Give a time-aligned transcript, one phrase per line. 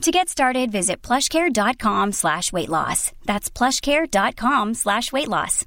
[0.00, 3.12] To get started, visit plushcare.com slash weight loss.
[3.26, 5.64] That's plushcare.com slash weight loss.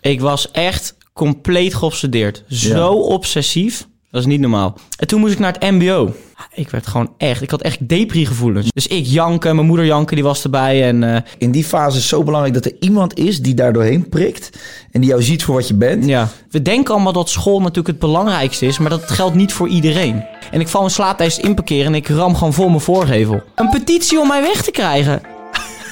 [0.00, 2.44] Ik was echt compleet geobsedeerd.
[2.48, 3.86] Zo obsessief.
[4.10, 4.78] Dat is niet normaal.
[4.98, 6.14] En toen moest ik naar het mbo.
[6.54, 7.42] Ik werd gewoon echt...
[7.42, 8.68] Ik had echt depri-gevoelens.
[8.72, 10.88] Dus ik janken, mijn moeder janken, die was erbij.
[10.88, 13.72] En eh, In die fase is het zo belangrijk dat er iemand is die daar
[13.72, 14.58] doorheen prikt.
[14.90, 16.04] En die jou ziet voor wat je bent.
[16.04, 18.78] ja, we denken allemaal dat school natuurlijk het belangrijkste is.
[18.78, 20.24] Maar dat geldt niet voor iedereen.
[20.50, 23.42] En ik val een slaaptijds inparkeren en ik ram gewoon voor mijn voorgevel.
[23.54, 25.22] Een petitie om mij weg te krijgen.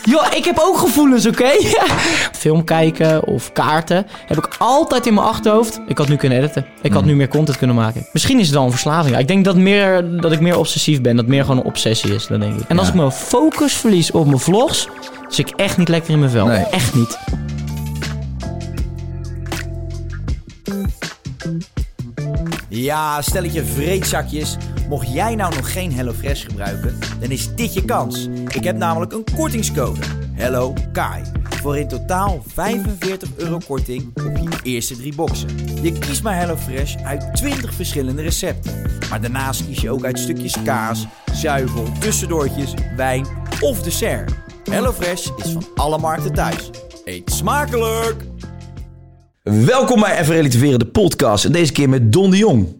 [0.04, 1.50] Joh, ik heb ook gevoelens, oké?
[2.38, 5.80] Film kijken of kaarten heb ik altijd in mijn achterhoofd.
[5.86, 6.66] Ik had nu kunnen editen.
[6.82, 8.06] Ik had nu meer content kunnen maken.
[8.12, 9.18] Misschien is het dan een verslaving.
[9.18, 11.16] Ik denk dat, meer, dat ik meer obsessief ben.
[11.16, 12.68] Dat meer gewoon een obsessie is, dat denk ik.
[12.68, 14.88] En als ik mijn focus verlies op mijn vlogs,
[15.28, 16.46] zit ik echt niet lekker in mijn vel.
[16.46, 16.64] Nee.
[16.64, 17.18] Echt niet.
[22.68, 24.56] Ja, stelletje vreedzakjes.
[24.88, 28.28] Mocht jij nou nog geen HelloFresh gebruiken, dan is dit je kans.
[28.48, 30.00] Ik heb namelijk een kortingscode.
[30.32, 31.22] Hello Kai.
[31.60, 35.48] Voor in totaal 45 euro korting op je eerste drie boxen.
[35.82, 38.82] Je kiest maar HelloFresh uit 20 verschillende recepten.
[39.10, 43.26] Maar daarnaast kies je ook uit stukjes kaas, zuivel, tussendoortjes, wijn
[43.60, 44.32] of dessert.
[44.70, 46.70] HelloFresh is van alle markten thuis.
[47.04, 48.37] Eet smakelijk!
[49.50, 51.44] Welkom bij Even Relativeren, de podcast.
[51.44, 52.76] En deze keer met Don de Jong.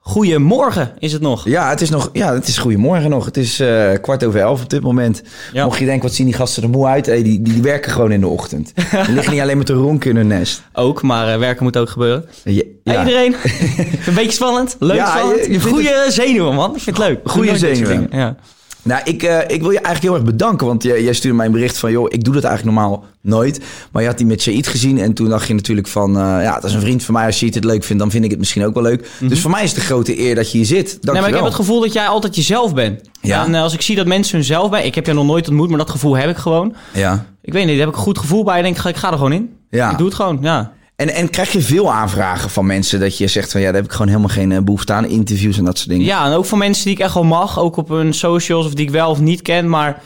[0.00, 1.44] Goedemorgen is het nog.
[1.48, 2.10] Ja, het is nog.
[2.12, 3.24] Ja, het is goedemorgen nog.
[3.24, 5.22] Het is eh, kwart over elf op dit moment.
[5.52, 5.64] Ja.
[5.64, 7.06] Mocht je denken, wat zien die gasten er moe uit?
[7.06, 8.72] Hey, die, die werken gewoon in de ochtend.
[9.06, 10.62] Die liggen niet alleen met de ronk in hun nest.
[10.72, 12.24] Ook, maar eh, werken moet ook gebeuren.
[12.44, 13.34] Hey, iedereen.
[14.06, 14.76] een beetje spannend.
[14.78, 15.46] Leuk Ja, spannend.
[15.46, 16.74] je- Goeie zenuwen, man.
[16.76, 17.20] Ik vind het leuk.
[17.24, 18.08] Soort zenuwen.
[18.10, 18.36] Ja.
[18.82, 20.66] Nou, ik, eh, ik wil je eigenlijk heel erg bedanken.
[20.66, 21.90] Want jij, jij stuurde mij een bericht van...
[21.90, 23.60] joh, ik doe dat eigenlijk normaal nooit.
[23.92, 24.98] Maar je had die met Said gezien.
[24.98, 26.16] En toen dacht je natuurlijk van...
[26.16, 27.26] eh, ja, dat is een vriend van mij.
[27.26, 29.10] Als Said het leuk vindt, dan vind ik het misschien ook wel leuk.
[29.20, 30.86] Dus voor mij is het een grote eer dat je hier zit.
[30.86, 31.12] Dank Mhm.
[31.12, 33.00] Nee, maar je ik heb het gevoel dat jij altijd jezelf bent.
[33.20, 33.44] Ja.
[33.44, 34.84] En eh, als ik zie dat mensen hunzelf zijn...
[34.84, 36.74] Ik heb jou nog nooit ontmoet, maar dat gevoel heb ik gewoon.
[36.92, 37.26] Ja.
[37.42, 38.56] Ik weet niet, daar heb ik een goed gevoel bij.
[38.56, 39.50] Ik denk, ik ga er gewoon in.
[39.70, 39.90] Ja.
[39.90, 40.72] Ik doe het gewoon, ja.
[40.96, 43.60] En, en krijg je veel aanvragen van mensen dat je zegt van...
[43.60, 45.06] ja, daar heb ik gewoon helemaal geen eh, behoefte aan.
[45.06, 46.06] Interviews en dat soort dingen.
[46.06, 47.58] Ja, en ook van mensen die ik echt wel mag.
[47.58, 49.68] Ook op hun socials of die ik wel of niet ken.
[49.68, 50.02] Maar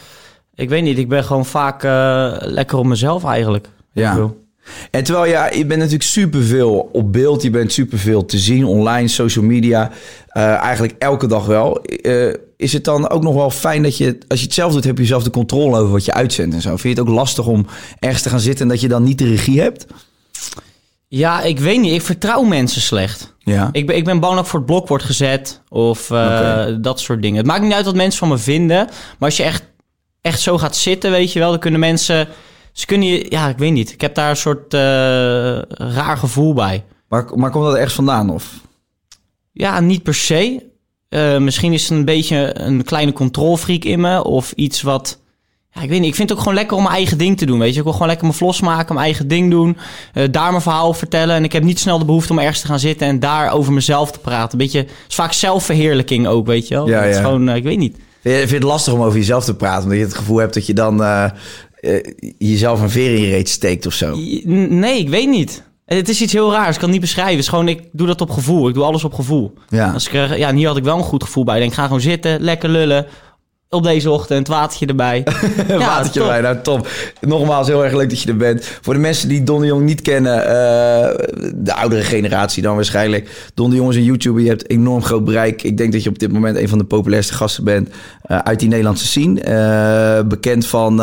[0.54, 3.68] ik weet niet, ik ben gewoon vaak eh, lekker op mezelf eigenlijk.
[3.92, 4.30] Ja.
[4.90, 7.42] En terwijl ja, je bent natuurlijk superveel op beeld.
[7.42, 9.90] Je bent superveel te zien online, social media.
[10.28, 11.80] eh, eigenlijk elke dag wel.
[12.56, 14.18] Is het dan ook nog wel fijn dat je...
[14.28, 16.60] Als je het zelf doet, heb je zelf de controle over wat je uitzendt en
[16.60, 16.68] zo.
[16.68, 17.66] Vind je het ook lastig om
[17.98, 18.62] ergens te gaan zitten...
[18.62, 19.86] en dat je dan niet de regie hebt?
[21.08, 21.92] Ja, ik weet niet.
[21.92, 23.34] Ik vertrouw mensen slecht.
[23.38, 23.68] Ja.
[23.72, 25.62] Ik ben, ik ben bang dat ik voor het blok word gezet.
[25.68, 27.36] Of eh, dat soort dingen.
[27.36, 28.86] Het maakt niet uit wat mensen van me vinden.
[28.86, 29.62] Maar als je echt,
[30.20, 32.28] echt zo gaat zitten, weet je wel, dan kunnen mensen.
[32.72, 33.26] Ze kunnen je.
[33.28, 33.92] Ja, ik weet niet.
[33.92, 34.80] Ik heb daar een soort eh,
[35.68, 36.84] raar gevoel bij.
[37.08, 38.30] Maar, maar komt dat ergens vandaan?
[38.30, 38.60] Of?
[39.52, 40.62] Ja, niet per se.
[41.08, 44.24] Eh, misschien is het een beetje een kleine controlfreak in me.
[44.24, 45.20] Of iets wat.
[45.76, 46.08] Ja, ik weet niet.
[46.08, 47.58] Ik vind het ook gewoon lekker om mijn eigen ding te doen.
[47.58, 49.76] Weet je, ik wil gewoon lekker mijn vlogs maken, mijn eigen ding doen.
[50.12, 51.34] eh, daar mijn verhaal vertellen.
[51.36, 53.72] En ik heb niet snel de behoefte om ergens te gaan zitten en daar over
[53.72, 54.52] mezelf te praten.
[54.52, 54.78] Een beetje.
[54.78, 56.88] Het is vaak zelfverheerlijking ook, weet je wel.
[56.88, 57.22] Ja, Het is ja.
[57.22, 57.48] gewoon.
[57.48, 57.96] eh, ik weet niet.
[58.22, 59.82] Vind je, het lastig om over jezelf te praten?
[59.82, 61.24] Omdat je het gevoel hebt dat je dan eh,
[62.38, 64.16] jezelf een veer in je reet steekt of zo?
[64.44, 65.62] Nee, ik weet niet.
[65.86, 66.66] Het is iets heel raars.
[66.68, 67.34] Ik kan het niet beschrijven.
[67.34, 68.68] Het is gewoon, ik doe dat op gevoel.
[68.68, 69.52] Ik doe alles op gevoel.
[69.68, 69.90] Ja.
[69.92, 71.54] Als ik, ja, en hier had ik wel een goed gevoel bij.
[71.54, 73.06] Ik denk, ga gewoon zitten, lekker lullen.
[73.70, 75.24] Op deze ochtend, watertje erbij.
[75.68, 76.28] Ja, watertje top.
[76.28, 76.88] bij, nou top.
[77.20, 78.64] Nogmaals, heel erg leuk dat je er bent.
[78.80, 83.50] Voor de mensen die Don de Jong niet kennen, eh, de oudere generatie dan waarschijnlijk.
[83.54, 85.62] Don de Jong is een YouTuber, je hebt enorm groot bereik.
[85.62, 87.88] Ik denk dat je op dit moment een van de populairste gasten bent
[88.22, 89.40] eh, uit die Nederlandse scene.
[89.40, 90.96] Eh, bekend van,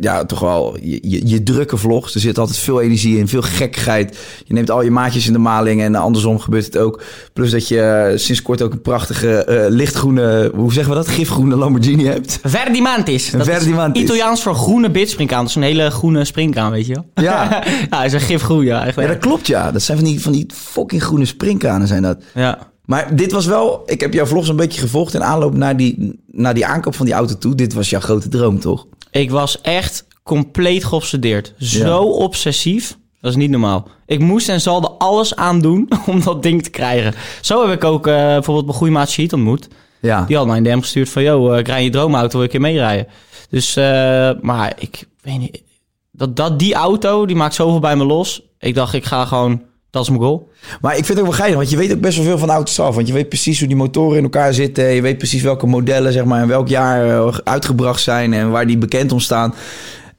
[0.00, 2.14] ja, toch wel je, je, je drukke vlogs.
[2.14, 4.18] Er zit altijd veel energie in, veel gekkigheid.
[4.44, 7.02] Je neemt al je maatjes in de maling en andersom gebeurt het ook.
[7.32, 12.01] Plus dat je sinds kort ook een prachtige lichtgroene, hoe zeggen we dat, gifgroene Lamborghini
[12.02, 12.38] niet hebt?
[12.42, 13.30] Verdimantis.
[13.30, 13.66] Dat is.
[13.92, 15.40] Italiaans voor groene bidspringkaan.
[15.40, 17.24] Dat is een hele groene springkaan, weet je wel?
[17.24, 17.44] Ja.
[17.90, 18.86] ja, hij is een gifgroen, ja.
[18.86, 19.72] Echt, Ja, dat klopt ja.
[19.72, 22.22] Dat zijn van die, van die fucking groene springkanen zijn dat.
[22.34, 22.70] ja.
[22.82, 23.82] Maar dit was wel...
[23.86, 27.06] Ik heb jouw vlogs een beetje gevolgd in aanloop naar die, naar die aankoop van
[27.06, 27.54] die auto toe.
[27.54, 28.86] Dit was jouw grote droom, toch?
[29.10, 31.54] Ik was echt compleet geobsedeerd.
[31.58, 32.96] Zo obsessief.
[33.20, 33.88] Dat is niet normaal.
[34.06, 37.14] Ik moest en zal er alles aan doen om dat ding te krijgen.
[37.40, 39.68] Zo heb ik ook eh, bijvoorbeeld mijn goede maat Sheet ontmoet.
[40.02, 40.24] Ja.
[40.26, 41.22] Die had mij een DM gestuurd van...
[41.22, 43.06] Yo, eh, ik rij je droomauto, wil ik een keer meerijden?
[43.50, 45.62] Dus, eh, maar ik weet niet...
[46.10, 48.42] Dat, dat, die auto, die maakt zoveel bij me los.
[48.58, 49.62] Ik dacht, ik ga gewoon...
[49.90, 50.48] Dat is mijn goal.
[50.80, 52.50] Maar ik vind het ook wel geinig, want je weet ook best wel veel van
[52.50, 52.94] auto's af.
[52.94, 54.84] Want je weet precies hoe die motoren in elkaar zitten.
[54.84, 58.66] Je weet precies welke modellen zeg maar, in welk jaar eh, uitgebracht zijn en waar
[58.66, 59.54] die bekend om staan.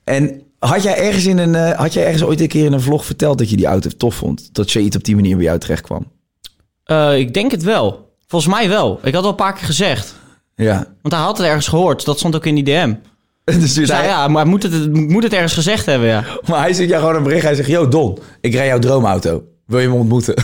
[0.04, 3.06] En had jij, ergens in een, had jij ergens ooit een keer in een vlog
[3.06, 4.50] verteld dat je die auto tof vond?
[4.54, 6.12] Dat Shade op die manier bij jou terecht kwam?
[7.16, 8.03] Ik denk het wel.
[8.34, 9.00] Volgens mij wel.
[9.04, 10.14] Ik had al een paar keer gezegd.
[10.56, 10.86] Ja.
[11.02, 12.06] Want hij had het ergens gehoord.
[12.06, 12.94] Dat stond ook in die DM.
[13.60, 16.24] Dus Ik zei, ja, maar moet het, moet het ergens gezegd hebben, ja.
[16.48, 17.44] Maar hij stuurt jou gewoon een bericht.
[17.44, 19.44] Hij zegt, yo Don, ik rij jouw droomauto.
[19.66, 20.36] Wil je me ontmoeten?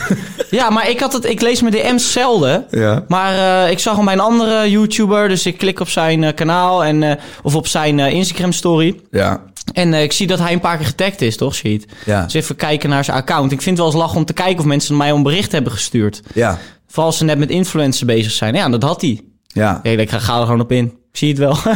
[0.50, 2.64] Ja, maar ik, had het, ik lees mijn DM's zelden.
[2.70, 3.04] ja.
[3.08, 5.28] Maar eh, ik zag hem bij een andere YouTuber.
[5.28, 9.00] Dus ik klik op zijn eh, kanaal en, eh, of op zijn Instagram story.
[9.10, 9.42] Ja.
[9.72, 11.86] En ik zie dat hij een paar keer getagd is, toch, Sheet?
[12.04, 12.24] Ja.
[12.24, 13.52] Dus even kijken naar zijn account.
[13.52, 15.72] Ik vind het wel eens lachen om te kijken of mensen mij een bericht hebben
[15.72, 16.22] gestuurd.
[16.34, 16.58] Ja.
[16.90, 18.54] Vooral als ze net met influencers bezig zijn.
[18.54, 19.20] Ja, dat had hij.
[19.46, 19.80] Ja.
[19.82, 20.84] Ja, ik ga er gewoon op in.
[20.84, 21.56] Ik zie het wel.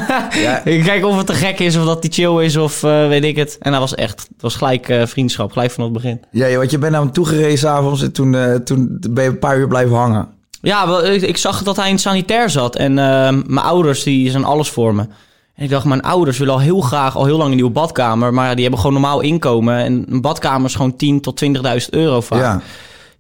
[0.45, 0.65] Ja.
[0.65, 3.25] ik kijk of het te gek is, of dat die chill is, of eh, weet
[3.25, 3.57] ik het.
[3.61, 6.21] En dat was echt, het was gelijk eh, vriendschap, gelijk vanaf het begin.
[6.31, 9.39] Ja, want je bent naar hem toegereden s'avonds en toen, eh, toen ben je een
[9.39, 10.29] paar uur blijven hangen.
[10.65, 12.77] Ja, wel, ik, ik zag dat hij in het sanitair zat.
[12.77, 15.03] En eh, mijn ouders, die zijn alles voor me.
[15.55, 18.35] En ik dacht, mijn ouders willen al heel graag, al heel lang een nieuwe badkamer.
[18.35, 19.77] Maar die hebben gewoon normaal inkomen.
[19.77, 21.53] En een badkamer is gewoon 10 tot 20.000
[21.91, 22.41] euro vaak.
[22.41, 22.61] Ja.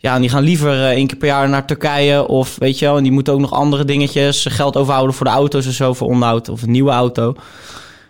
[0.04, 2.84] Ja, en die gaan liever eh, één keer per jaar naar Turkije of weet je
[2.84, 2.96] wel.
[2.96, 6.08] En die moeten ook nog andere dingetjes, geld overhouden voor de auto's en zo, voor
[6.08, 7.34] onderhoud of een nieuwe auto.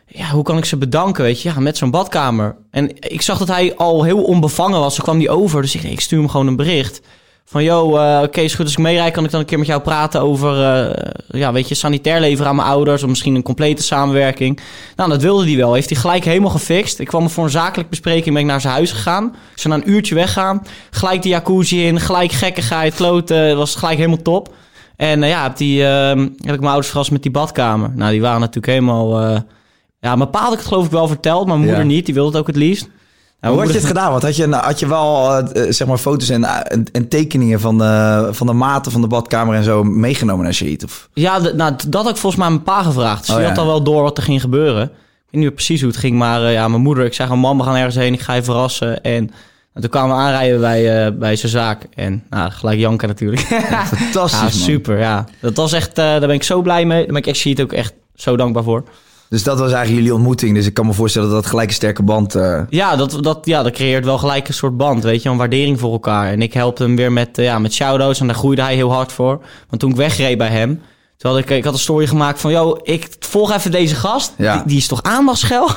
[0.07, 1.49] Ja, hoe kan ik ze bedanken, weet je?
[1.49, 2.57] Ja, met zo'n badkamer.
[2.71, 4.95] En ik zag dat hij al heel onbevangen was.
[4.95, 7.01] Toen kwam hij over, dus ik, ik stuur hem gewoon een bericht.
[7.47, 9.67] Van, yo, eh, oké, is goed als ik meerijd, kan ik dan een keer met
[9.67, 11.11] jou praten over, eh,
[11.41, 13.03] ja, weet je, sanitair leveren aan mijn ouders.
[13.03, 14.61] Of misschien een complete samenwerking.
[14.97, 15.75] Nou, dat wilde hij wel.
[15.75, 16.99] Heeft hij gelijk helemaal gefixt.
[16.99, 19.25] Ik kwam er voor een zakelijke bespreking, ben ik naar zijn huis gegaan.
[19.55, 20.63] Ik zou na een uurtje weggaan.
[20.91, 23.37] Gelijk de jacuzzi in, gelijk gekkigheid, kloten.
[23.37, 24.55] Het was gelijk helemaal top.
[24.97, 27.91] En eh, ja, heb, die, eh, heb ik mijn ouders verrast met die badkamer.
[27.95, 29.21] Nou, die waren natuurlijk helemaal...
[30.01, 32.05] ja, mijn pa had ik het geloof ik wel verteld, maar mijn moeder niet.
[32.05, 32.89] Die wilde het ook het liefst.
[33.51, 34.11] Hoe had je het gedaan?
[34.11, 37.79] Want had je, had je wel eh, zeg maar foto's en, en, en tekeningen van
[37.79, 40.85] de, van de maten van de badkamer en zo meegenomen naar Sheet?
[40.85, 41.09] Of?
[41.13, 43.21] Ja, nou, dat had ik volgens mij mijn pa gevraagd.
[43.21, 43.51] Dus Oh, die ja.
[43.51, 44.83] had al wel door wat er ging gebeuren.
[44.83, 44.91] Ik
[45.31, 47.05] weet niet precies hoe het ging, maar eh, ja, mijn moeder...
[47.05, 49.03] Ik zei gewoon, mam, we gaan ergens heen, ik ga je verrassen.
[49.03, 51.87] En nou, toen kwamen we aanrijden bij, eh, bij zijn zaak.
[51.95, 53.41] En nou, gelijk janken natuurlijk.
[53.97, 55.25] Fantastisch, ja, super, ja.
[55.41, 56.99] Dat was echt, eh, daar ben ik zo blij mee.
[56.99, 58.85] Daar ben ik echt ook echt zo dankbaar voor.
[59.29, 60.55] Dus dat was eigenlijk jullie ontmoeting.
[60.55, 62.35] Dus ik kan me voorstellen dat dat gelijk een sterke band...
[62.35, 65.37] eh, Ja, dat, dat, ja, dat creëert wel gelijk een soort band, weet je, een
[65.37, 66.27] waardering voor elkaar.
[66.33, 68.93] En ik helpte hem weer met, eh, ja, met shout-outs en daar groeide hij heel
[68.93, 69.41] hard voor.
[69.69, 70.81] Want toen ik wegreed bij hem,
[71.17, 74.33] toen had ik, ik had een story gemaakt van, yo, ik volg even deze gast,
[74.39, 74.55] Ja.
[74.57, 75.69] die, die is toch aandachtsschel?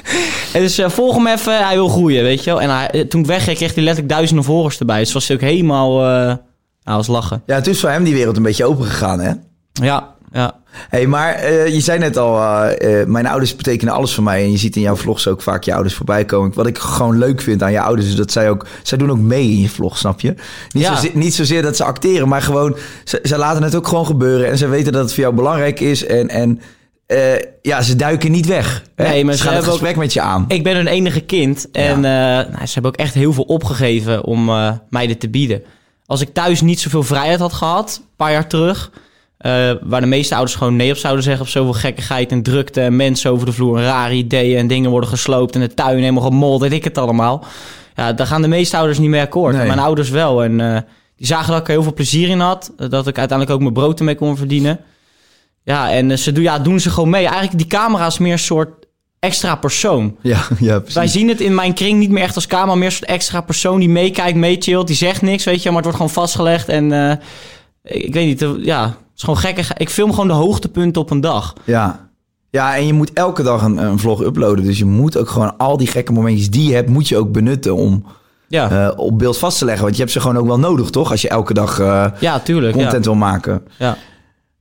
[0.52, 2.60] en dus eh, volg hem even, hij wil groeien, weet je wel.
[2.60, 4.98] En hij, toen ik wegreed, kreeg hij letterlijk duizenden volgers erbij.
[4.98, 6.38] Dus was hij ook helemaal, nou,
[6.84, 7.42] was lachen.
[7.46, 9.32] Ja, het is voor hem die wereld een beetje open gegaan, hè?
[9.72, 10.54] Ja, ja.
[10.88, 14.42] hey, maar eh, je zei net al, eh, eh, mijn ouders betekenen alles voor mij.
[14.42, 16.54] En je ziet in jouw vlogs ook vaak je ouders voorbij komen.
[16.54, 18.66] Wat ik gewoon leuk vind aan je ouders is dat zij ook...
[18.82, 20.34] Zij doen ook mee in je vlog, snap je?
[20.72, 20.94] Niet, Ja.
[20.94, 22.76] zozeer, niet zozeer dat ze acteren, maar gewoon...
[23.04, 24.48] Ze, ze laten het ook gewoon gebeuren.
[24.50, 26.06] En ze weten dat het voor jou belangrijk is.
[26.06, 26.60] En, en
[27.62, 28.82] ja, ze duiken niet weg.
[28.94, 29.08] Hè?
[29.08, 30.44] Nee, maar ze ze gaan het ook- gesprek met je aan.
[30.48, 31.70] Ik ben hun enige kind.
[31.70, 34.44] En nou, ze hebben ook echt heel veel opgegeven om
[34.90, 35.62] mij dit te bieden.
[36.06, 38.90] Als ik thuis niet zoveel vrijheid had gehad, een paar jaar terug...
[39.38, 41.42] eh, waar de meeste ouders gewoon nee op zouden zeggen...
[41.42, 43.78] op zoveel gekkigheid en drukte en mensen over de vloer...
[43.78, 45.54] en rare ideeën en dingen worden gesloopt...
[45.54, 47.44] en de tuin helemaal gemold, weet ik het allemaal.
[47.96, 49.56] Ja, daar gaan de meeste ouders niet mee akkoord.
[49.56, 49.66] Nee.
[49.66, 50.44] Mijn ouders wel.
[50.44, 50.80] En eh,
[51.16, 52.72] die zagen dat ik er heel veel plezier in had.
[52.76, 54.80] Dat ik uiteindelijk ook mijn brood ermee kon verdienen.
[55.62, 57.24] Ja, en eh, ze doen, ja, doen ze gewoon mee.
[57.24, 58.86] Eigenlijk die camera is meer een soort
[59.18, 60.16] extra persoon.
[60.22, 60.94] Ja, ja, precies.
[60.94, 63.40] Wij zien het in mijn kring niet meer echt als camera, meer een soort extra
[63.40, 66.68] persoon die meekijkt, meechillt, die zegt niks, weet je, maar het wordt gewoon vastgelegd.
[66.68, 67.20] En
[67.82, 69.72] ik weet niet, ja, is gewoon gekkig.
[69.72, 71.52] Ik film gewoon de hoogtepunten op een dag.
[71.64, 72.08] Ja.
[72.50, 74.64] Ja, en je moet elke dag een, een vlog uploaden.
[74.64, 77.32] Dus je moet ook gewoon al die gekke momentjes die je hebt, moet je ook
[77.32, 78.04] benutten om
[78.48, 79.82] Ja, eh, op beeld vast te leggen.
[79.84, 81.10] Want je hebt ze gewoon ook wel nodig, toch?
[81.10, 82.76] Als je elke dag eh, ja tuurlijk.
[82.76, 83.62] content wil maken.
[83.78, 83.96] Ja.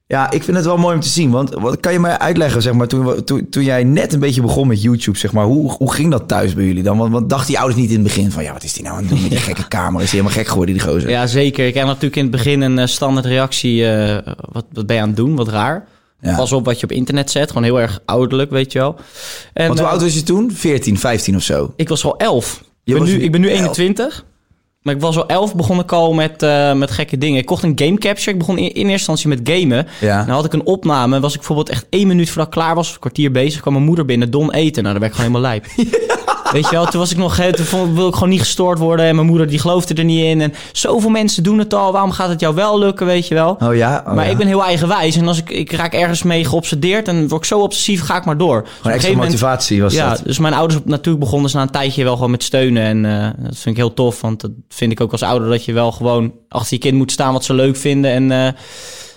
[0.08, 0.32] Ja.
[0.32, 1.32] Ik vind het wel mooi om te zien.
[1.32, 4.42] Want wat kan je mij uitleggen, zeg maar, toen, toen, toen jij net een beetje
[4.42, 6.98] begon met YouTube, zeg maar, hoe, hoe ging dat thuis bij jullie dan?
[6.98, 8.96] Want, want dachten die ouders niet in het begin van, ja, wat is die nou
[8.96, 10.04] aan het doen met die gekke camera?
[10.04, 11.10] Is die helemaal gek geworden, die gozer?
[11.10, 11.68] ja, zeker.
[11.68, 13.88] Ik heb natuurlijk in het begin een eh, standaard reactie.
[13.90, 15.36] eh, wat, wat ben je aan het doen?
[15.36, 15.88] Wat raar.
[16.22, 16.36] Ja.
[16.36, 17.48] Pas op wat je op internet zet.
[17.48, 18.96] Gewoon heel erg ouderlijk, weet je wel.
[19.54, 20.52] En, Want hoe eh, oud was je toen?
[20.52, 21.74] 14, 15 of zo?
[21.76, 22.64] Ik was al 11.
[22.84, 23.60] Je Ik ben, nu, ik ben nu elf.
[23.60, 24.26] 21.
[24.86, 27.40] Maar ik was al 11, begon ik al met, eh, met gekke dingen.
[27.40, 28.32] Ik kocht een game capture.
[28.32, 29.88] Ik begon in, in eerste instantie met gamen.
[30.00, 30.24] Ja.
[30.24, 31.20] Dan had ik een opname.
[31.20, 33.86] Was ik bijvoorbeeld echt één minuut voordat ik klaar was, een kwartier bezig, kwam mijn
[33.86, 34.84] moeder binnen, don eten.
[34.84, 35.66] Nou, daar werd ik gewoon helemaal lijp.
[36.56, 39.06] Weet je wel, toen was ik nog, toen vond- wilde ik gewoon niet gestoord worden.
[39.06, 40.42] En mijn moeder die geloofde er niet in.
[40.42, 41.92] En zoveel mensen doen het al.
[41.92, 43.58] Waarom gaat het jou wel lukken, weet je wel?
[43.60, 44.04] Oh ja?
[44.08, 44.32] Oh, maar ja.
[44.32, 45.16] ik ben heel eigenwijs.
[45.16, 48.26] En als ik, ik raak ergens mee geobsedeerd en word ik zo obsessief, ga ik
[48.26, 48.62] maar door.
[48.84, 50.22] Dus extra moment- motivatie was ja, dat.
[50.26, 52.84] dus mijn ouders natuurlijk begonnen ze na een tijdje wel gewoon met steunen.
[52.84, 55.66] En eh, dat vind ik heel tof, want dat vind ik ook als ouder dat
[55.66, 58.12] je wel gewoon achter je kind moet staan wat ze leuk vinden.
[58.12, 58.54] En eh,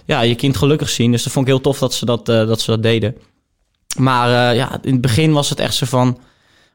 [0.04, 1.10] ja, je kind gelukkig zien.
[1.12, 3.16] Dus dat vond ik heel tof dat ze dat, eh, dat, ze dat deden.
[3.96, 6.18] Maar ja, in het begin was het echt zo van,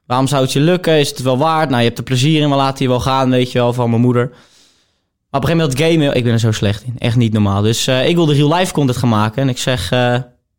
[0.05, 0.99] waarom zou het je lukken?
[0.99, 1.69] Is het wel waard?
[1.69, 3.89] Nou, je hebt er plezier in, we laten je wel gaan, weet je wel, van
[3.89, 4.29] mijn moeder.
[4.29, 6.95] Maar op een gegeven moment gamen, ik ben er zo slecht in.
[6.97, 7.61] Echt niet normaal.
[7.61, 9.41] Dus eh, ik wilde real life content gaan maken.
[9.41, 9.99] En ik zeg, eh,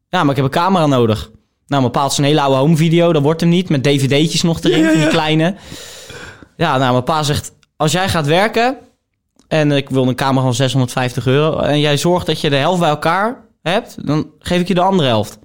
[0.09, 1.31] ja, maar ik heb een camera nodig.
[1.67, 3.13] Nou, mijn pa had zo'n hele oude home video.
[3.13, 3.69] Dat wordt hem niet.
[3.69, 5.55] Met dvd'tjes nog erin, van die kleine.
[6.57, 8.77] Ja, nou, mijn pa zegt, als jij gaat werken...
[9.49, 11.59] en ik wil een camera van 650 euro...
[11.59, 14.07] en jij zorgt dat je de helft bij elkaar hebt...
[14.07, 15.39] dan geef ik je de andere helft.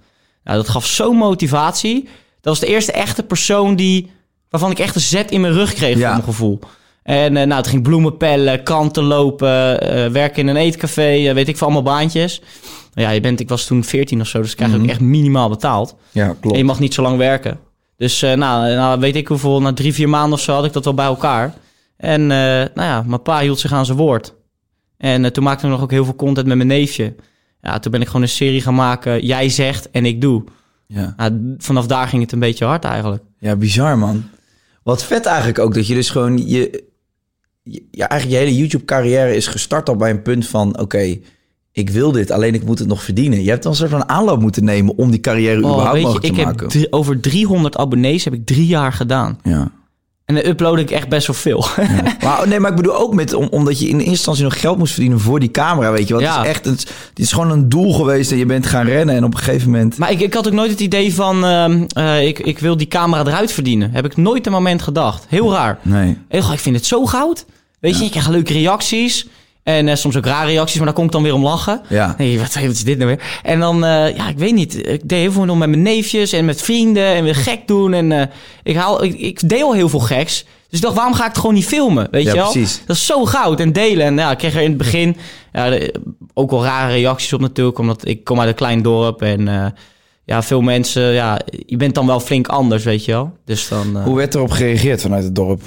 [0.44, 2.10] Nou, dat gaf zo'n motivatie.
[2.41, 4.12] Dat was de eerste echte persoon die...
[4.50, 6.00] waarvan ik echt een zet in mijn rug kreeg, Ja.
[6.01, 6.60] voor mijn gevoel.
[7.03, 11.34] En eh, nou, het ging bloemen pellen, kanten lopen, eh, werken in een eetcafé, eh,
[11.34, 12.41] weet ik veel, allemaal baantjes.
[12.93, 15.00] Nou Ja, je bent, ik was toen 14 of zo, dus ik krijg ook echt
[15.00, 15.96] minimaal betaald.
[16.12, 16.58] Ja, En klopt.
[16.58, 17.60] je mag niet zo lang werken.
[17.98, 18.36] Dus nou,
[18.75, 21.05] nou, weet ik hoeveel, na drie, vier maanden of zo had ik dat wel bij
[21.05, 21.53] elkaar.
[21.98, 24.34] En nou ja, mijn pa hield zich aan zijn woord.
[24.98, 27.15] En toen maakte ik nog ook heel veel content met mijn neefje.
[27.62, 29.25] Ja, toen ben ik gewoon een serie gaan maken.
[29.25, 30.43] Jij zegt en ik doe.
[30.93, 31.13] Ja.
[31.17, 33.24] Nou, vanaf daar ging het een beetje hard eigenlijk.
[33.39, 34.24] ja, bizar man.
[34.84, 36.48] Wat vet eigenlijk ook, dat je dus gewoon...
[36.48, 36.84] Je,
[37.63, 40.79] je, ja, eigenlijk je hele YouTube-carrière is gestart al bij een punt van...
[40.79, 41.17] Oké,
[41.72, 43.43] ik wil dit, alleen ik moet het nog verdienen.
[43.43, 46.01] Je hebt dan een soort van aanloop moeten nemen om die carrière Oh, überhaupt weet
[46.01, 46.67] je, mogelijk ik te heb maken.
[46.67, 49.39] drie- over 300 abonnees heb ik drie jaar gedaan.
[49.43, 49.72] Ja.
[50.29, 51.65] En dan upload ik echt best wel veel.
[52.24, 54.59] Maar, oh, nee, maar ik bedoel ook met, om, omdat je in eerste instantie nog
[54.59, 56.24] geld moest verdienen voor die camera, weet je wel.
[56.24, 59.15] Het is echt, een, het is gewoon een doel geweest en je bent gaan rennen
[59.15, 59.98] en op een gegeven moment...
[59.98, 62.88] Maar ik, ik had ook nooit het idee van, ehm, eh, ik, ik wil die
[62.88, 63.91] camera eruit verdienen.
[63.93, 65.25] Heb ik nooit een moment gedacht.
[65.27, 65.79] Heel raar.
[65.81, 66.17] Nee.
[66.27, 67.45] Heel ik vind het zo goud.
[67.79, 69.27] Weet je, ik krijg leuke reacties.
[69.63, 71.82] En eh, soms ook rare reacties, maar daar kon ik dan weer om lachen.
[71.89, 72.16] Ja.
[72.18, 73.39] Nee, wat, wat is dit nou weer?
[73.44, 74.88] En dan, eh, ja, ik weet niet.
[74.88, 77.94] Ik deed heel veel nog met mijn neefjes en met vrienden en weer gek doen.
[77.94, 78.25] En eh,
[78.63, 80.46] ik, haal, ik, ik deel heel veel geks.
[80.70, 82.08] Dus ik dacht, waarom ga ik het gewoon niet filmen?
[82.12, 82.51] Weet Ja, je wel?
[82.51, 82.82] precies.
[82.86, 84.06] Dat is zo goud en delen.
[84.06, 85.18] En ja, ik kreeg er in het begin
[85.54, 85.80] ja,
[86.34, 87.78] ook wel rare reacties op natuurlijk.
[87.80, 89.74] Omdat ik kom uit een klein dorp en
[90.25, 93.32] ja, veel mensen, ja, je bent dan wel flink anders, weet je wel.
[93.46, 94.01] Dus dan...
[94.04, 95.62] Hoe werd erop gereageerd vanuit het dorp?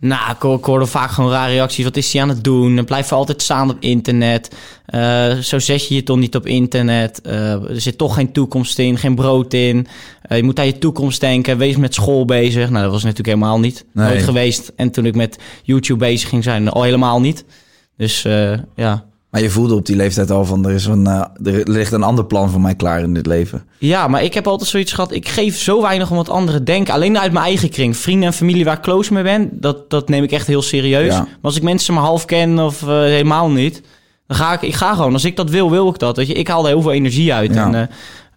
[0.00, 1.84] Nou, ik, hoor- ik hoorde vaak gewoon rare reacties.
[1.84, 2.84] Wat is hij aan het doen?
[2.84, 4.56] Blijf altijd staan op internet.
[4.86, 7.20] Eh, zo zet je je toch niet op internet.
[7.20, 9.86] Eh, er zit toch geen toekomst in, geen brood in.
[10.22, 11.58] Eh, je moet aan je toekomst denken.
[11.58, 12.70] Wees met school bezig.
[12.70, 13.84] Nou, dat was natuurlijk helemaal niet.
[13.92, 14.06] Nee.
[14.08, 14.72] Nooit geweest.
[14.76, 17.44] En toen ik met YouTube bezig ging zijn, al helemaal niet.
[17.96, 18.22] Dus
[18.74, 19.04] ja.
[19.36, 22.02] Maar je voelde op die leeftijd al van, er, is een, eh, er ligt een
[22.02, 23.64] ander plan voor mij klaar in dit leven.
[23.78, 25.12] Ja, maar ik heb altijd zoiets gehad.
[25.12, 26.94] Ik geef zo weinig om wat anderen denken.
[26.94, 27.96] Alleen uit mijn eigen kring.
[27.96, 31.12] Vrienden en familie waar ik close mee ben, dat, dat neem ik echt heel serieus.
[31.12, 31.20] Ja.
[31.20, 33.82] Maar als ik mensen maar half ken of eh, helemaal niet,
[34.26, 35.12] dan ga ik, ik ga gewoon.
[35.12, 36.16] Als ik dat wil, wil ik dat.
[36.16, 37.54] Weet je, ik haal er heel veel energie uit.
[37.54, 37.66] Ja.
[37.66, 37.86] En eh,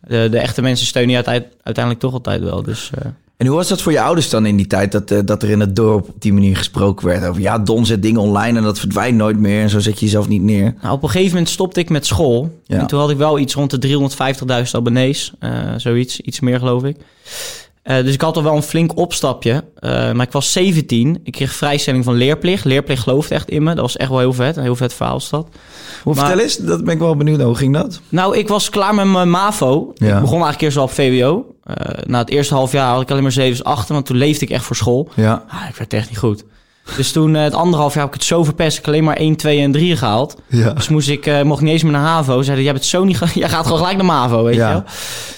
[0.08, 2.64] de, de echte mensen steunen je uite- uiteindelijk toch altijd wel.
[2.64, 3.06] Dus eh,
[3.40, 5.50] En hoe was dat voor je ouders dan in die tijd, dat, eh, dat er
[5.50, 7.42] in het dorp op die manier gesproken werd over...
[7.42, 10.28] ja, Don zet dingen online en dat verdwijnt nooit meer en zo zet je jezelf
[10.28, 10.76] niet neer.
[10.82, 12.60] nou, op een gegeven moment stopte ik met school.
[12.66, 12.80] Ja.
[12.80, 15.34] En toen had ik wel iets rond de 350.000 abonnees.
[15.40, 16.98] eh, zoiets, iets meer geloof ik.
[17.90, 19.64] Eh, dus ik had al wel een flink opstapje.
[19.76, 21.20] Eh, maar ik was 17.
[21.24, 22.66] Ik kreeg vrijstelling van leerplicht.
[22.66, 23.70] Leerplicht geloofde echt in me.
[23.74, 24.58] Dat was echt wel heel vet.
[24.58, 25.48] Een heel vet verhaal is dat.
[26.04, 27.42] Hoe Maar- vertel eens, dat ben ik wel benieuwd.
[27.42, 28.02] Hoe ging dat?
[28.10, 29.92] Nou, ik was klaar met mijn MAVO.
[29.96, 30.06] Ja.
[30.16, 31.46] Ik begon eigenlijk eerst al op VWO.
[31.64, 34.46] Eh, na het eerste half jaar had ik alleen maar 7 8, want toen leefde
[34.46, 35.10] ik echt voor school.
[35.16, 35.44] Ja.
[35.48, 36.44] Ah, ik werd echt niet goed.
[36.96, 38.78] Dus toen, eh, het anderhalf jaar, heb ik het zo verpest.
[38.78, 40.36] Ik alleen maar 1, 2 en 3 gehaald.
[40.48, 40.70] Ja.
[40.74, 42.42] Dus moest ik, eh, mocht niet eens meer naar HAVO.
[42.42, 43.20] Zeiden, jij bent zo niet...
[43.34, 44.68] Jij gaat gewoon gelijk naar MAVO, weet Ja.
[44.68, 44.84] je wel.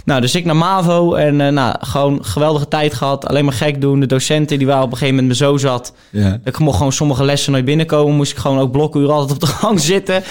[0.05, 3.27] Nou, dus ik naar MAVO en eh, nou, gewoon geweldige tijd gehad.
[3.27, 3.99] Alleen maar gek doen.
[3.99, 5.93] De docenten, die waren op een gegeven moment me zo zat.
[6.09, 6.39] Ja.
[6.43, 8.15] Ik mocht gewoon sommige lessen nooit binnenkomen.
[8.15, 10.23] Moest ik gewoon ook blokuren altijd op de gang zitten.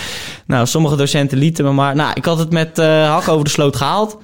[0.46, 1.94] Nou, sommige docenten lieten me maar.
[1.94, 4.18] Nou, ik had het met eh hak over de sloot gehaald.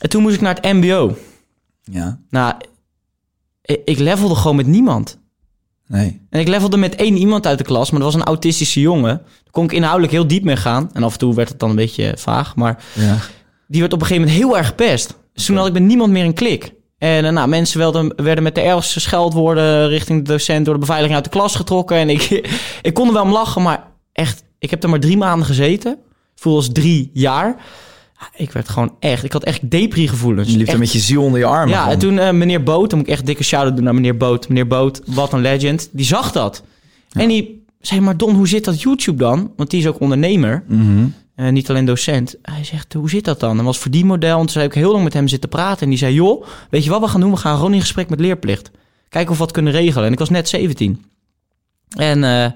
[0.00, 1.16] En toen moest ik naar het mbo.
[1.82, 2.18] Ja.
[2.30, 2.54] Nou,
[3.84, 5.18] ik levelde gewoon met niemand.
[5.92, 6.20] Nee.
[6.30, 9.16] En ik levelde met één iemand uit de klas, maar dat was een autistische jongen.
[9.16, 10.90] Daar kon ik inhoudelijk heel diep mee gaan.
[10.92, 13.16] En af en toe werd het dan een beetje vaag, maar Ja.
[13.68, 15.14] die werd op een gegeven moment heel erg gepest.
[15.34, 16.72] Dus toen had ik met niemand meer een klik.
[16.98, 20.80] En eh, nou, mensen werden, werden met de ergste scheldwoorden richting de docent door de
[20.80, 21.96] beveiliging uit de klas getrokken.
[21.96, 22.22] En ik,
[22.82, 25.98] ik kon er wel om lachen, maar echt, ik heb er maar drie maanden gezeten.
[26.34, 27.56] Voel als drie jaar.
[28.36, 29.24] Ik werd gewoon echt...
[29.24, 30.50] Ik had echt depri-gevoelens.
[30.50, 31.74] Je liep er met je ziel onder je armen.
[31.74, 34.16] Ja, en toen eh, meneer Boot, dan moet ik echt dikke shout-out doen naar meneer
[34.16, 34.48] Boot.
[34.48, 35.88] Meneer Boot, wat een legend.
[35.92, 36.62] Die zag dat.
[37.12, 39.52] En die zei, maar Don, hoe zit dat YouTube dan?
[39.56, 40.64] Want die is ook ondernemer.
[40.68, 41.06] Mhm.
[41.34, 42.36] Eh, niet alleen docent.
[42.42, 43.58] Hij zegt, hoe zit dat dan?
[43.58, 44.32] En was verdienmodel.
[44.38, 45.82] En toen zei ik heel lang met hem zitten praten.
[45.82, 47.30] En die zei, joh, weet je wat we gaan doen?
[47.30, 48.70] We gaan gewoon in gesprek met leerplicht.
[49.08, 50.06] Kijken of we wat kunnen regelen.
[50.06, 51.04] En ik was net 17.
[51.96, 52.50] En eh,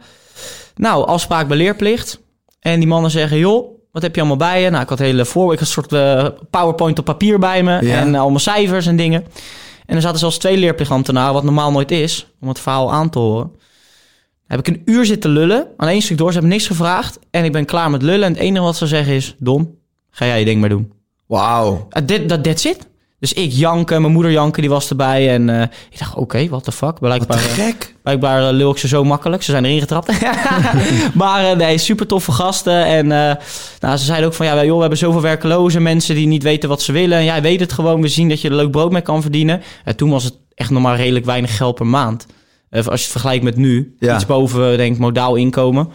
[0.77, 2.21] nou, afspraak bij leerplicht.
[2.61, 4.71] En die mannen zeggen, joh, wat heb je allemaal bij je?
[4.71, 7.87] Nou, ik had hele voor, ik had een soort eh, PowerPoint op papier bij me.
[7.87, 7.99] Ja.
[7.99, 9.25] En allemaal cijfers en dingen.
[9.87, 13.19] En er zaten zelfs twee leerplichtambtenaren, wat normaal nooit is, om het verhaal aan te
[13.19, 13.51] horen.
[14.47, 16.27] Heb ik een uur zitten lullen, aan één stuk door.
[16.27, 17.19] Ze hebben niks gevraagd.
[17.31, 18.27] En ik ben klaar met lullen.
[18.27, 19.79] En het enige wat ze zeggen is, Don,
[20.11, 20.93] ga jij je ding maar doen.
[21.27, 21.73] Wauw.
[21.73, 22.87] Uh, that, that, that's it.
[23.19, 25.35] Dus ik janken, mijn moeder janken, die was erbij.
[25.35, 26.99] En eh, ik dacht, oké, what the fuck.
[26.99, 27.95] Blijkbaar, eh, gek.
[28.03, 29.43] Blijkbaar eh, lul ik ze zo makkelijk.
[29.43, 30.13] Ze zijn erin getrapt.
[31.15, 32.85] maar eh, nee, super toffe gasten.
[32.85, 33.07] En
[33.81, 36.69] nou, ze zeiden ook van, ja, joh, we hebben zoveel werkloze mensen die niet weten
[36.69, 37.19] wat ze willen.
[37.19, 38.01] En jij weet het gewoon.
[38.01, 39.63] We zien dat je er leuk brood mee kan verdienen.
[39.85, 42.27] En toen was het echt nog maar redelijk weinig geld per maand.
[42.71, 43.97] Als je het vergelijkt met nu.
[43.99, 44.15] Ja.
[44.15, 45.89] Iets boven, denk ik, modaal inkomen.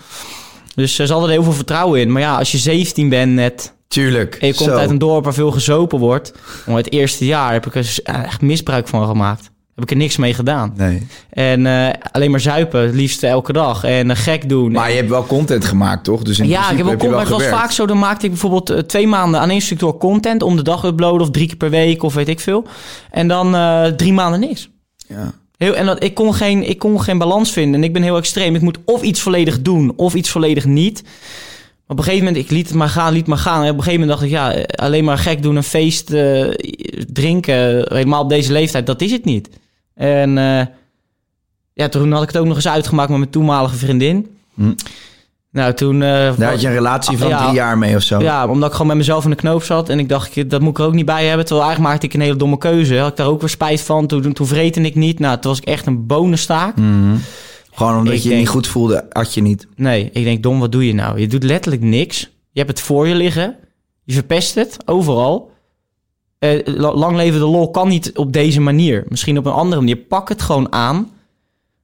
[0.76, 2.12] Dus ze hadden er heel veel vertrouwen in.
[2.12, 3.74] Maar ja, als je 17 bent net...
[3.92, 4.36] Tuurlijk.
[4.36, 4.76] En je komt Zo.
[4.76, 6.34] uit een dorp waar veel gezopen wordt.
[6.66, 9.50] Maar het eerste jaar heb ik er s- echt misbruik van gemaakt.
[9.76, 10.74] Heb ik er niks mee gedaan.
[10.76, 11.08] Nee.
[11.30, 13.84] En eh, alleen maar zuipen, het liefst elke dag.
[13.84, 14.72] En eh, gek doen.
[14.72, 16.22] Maar je hebt wel content gemaakt, toch?
[16.22, 17.86] Dus in ja, ik heb ook je maar wel het was vaak zo.
[17.86, 20.84] Dan maakte ik bijvoorbeeld eh, twee maanden aan één stuk door content om de dag
[20.84, 21.22] uploaden.
[21.22, 22.66] Of drie keer per week of weet ik veel.
[23.12, 24.70] En dan eh, drie maanden niks.
[25.08, 25.34] Ja.
[25.58, 27.76] Heel, en dat, ik, kon geen, ik kon geen balans vinden.
[27.82, 28.56] En ik ben heel extreem.
[28.56, 31.04] Ik moet of iets volledig doen of iets volledig niet.
[31.92, 33.64] Op een gegeven moment, ik liet het maar gaan, liet het maar gaan.
[33.64, 36.12] En op een gegeven moment dacht ik, ja, eh, alleen maar gek doen, een feest,
[36.12, 36.48] eh,
[37.14, 39.50] drinken, helemaal op deze leeftijd, dat is het niet.
[39.96, 40.66] En eh,
[41.74, 44.28] ja, toen had ik het ook nog eens uitgemaakt met mijn toenmalige vriendin.
[44.54, 44.72] Hm.
[45.52, 45.94] Nou, toen...
[46.02, 47.44] eh, Daar had je een relatie van Ja.
[47.44, 48.20] drie jaar mee of zo.
[48.22, 49.90] ja, omdat ik gewoon met mezelf in de knoop zat.
[49.90, 51.46] En ik dacht, ik- dat moet ik er ook niet bij hebben.
[51.46, 52.98] Terwijl eigenlijk maakte ik een hele domme keuze.
[52.98, 54.08] Had ik daar ook weer spijt van.
[54.08, 55.20] Toen, toen vreten ik niet.
[55.20, 56.76] Nou, toen was ik echt een bonenstaak.
[56.76, 57.16] Mhm.
[57.74, 59.68] Gewoon omdat Ik je denk- niet goed voelde, had je niet.
[59.76, 61.20] Nee, ik denk, Dom, wat doe je nou?
[61.20, 62.20] Je doet letterlijk niks.
[62.52, 63.56] Je hebt het voor je liggen.
[64.04, 65.52] Je verpest het, overal.
[66.40, 69.06] Eh, la- lang leven de lol kan niet op deze manier.
[69.08, 69.96] Misschien op een andere manier.
[69.98, 71.10] Pak het gewoon aan.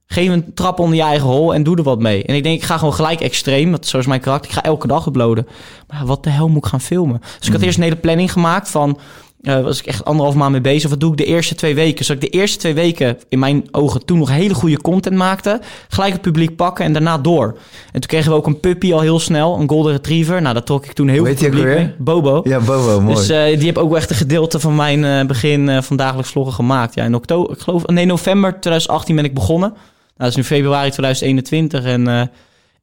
[0.06, 2.24] Geef een trap onder je eigen hol en doe er wat mee.
[2.24, 3.70] En ik denk, ik ga gewoon gelijk extreem.
[3.70, 4.50] Want zo is mijn karakter.
[4.50, 5.46] Ik ga elke dag uploaden.
[5.88, 7.20] Maar wat de hel moet ik gaan filmen?
[7.38, 8.98] Dus ik had eerst een hele planning gemaakt van...
[9.42, 10.90] eh, was ik echt anderhalf maand mee bezig.
[10.90, 12.04] Wat doe ik de eerste twee weken?
[12.04, 15.60] Zodat ik de eerste twee weken in mijn ogen toen nog hele goede content maakte.
[15.88, 17.58] Gelijk het publiek pakken en daarna door.
[17.92, 19.58] En toen kregen we ook een puppy al heel snel.
[19.58, 20.42] Een golden retriever.
[20.42, 21.86] Nou, daar trok ik toen heel Hoe veel heet die ook publiek weer?
[21.86, 22.22] mee.
[22.22, 22.40] Bobo.
[22.44, 23.14] Ja, Bobo, mooi.
[23.14, 26.30] Dus eh, die heb ook echt een gedeelte van mijn eh, begin eh, van dagelijks
[26.30, 26.94] vloggen gemaakt.
[26.94, 29.68] Ja, in oktober, ik geloof, nee, november 2018 ben ik begonnen.
[29.68, 29.80] Nou,
[30.16, 32.30] dat is nu februari 2021 en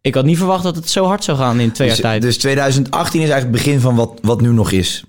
[0.02, 2.22] ik had niet verwacht dat het zo hard zou gaan in twee dus, jaar tijd.
[2.22, 5.04] dus 2018 is eigenlijk het begin van wat, wat nu nog is.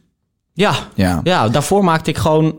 [0.57, 1.21] Ja, Ja.
[1.25, 2.59] ja, daarvoor maakte ik gewoon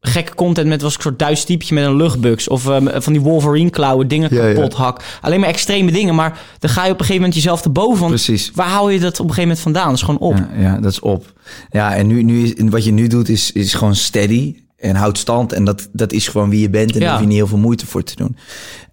[0.00, 3.12] gekke content met was ik een soort Duits typetje met een luchtbugs of eh, van
[3.12, 4.54] die Wolverine klauwen, dingen Ja, ja.
[4.54, 5.02] kapot hak.
[5.20, 7.98] Alleen maar extreme dingen, maar dan ga je op een gegeven moment jezelf te boven.
[7.98, 8.50] Want Precies.
[8.54, 9.86] waar hou je dat op een gegeven moment vandaan?
[9.86, 10.36] Dat is gewoon op.
[10.36, 11.32] Ja, ja, dat is op.
[11.70, 15.18] Ja, en nu, nu is, wat je nu doet is, is gewoon steady en houdt
[15.18, 15.52] stand.
[15.52, 17.58] En dat, dat is gewoon wie je bent en daar hoef je niet heel veel
[17.58, 18.36] moeite voor te doen.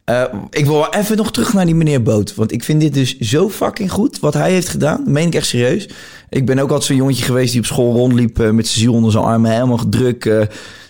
[0.05, 2.35] Eh, ik wil wel even nog terug naar die meneer Boot.
[2.35, 4.97] Want ik vind dit dus zo fucking goed wat hij heeft gedaan.
[4.97, 5.89] Dat meen ik echt serieus.
[6.29, 8.93] Ik ben ook altijd zo'n jongetje geweest die op school rondliep eh, met zijn ziel
[8.93, 9.51] onder zijn armen.
[9.51, 10.25] Helemaal gedrukt.
[10.25, 10.41] eh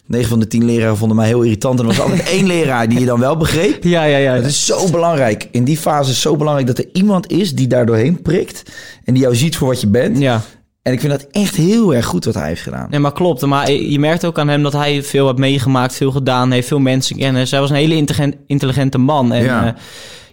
[0.08, 1.80] 9 van de 10 leraren vonden mij heel irritant.
[1.80, 3.84] En er was altijd één leraar die je dan wel begreep.
[3.84, 4.34] Ja, ja, ja.
[4.34, 5.48] Het is zo belangrijk.
[5.52, 8.64] In die fase is zo belangrijk dat er iemand is die daar doorheen prikt.
[9.04, 10.18] En die jou ziet voor wat je bent.
[10.18, 10.42] ja.
[10.86, 12.88] En ik vind dat echt heel erg goed wat hij heeft gedaan.
[12.90, 13.42] Nee, maar klopt.
[13.42, 16.80] Maar je merkt ook aan hem dat hij veel heeft meegemaakt, veel gedaan heeft, veel
[16.80, 17.48] mensen kennen.
[17.50, 19.34] Hij was een hele intelligent- intelligente man.
[19.34, 19.66] En Ja.
[19.66, 19.76] ja,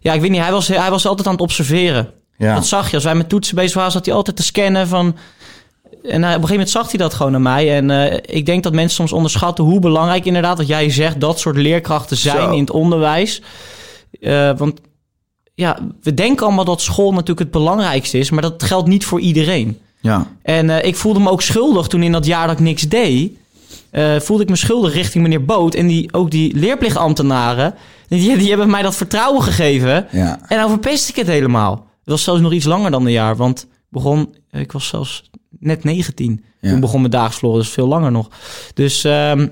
[0.01, 2.11] ja ik weet niet, hij was, hij was altijd aan het observeren.
[2.37, 2.55] Ja.
[2.55, 2.95] Dat zag je.
[2.95, 5.17] Als wij met toetsen bezig waren, zat hij altijd te scannen van...
[6.03, 7.77] En op een gegeven moment zag hij dat gewoon aan mij.
[7.77, 10.59] En eh, ik denk dat mensen soms onderschatten hoe belangrijk inderdaad...
[10.59, 12.53] wat jij zegt, dat soort leerkrachten zijn Zo.
[12.53, 13.43] in het onderwijs.
[14.21, 14.81] Eh, want
[15.55, 18.31] ja, we denken allemaal dat school natuurlijk het belangrijkste is...
[18.31, 19.79] maar dat geldt niet voor iedereen.
[20.03, 20.27] Ja.
[20.43, 23.33] En eh, ik voelde me ook schuldig toen in dat jaar dat ik niks deed.
[23.91, 25.75] eh, voelde ik me schuldig richting meneer Boot.
[25.75, 27.75] En die, ook die leerplichtambtenaren.
[28.09, 30.07] Die, die hebben mij dat vertrouwen gegeven.
[30.11, 30.41] Ja.
[30.49, 31.73] En nou verpest ik het helemaal.
[31.73, 33.37] Het was zelfs nog iets langer dan een jaar.
[33.37, 36.45] Want begon, ik was zelfs net 19.
[36.61, 36.71] Ja.
[36.71, 38.29] Toen begon mijn vloggen, dus veel langer nog.
[38.75, 39.47] Dus ehm,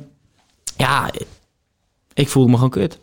[0.77, 1.11] ja,
[2.15, 2.99] ik voelde me gewoon kut.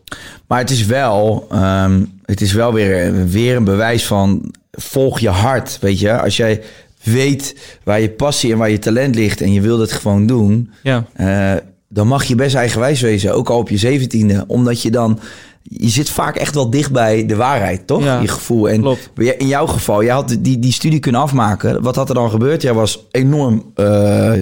[0.47, 5.29] Maar het is wel, ehm, het is wel weer, weer een bewijs van volg je
[5.29, 5.77] hart.
[5.81, 6.63] Weet je, als jij
[7.07, 10.71] weet waar je passie en waar je talent ligt en je wil dat gewoon doen,
[10.83, 11.53] Ja, eh,
[11.89, 14.43] dan mag je best eigenwijs wezen, ook al op je zeventiende.
[14.47, 15.19] Omdat je dan,
[15.63, 18.03] je zit vaak echt wel dicht bij de waarheid, toch?
[18.03, 18.69] Ja, je gevoel.
[18.69, 19.09] En klopt.
[19.37, 21.81] in jouw geval, jij had die, die studie kunnen afmaken.
[21.81, 22.61] Wat had er dan gebeurd?
[22.61, 24.33] Jij was enorm eh,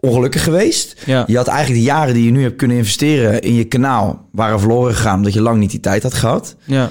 [0.00, 1.02] ongelukkig geweest.
[1.06, 1.24] Ja.
[1.26, 4.28] Je had eigenlijk de jaren die je nu hebt kunnen investeren in je kanaal...
[4.32, 6.56] waren verloren gegaan omdat je lang niet die tijd had gehad.
[6.64, 6.90] Ja.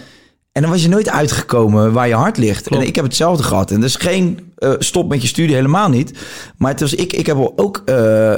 [0.51, 2.67] En dan was je nooit uitgekomen waar je hart ligt.
[2.67, 2.81] Klopt.
[2.81, 3.71] En ik heb hetzelfde gehad.
[3.71, 6.11] En dus geen eh, stop met je studie, helemaal niet.
[6.57, 8.35] Maar het was, ik, ik heb ook eh,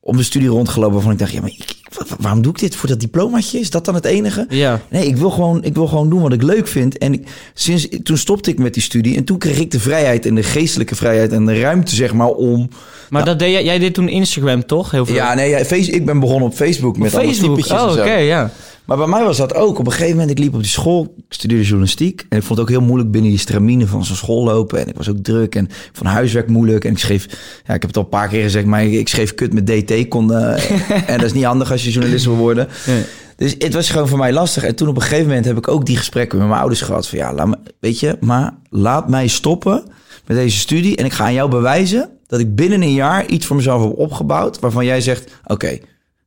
[0.00, 1.32] om de studie rondgelopen waarvan ik dacht...
[1.32, 1.74] Ja, maar ik,
[2.18, 2.76] waarom doe ik dit?
[2.76, 3.58] Voor dat diplomaatje?
[3.58, 4.46] Is dat dan het enige?
[4.48, 4.80] Ja.
[4.90, 6.98] Nee, ik wil, gewoon, ik wil gewoon doen wat ik leuk vind.
[6.98, 9.16] En ik, sinds, toen stopte ik met die studie.
[9.16, 11.32] En toen kreeg ik de vrijheid en de geestelijke vrijheid...
[11.32, 12.68] en de ruimte, zeg maar, om...
[13.10, 14.90] Maar dat deed jij, jij deed toen Instagram, toch?
[14.90, 15.14] Heel veel.
[15.14, 17.56] Ja, nee, ja, face, ik ben begonnen op Facebook met Op alle Facebook.
[17.56, 18.50] typetjes Oh, oké, ja.
[18.86, 19.78] Maar bij mij was dat ook.
[19.78, 21.14] Op een gegeven moment, ik liep op die school.
[21.16, 22.26] Ik studeerde journalistiek.
[22.28, 24.78] En ik vond het ook heel moeilijk binnen die stramine van zo'n school lopen.
[24.78, 25.54] En ik was ook druk.
[25.54, 26.84] En van huiswerk moeilijk.
[26.84, 27.26] En ik schreef,
[27.64, 30.08] ja, ik heb het al een paar keer gezegd, maar ik, schreef kut met DT.
[30.08, 30.70] Kon, eh,
[31.10, 32.68] en dat is niet handig als je journalist wil worden.
[32.86, 33.02] Nee.
[33.36, 34.64] Dus het was gewoon voor mij lastig.
[34.64, 37.08] En toen op een gegeven moment heb ik ook die gesprekken met mijn ouders gehad.
[37.08, 39.84] Van ja, laat me, weet je, maar laat mij stoppen
[40.26, 40.96] met deze studie.
[40.96, 43.98] En ik ga aan jou bewijzen dat ik binnen een jaar iets voor mezelf heb
[43.98, 44.60] opgebouwd.
[44.60, 45.78] Waarvan jij zegt, oké,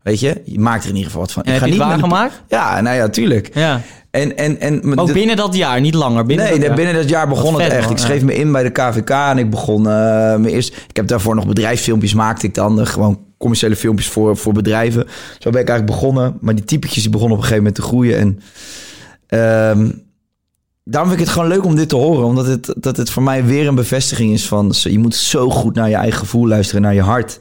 [0.03, 1.43] weet je, je maakt er in ieder geval wat van.
[1.43, 2.41] En ik heb je het manipu- waargemaakt?
[2.47, 3.49] Ja, nou ja, tuurlijk.
[3.53, 3.81] Ja.
[4.11, 6.25] En, en, en, Ook binnen dat jaar, niet langer.
[6.25, 6.75] Binnen nee, dat jaar.
[6.75, 7.81] binnen dat jaar begon het echt.
[7.83, 10.75] man, Ik schreef me in bij de KVK en ik begon eh, mijn eerst.
[10.89, 12.79] Ik heb daarvoor nog bedrijfsfilmpjes maakte ik dan.
[12.79, 15.07] eh, gewoon commerciële filmpjes voor, voor bedrijven.
[15.39, 16.37] Zo ben ik eigenlijk begonnen.
[16.41, 18.17] Maar die typetjes die begonnen op een gegeven moment te groeien.
[18.17, 18.39] En
[19.27, 19.91] ehm,
[20.83, 22.25] daarom vind ik het gewoon leuk om dit te horen.
[22.25, 24.73] Omdat het, dat het voor mij weer een bevestiging is van...
[24.79, 27.39] je moet zo goed naar je eigen gevoel luisteren, naar je hart.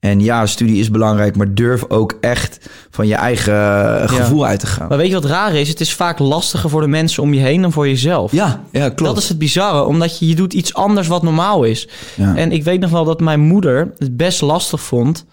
[0.00, 3.54] En ja, studie is belangrijk, maar durf ook echt van je eigen
[4.02, 4.88] eh, gevoel uit te gaan.
[4.88, 5.68] Maar weet je wat raar is?
[5.68, 8.32] Het is vaak lastiger voor de mensen om je heen dan voor jezelf.
[8.32, 9.14] Ja, ja, klopt.
[9.14, 11.88] Dat is het bizarre, omdat je, je doet iets anders wat normaal is.
[12.16, 12.36] Ja.
[12.36, 15.24] En ik weet nog wel dat mijn moeder het best lastig vond...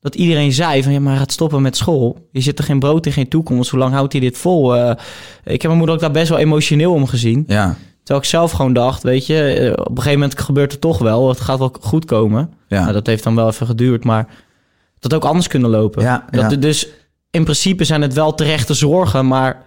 [0.00, 2.28] dat iedereen zei van, ja, maar gaat stoppen met school.
[2.32, 3.70] Je zit er geen brood in, geen toekomst.
[3.70, 4.76] Hoe lang houdt hij dit vol?
[4.76, 4.90] Eh,
[5.44, 7.44] ik heb mijn moeder ook daar best wel emotioneel om gezien.
[7.46, 9.42] Ja, Terwijl ik zelf gewoon dacht, weet je...
[9.44, 11.28] eh, op een gegeven moment gebeurt het toch wel.
[11.28, 12.52] Het gaat wel goed komen.
[12.68, 12.80] ja.
[12.80, 14.26] Nou, dat heeft dan wel even geduurd, maar...
[14.98, 16.02] dat had ook anders kunnen lopen.
[16.02, 16.56] Ja, dat, ja.
[16.56, 16.88] Dus
[17.30, 19.62] in principe zijn het wel terechte zorgen, maar...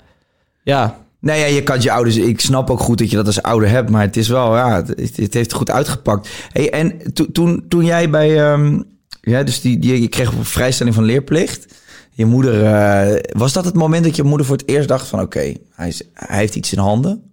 [0.63, 2.15] Ja, Nee, ja, je kan je ouders.
[2.17, 4.83] Ik snap ook goed dat je dat als ouder hebt, maar het is wel, ja,
[4.85, 6.29] het, het heeft goed uitgepakt.
[6.51, 8.81] Hey, en to- toen, toen jij bij, ehm,
[9.21, 11.65] ja, dus die, die, je kreeg vrijstelling van leerplicht.
[12.11, 15.19] Je moeder, eh, was dat het moment dat je moeder voor het eerst dacht van,
[15.21, 17.26] oké, hij, is- hij heeft iets in handen?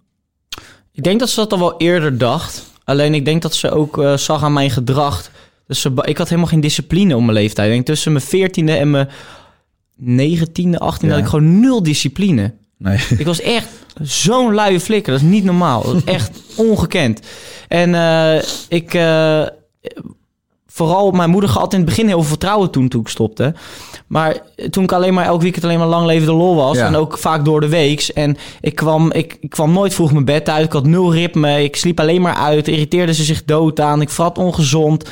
[0.95, 2.63] Ik denk dat ze dat al wel eerder dacht.
[2.83, 5.29] Alleen ik denk dat ze ook eh, zag aan mijn gedrag.
[5.67, 7.67] Dus ze, ik had helemaal geen discipline om mijn leeftijd.
[7.67, 9.09] Ik denk tussen mijn veertiende en mijn
[9.95, 12.53] negentiende, achttiende had ik gewoon nul discipline.
[12.77, 12.99] Nee.
[13.17, 13.67] Ik was echt
[14.01, 15.11] zo'n luie flikker.
[15.13, 15.83] Dat is niet normaal.
[15.83, 17.19] Dat is echt ongekend.
[17.67, 18.93] En eh, ik...
[18.93, 19.45] eh,
[20.75, 23.53] vooral mijn moeder had in het begin heel veel vertrouwen toen, toen ik stopte.
[24.07, 24.37] Maar
[24.69, 26.77] toen ik alleen maar elk weekend alleen maar lang levende lol was.
[26.77, 26.85] Ja.
[26.85, 28.13] En ook vaak door de weeks.
[28.13, 30.65] En ik kwam, ik, ik kwam nooit vroeg mijn bed uit.
[30.65, 31.63] Ik had nul ritme.
[31.63, 32.67] Ik sliep alleen maar uit.
[32.67, 34.01] Irriteerde ze zich dood aan.
[34.01, 35.09] Ik vrat ongezond.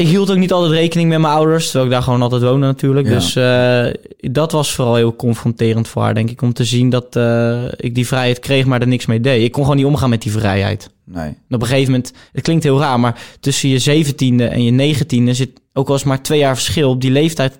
[0.00, 1.64] Ik hield ook niet altijd rekening met mijn ouders.
[1.64, 3.06] Terwijl ik daar gewoon altijd woonde natuurlijk.
[3.06, 3.14] Ja.
[3.14, 6.42] Dus eh, dat was vooral heel confronterend voor haar, denk ik.
[6.42, 9.44] Om te zien dat eh, ik die vrijheid kreeg, maar er niks mee deed.
[9.44, 10.90] Ik kon gewoon niet omgaan met die vrijheid.
[11.04, 11.26] Nee.
[11.26, 14.70] En op een gegeven moment, het klinkt heel raar, maar tussen je zeventiende en je
[14.70, 17.58] negentiende zit ook al eens maar twee jaar verschil op die leeftijd.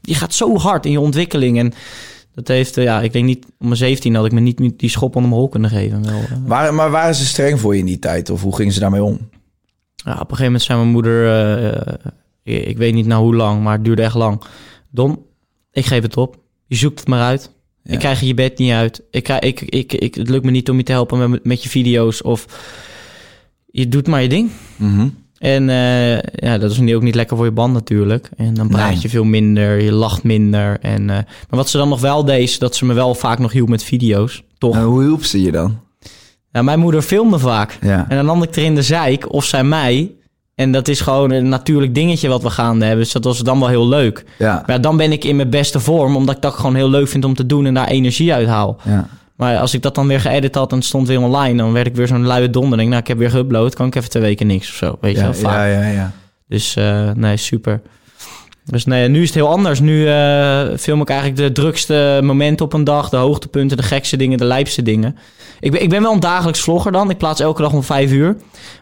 [0.00, 1.72] Je gaat zo hard in je ontwikkeling en
[2.34, 4.90] dat heeft, eh, ja, ik denk niet, om mijn zeventien had ik me niet die
[4.90, 6.02] schop onder mijn hol kunnen geven.
[6.04, 6.38] Wel.
[6.46, 8.30] Maar, maar waren ze streng voor je in die tijd?
[8.30, 9.18] Of hoe gingen ze daarmee om?
[10.06, 11.76] Ja, op een gegeven moment zei mijn moeder, eh,
[12.42, 14.42] eh, ik weet niet nou hoe lang, maar het duurde echt lang.
[14.90, 15.18] Don,
[15.72, 16.36] ik geef het op.
[16.66, 17.50] Je zoekt het maar uit.
[17.82, 17.92] Ja.
[17.92, 19.02] Ik krijg je bed niet uit.
[19.10, 21.62] Ik, krijg- ik, ik, ik, het lukt me niet om je te helpen met, met
[21.62, 22.22] je video's.
[22.24, 22.46] Of
[23.66, 24.50] je doet maar je ding.
[24.76, 25.08] Mhm.
[25.38, 28.30] En eh, ja, dat is nu ook niet lekker voor je band natuurlijk.
[28.36, 28.98] En dan praat Nee.
[29.00, 30.80] je veel minder, je lacht minder.
[30.80, 33.52] En, maar wat ze dan nog wel deed, is dat ze me wel vaak nog
[33.52, 34.42] hielp met video's.
[34.58, 34.74] Toch?
[34.74, 35.78] En hoe hielp ze je dan?
[36.56, 37.78] Ja, mijn moeder filmde vaak.
[37.80, 38.06] Ja.
[38.08, 40.12] En dan nam ik er in de zeik, of zij mij.
[40.54, 43.04] En dat is gewoon een natuurlijk dingetje wat we gaande hebben.
[43.04, 44.24] Dus dat was dan wel heel leuk.
[44.38, 44.62] Ja.
[44.66, 47.24] Maar dan ben ik in mijn beste vorm, omdat ik dat gewoon heel leuk vind
[47.24, 48.76] om te doen en daar energie uit haal.
[48.84, 49.06] ja.
[49.36, 51.86] Maar als ik dat dan weer geëdit had en het stond weer online, dan werd
[51.86, 52.78] ik weer zo'n luie donder.
[52.78, 54.96] Denk, nou, ik heb weer geüpload, kan ik even twee weken niks of zo.
[55.00, 55.54] Weet je wel, vaak.
[55.54, 56.12] ja, ja, ja.
[56.48, 57.80] Dus eh, nee, super.
[58.66, 59.80] Dus nee, nu is het heel anders.
[59.80, 63.08] Nu eh, film ik eigenlijk de drukste momenten op een dag.
[63.08, 65.16] De hoogtepunten, de gekste dingen, de lijpste dingen.
[65.60, 67.10] Ik ben, ik ben wel een dagelijks vlogger dan.
[67.10, 68.36] Ik plaats elke dag om vijf uur.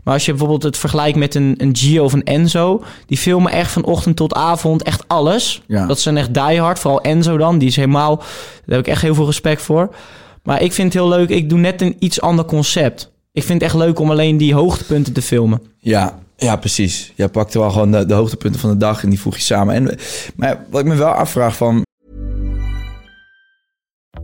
[0.05, 2.83] Maar als je bijvoorbeeld het vergelijkt met een, een Gio of een Enzo...
[3.07, 5.63] die filmen echt van ochtend tot avond echt alles.
[5.67, 5.87] Ja.
[5.87, 6.79] Dat zijn echt diehard.
[6.79, 7.59] Vooral Enzo dan.
[7.59, 8.17] Die is helemaal...
[8.17, 9.95] Daar heb ik echt heel veel respect voor.
[10.43, 11.29] Maar ik vind het heel leuk.
[11.29, 13.13] Ik doe net een iets ander concept.
[13.33, 15.63] Ik vind het echt leuk om alleen die hoogtepunten te filmen.
[15.79, 17.13] Ja, ja, precies.
[17.15, 19.75] Jij pakte wel gewoon de, de hoogtepunten van de dag en die voeg je samen.
[19.75, 19.99] En,
[20.37, 21.83] maar wat ik me wel afvraag van...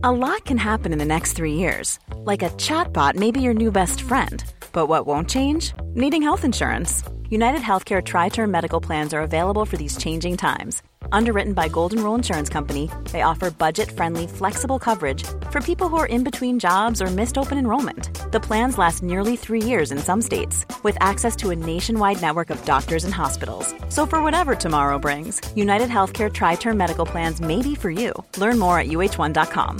[0.05, 1.97] A lot can happen in the next three years.
[2.25, 4.43] Like a chatbot may be your new best friend.
[4.71, 5.73] But what won't change?
[5.93, 7.03] Needing health insurance.
[7.29, 10.81] United Healthcare Tri Term Medical Plans are available for these changing times.
[11.11, 15.97] Underwritten by Golden Rule Insurance Company, they offer budget friendly, flexible coverage for people who
[15.97, 18.09] are in between jobs or missed open enrollment.
[18.31, 22.49] The plans last nearly three years in some states, with access to a nationwide network
[22.49, 23.73] of doctors and hospitals.
[23.89, 28.11] So, for whatever tomorrow brings, United Healthcare Tri Term Medical Plans may be for you.
[28.37, 29.79] Learn more at uh1.com.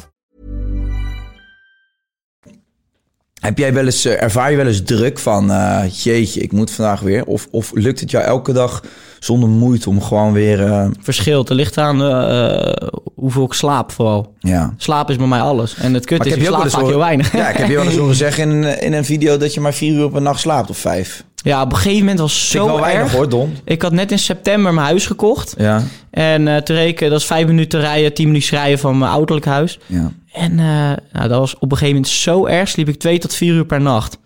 [3.42, 6.72] Heb jij wel eens, eh, ervaar je wel eens druk van, eh, jeetje, ik moet
[6.72, 7.26] vandaag weer?
[7.26, 8.84] Of, of lukt het jou elke dag
[9.26, 11.50] zonder moeite om gewoon weer, eh, Verschilt.
[11.50, 14.34] Er ligt aan eh, hoeveel ik slaap vooral.
[14.40, 14.74] ja.
[14.78, 15.76] Slaap is bij mij alles.
[15.76, 17.32] En het kut Maar is, ik je slaap vaak heel weinig.
[17.34, 19.60] Ja, ik heb je wel eens horen zeggen in, een- in een video dat je
[19.60, 21.24] maar vier uur per nacht slaapt of vijf.
[21.36, 23.12] Ja, op een gegeven moment was zo wel weinig erg.
[23.12, 23.58] hoor, Don.
[23.66, 25.54] Ik had net in september mijn huis gekocht.
[25.58, 29.12] Ja, En eh te rekenen, dat is vijf minuten rijden, tien minuten rijden van mijn
[29.12, 29.80] ouderlijk huis.
[29.86, 30.12] ja.
[30.32, 30.66] En eh,
[31.12, 33.66] nou, dat was op een gegeven moment zo erg, sliep ik twee tot vier uur
[33.66, 34.18] per nacht.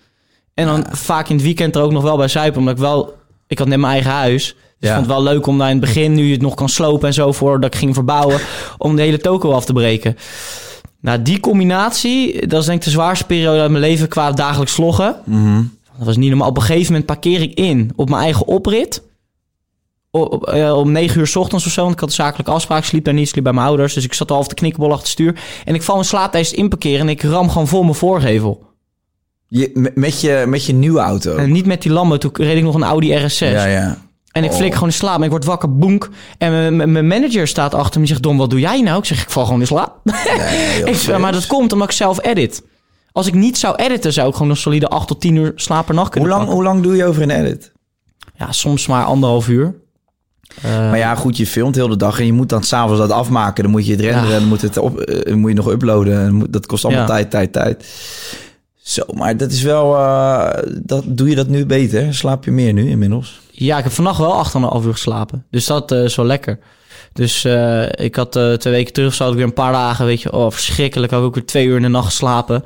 [0.54, 3.14] En dan vaak in het weekend er ook nog wel bij zuipen, omdat ik wel...
[3.48, 4.56] Ik had net mijn eigen huis.
[4.80, 4.96] Dus Ja.
[4.98, 6.70] ik vond het wel leuk om daar in het begin, nu je het nog kan
[6.70, 8.40] slopen en zo, voordat ik ging verbouwen,
[8.78, 10.18] om de hele toko af te breken.
[11.02, 14.74] Nou, die combinatie, dat is denk ik de zwaarste periode uit mijn leven qua dagelijks
[14.74, 15.16] vloggen.
[15.26, 15.64] Mhm.
[15.98, 16.50] Dat was niet normaal.
[16.50, 19.02] Op een gegeven moment parkeer ik in op mijn eigen oprit.
[20.12, 21.82] Op- eh, om negen uur 's ochtends of zo.
[21.82, 22.80] Want ik had een zakelijke afspraak.
[22.80, 23.94] Ik Sliep daar niet, sliep bij mijn ouders.
[23.94, 25.36] Dus ik zat al half de knikkenbol achter het stuur.
[25.66, 27.00] En ik val in slaap tijdens het inparkeren.
[27.00, 28.64] En ik ram gewoon vol mijn voorgevel.
[29.48, 31.36] Je, met- met, je, met je nieuwe auto.
[31.36, 32.18] En niet met die Lambo.
[32.18, 33.38] Toen reed ik nog een Audi RS6.
[33.40, 33.98] ja, ja.
[34.36, 34.56] En ik Oh.
[34.58, 35.17] flik gewoon in slaap.
[35.17, 36.10] En ik word wakker, boenk.
[36.38, 38.24] En mijn- manager staat achter me en zegt...
[38.24, 38.98] Don, wat doe jij nou?
[38.98, 40.00] Ik zeg, ik val gewoon in slaap.
[40.04, 42.63] joh, ik, maar dat komt omdat ik zelf edit.
[43.12, 45.86] Als ik niet zou editen, zou ik gewoon een solide 8 tot 10 uur slaap
[45.86, 46.56] per nacht Hoe kunnen lang, pakken.
[46.63, 47.71] hoe lang doe je over een edit?
[48.38, 49.76] Ja, soms maar anderhalf uur.
[50.62, 53.12] Eh, Maar ja, goed, je filmt heel de dag en je moet dan s'avonds dat
[53.12, 53.63] afmaken.
[53.63, 54.39] Dan moet je het renderen, Ja.
[54.39, 56.52] dan moet, het op, eh, moet je nog uploaden.
[56.52, 57.08] Dat kost allemaal Ja.
[57.08, 57.86] tijd, tijd, tijd.
[58.84, 59.95] Zo, maar dat is wel...
[59.98, 62.13] eh, dat, doe je dat nu beter?
[62.13, 63.41] Slaap je meer nu inmiddels?
[63.58, 64.46] Ja, ik heb vannacht wel
[64.82, 65.46] 8,5 uur geslapen.
[65.50, 66.60] Dus dat eh, is wel lekker.
[67.13, 70.22] Dus eh, ik had eh, twee weken terug, zat ik weer een paar dagen, weet
[70.22, 71.12] je, oh verschrikkelijk.
[71.12, 72.63] Had ik ook weer twee uur in de nacht geslapen.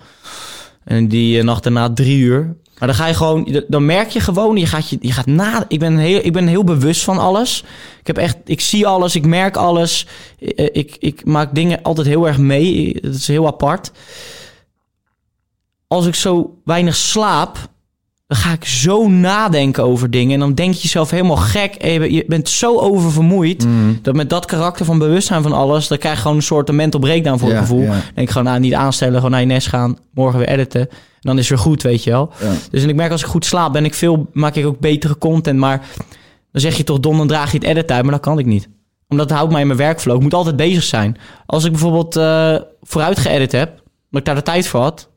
[0.84, 2.56] En die nacht daarna drie uur.
[2.80, 5.66] Maar dan ga je gewoon, dan merk je gewoon, je gaat, je, je gaat na.
[5.68, 7.64] Ik ben, heel, ik ben heel bewust van alles.
[8.00, 10.08] Ik heb echt, ik zie alles, ik merk alles.
[10.40, 13.02] Eh, Ik, ik maak dingen altijd heel erg mee.
[13.02, 13.92] Dat is heel apart.
[15.88, 17.58] Als ik zo weinig slaap,
[18.30, 20.34] dan ga ik zo nadenken over dingen.
[20.34, 21.76] En dan denk je jezelf helemaal gek.
[21.76, 23.68] En je bent- zo oververmoeid.
[24.02, 25.88] Dat met dat karakter van bewustzijn van alles...
[25.88, 27.82] dan krijg je gewoon een soort mental breakdown voor Ja, gevoel.
[27.82, 27.88] ja.
[27.88, 29.16] Dan denk ik gewoon, nou, niet aanstellen.
[29.16, 29.98] Gewoon naar je nest gaan.
[30.14, 30.82] Morgen weer editen.
[30.82, 30.90] En
[31.22, 32.32] dan is het weer goed, weet je wel.
[32.42, 32.52] Ja.
[32.72, 35.18] Dus en ik merk als ik goed slaap, ben ik veel, maak ik ook betere
[35.18, 35.60] content.
[35.60, 35.88] Maar
[36.52, 38.04] dan zeg je toch, Don, dan draag je het edit uit.
[38.04, 38.70] Maar dat kan ik niet.
[39.08, 40.16] Omdat het houdt mij in mijn workflow.
[40.16, 41.18] Ik moet altijd bezig zijn.
[41.46, 43.70] Als ik bijvoorbeeld eh, vooruit geëdit heb...
[43.70, 45.10] omdat ik daar de tijd voor had...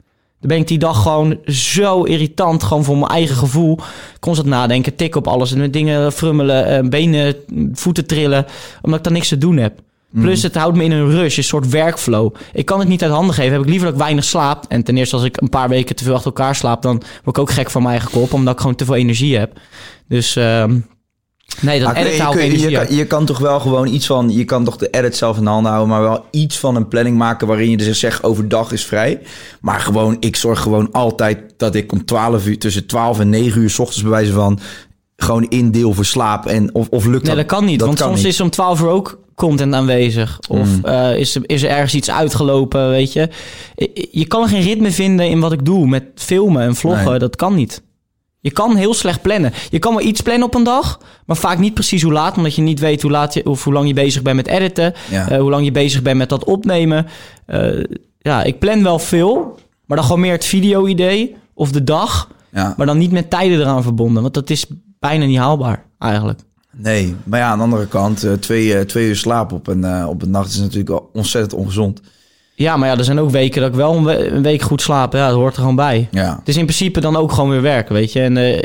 [0.42, 3.78] Dan ben ik die dag gewoon zo irritant, gewoon voor mijn eigen gevoel.
[4.20, 7.34] Constant nadenken, tikken op alles en met dingen frummelen, eh, benen,
[7.72, 8.46] voeten trillen,
[8.82, 9.80] omdat ik dan niks te doen heb.
[10.20, 12.34] Plus het houdt me in een rush, een soort workflow.
[12.52, 13.52] Ik kan het niet uit handen geven.
[13.52, 14.64] Heb ik liever dat ik weinig slaap.
[14.68, 17.36] En ten eerste als ik een paar weken te veel achter elkaar slaap, dan word
[17.36, 19.60] ik ook gek van mijn eigen kop, omdat ik gewoon te veel energie heb.
[20.08, 20.78] Dus ehm,
[21.60, 24.30] nee, dat edit je, kun je, kan, je kan toch wel gewoon iets van...
[24.30, 25.88] Je kan toch de edit zelf in de hand houden...
[25.88, 27.46] maar wel iets van een planning maken...
[27.46, 29.20] waarin je dus zegt overdag is vrij.
[29.60, 31.38] Maar gewoon, ik zorg gewoon altijd...
[31.56, 33.70] dat ik om 12 uur, tussen 12 en 9 uur...
[33.70, 34.58] s ochtends bewijzen van...
[35.16, 36.46] gewoon indeel voor slaap.
[36.46, 37.48] En, of, of lukt Nee, dat?
[37.48, 37.80] dat kan niet.
[37.80, 38.32] want kan soms niet.
[38.32, 40.38] Is om 12 uur ook content aanwezig.
[40.48, 43.28] Of eh, is, er, is er ergens iets uitgelopen, weet je.
[43.74, 47.10] Je- Je kan geen ritme vinden in wat ik doe met filmen en vloggen.
[47.10, 47.18] Nee.
[47.18, 47.82] Dat kan niet.
[48.42, 49.52] Je kan heel slecht plannen.
[49.70, 52.54] Je kan wel iets plannen op een dag, maar vaak niet precies hoe laat, omdat
[52.54, 55.28] je niet weet hoe, laat je, of hoe lang je bezig bent met editen, Ja.
[55.28, 57.06] eh, hoe lang je bezig bent met dat opnemen.
[57.46, 57.84] Eh,
[58.18, 62.74] ja, ik plan wel veel, maar dan gewoon meer het video-idee of de dag, Ja.
[62.76, 64.66] maar dan niet met tijden eraan verbonden, want dat is
[64.98, 66.40] bijna niet haalbaar eigenlijk.
[66.76, 68.24] Nee, maar ja, aan de andere kant...
[68.24, 70.50] eh, twee, twee uur slaap op een, op een nacht...
[70.50, 72.00] is natuurlijk ontzettend ongezond.
[72.54, 74.80] Ja, maar ja, er zijn ook weken dat ik wel een, we- een week goed
[74.82, 75.12] slaap.
[75.12, 76.08] Ja, dat hoort er gewoon bij.
[76.10, 76.36] Ja.
[76.38, 78.20] Het is in principe dan ook gewoon weer werken, weet je.
[78.20, 78.62] En eh,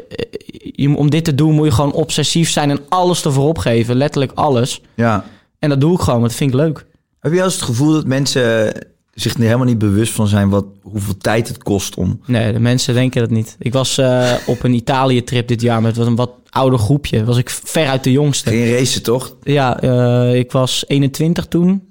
[0.75, 3.95] je, om dit te doen moet je gewoon obsessief zijn en alles ervoor opgeven.
[3.95, 4.81] Letterlijk alles.
[4.95, 5.23] ja.
[5.59, 6.85] En dat doe ik gewoon, want dat vind ik leuk.
[7.19, 8.73] Heb je wel eens het gevoel dat mensen
[9.21, 10.49] zich er helemaal niet bewust van zijn...
[10.49, 12.19] Wat, hoeveel tijd het kost om...
[12.25, 13.55] Nee, de mensen denken dat niet.
[13.59, 17.23] Ik was eh, op een Italië-trip dit jaar met wat een wat ouder groepje.
[17.23, 18.49] Was ik veruit de jongste.
[18.49, 19.35] Geen racen, toch?
[19.43, 21.81] Ja, eh, ik was 21 toen.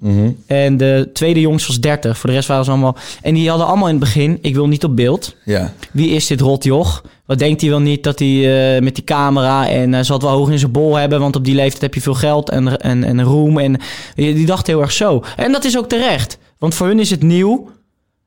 [0.45, 2.17] En de tweede jongste was 30.
[2.17, 2.97] Voor de rest waren ze allemaal...
[3.21, 4.37] En die hadden allemaal in het begin...
[4.41, 5.35] Ik wil niet op beeld.
[5.45, 5.73] Ja.
[5.91, 7.03] Wie is dit rotjoch?
[7.25, 10.25] Wat denkt hij wel niet dat hij eh, met die camera en hij zal het
[10.25, 12.77] wel hoog in zijn bol hebben, want op die leeftijd heb je veel geld en,
[12.77, 13.57] en, en roem.
[13.57, 13.79] En
[14.15, 15.23] die dacht heel erg zo.
[15.35, 16.37] En dat is ook terecht.
[16.59, 17.69] Want voor hun is het nieuw.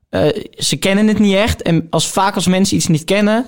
[0.09, 0.21] Eh,
[0.57, 1.61] ze kennen het niet echt.
[1.61, 3.45] En als vaak als mensen iets niet kennen,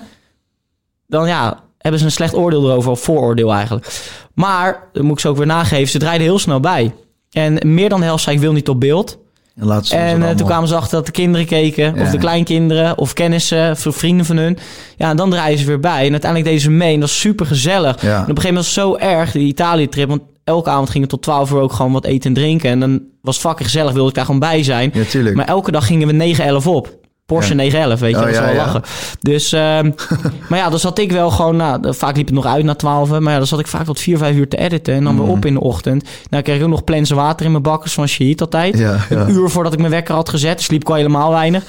[1.06, 4.00] dan ja, hebben ze een slecht oordeel erover, of vooroordeel eigenlijk.
[4.34, 6.94] Maar, dat moet ik ze ook weer nageven, ze draaiden heel snel bij.
[7.30, 9.18] En meer dan de helft zei ik wil niet op beeld.
[9.56, 11.94] En, laat ze ons En eh, toen allemaal- kwamen ze achter dat de kinderen keken,
[11.94, 12.02] Ja.
[12.02, 14.58] of de kleinkinderen, of kennissen, of vrienden van hun.
[14.96, 16.04] Ja, en dan draaien ze weer bij.
[16.06, 18.02] En uiteindelijk deden ze mee en dat is super gezellig.
[18.02, 18.16] Ja.
[18.16, 21.08] En op een gegeven moment was het zo erg, die Italië-trip, want elke avond gingen
[21.08, 22.70] we tot 12 uur ook gewoon wat eten en drinken.
[22.70, 24.92] En dan was fucking gezellig, wilde ik daar gewoon bij zijn.
[25.12, 25.32] Ja.
[25.32, 27.02] Maar elke dag gingen we 9-11 op.
[27.26, 27.56] Porsche Ja.
[27.56, 28.82] 911, weet je, Oh, dat is ja, wel lachen.
[29.20, 29.90] Dus, ehm,
[30.48, 33.08] maar ja, dan zat ik wel gewoon, nou, vaak liep het nog uit na 12,
[33.18, 35.22] maar ja, dan zat ik vaak tot 4, 5 uur te editen en dan Mhm.
[35.24, 36.08] weer op in de ochtend.
[36.30, 38.78] Dan kreeg ik ook nog plens water in mijn bakkers van Shahid altijd.
[39.10, 41.62] Een uur voordat ik mijn wekker had gezet, sliep ik al helemaal weinig.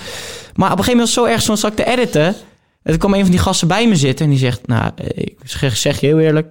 [0.55, 2.25] Maar op een gegeven moment was het zo erg, zo zat ik te editen.
[2.25, 2.35] En
[2.83, 5.77] toen kwam een van die gasten bij me zitten en die zegt, nou, ik zeg,
[5.77, 6.47] zeg je heel eerlijk,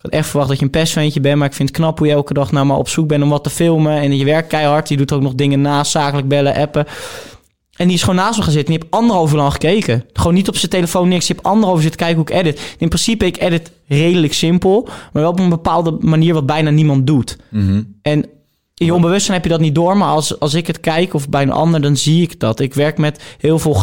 [0.00, 2.12] had echt verwacht dat je een pestventje bent, maar ik vind het knap hoe je
[2.12, 4.00] elke dag naar maar op zoek bent om wat te filmen.
[4.00, 6.86] En je werkt keihard, je doet ook nog dingen naast, zakelijk bellen, appen.
[7.76, 8.72] En die is gewoon naast me gaan zitten.
[8.72, 10.04] Die heeft anderhalf uur lang gekeken.
[10.12, 11.26] Gewoon niet op zijn telefoon, niks.
[11.26, 12.74] Die heeft anderhalf uur zitten kijken hoe ik edit.
[12.78, 14.88] In principe, ik edit redelijk simpel.
[15.12, 17.36] Maar wel op een bepaalde manier wat bijna niemand doet.
[17.48, 17.82] Mhm.
[18.02, 18.24] En
[18.74, 19.96] in je onbewustzijn heb je dat niet door.
[19.96, 22.60] Maar als, als ik het kijk of bij een ander, dan zie ik dat.
[22.60, 23.74] Ik werk met heel veel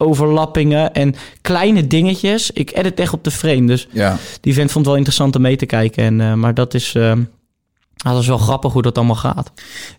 [0.00, 2.50] geluidsoverlappingen en kleine dingetjes.
[2.50, 3.66] Ik edit echt op de frame.
[3.66, 4.16] Dus Ja.
[4.40, 6.04] die vent vond het wel interessant om mee te kijken.
[6.04, 7.12] En, eh, maar dat is, eh,
[8.02, 9.50] ah, dat is wel grappig hoe dat allemaal gaat.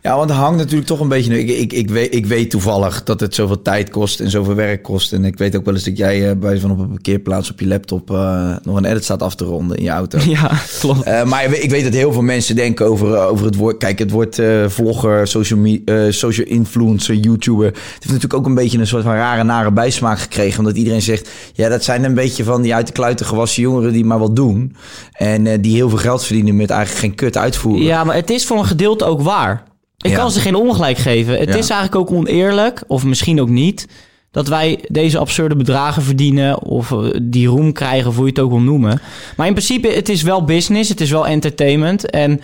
[0.01, 1.39] Ja, want het hangt natuurlijk toch een beetje...
[1.39, 4.83] Ik, ik, ik, weet, ik weet toevallig dat het zoveel tijd kost en zoveel werk
[4.83, 5.13] kost.
[5.13, 7.59] En ik weet ook wel eens dat jij eh, bij van op een parkeerplaats op
[7.59, 8.11] je laptop...
[8.11, 10.19] eh, nog een edit staat af te ronden in je auto.
[10.39, 11.03] ja, klopt.
[11.03, 13.77] Eh, maar ik weet- ik weet dat heel veel mensen denken over, over het woord...
[13.77, 15.77] Kijk, het woord vlogger, social,
[16.09, 17.65] social influencer, YouTuber...
[17.65, 20.59] Het heeft natuurlijk ook een beetje een soort van rare, nare bijsmaak gekregen.
[20.59, 21.29] Omdat iedereen zegt...
[21.53, 23.93] Ja, dat zijn een beetje van die uit de kluiten gewassen jongeren...
[23.93, 24.75] die maar wat doen.
[25.11, 27.83] En die heel veel geld verdienen met eigenlijk geen kut uitvoeren.
[27.83, 29.63] Ja, maar het is voor een gedeelte ook waar.
[29.97, 30.17] Ik Ja.
[30.17, 31.39] kan ze geen ongelijk geven.
[31.39, 31.55] Het Ja.
[31.55, 33.87] is eigenlijk ook oneerlijk, of misschien ook niet,
[34.31, 38.39] dat wij deze absurde bedragen verdienen of eh, die roem krijgen, of hoe je het
[38.39, 39.01] ook wil noemen.
[39.37, 42.09] Maar in principe, het is wel business, het is wel entertainment.
[42.09, 42.41] En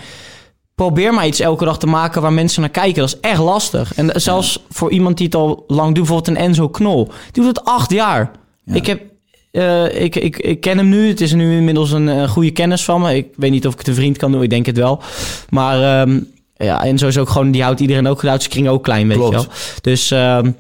[0.75, 2.99] probeer maar iets elke dag te maken waar mensen naar kijken.
[3.01, 3.93] Dat is echt lastig.
[3.95, 7.05] En zelfs voor iemand die het al lang doet, bijvoorbeeld een Enzo Knol.
[7.31, 8.31] Die doet het acht jaar.
[8.65, 9.01] Ik heb...
[9.57, 11.07] eh, ik, ik, ik ken hem nu.
[11.07, 13.15] Het is nu inmiddels een, eh, goede kennis van me.
[13.15, 14.43] Ik weet niet of ik het een vriend kan doen.
[14.43, 15.01] Ik denk het wel.
[15.49, 16.19] Maar ehm,
[16.55, 17.51] ja, Enzo is ook gewoon...
[17.51, 19.31] Die houdt iedereen ook houdt zijn kring ook klein, weet Klopt.
[19.31, 19.47] je wel.
[19.81, 20.51] Dus ehm, ja,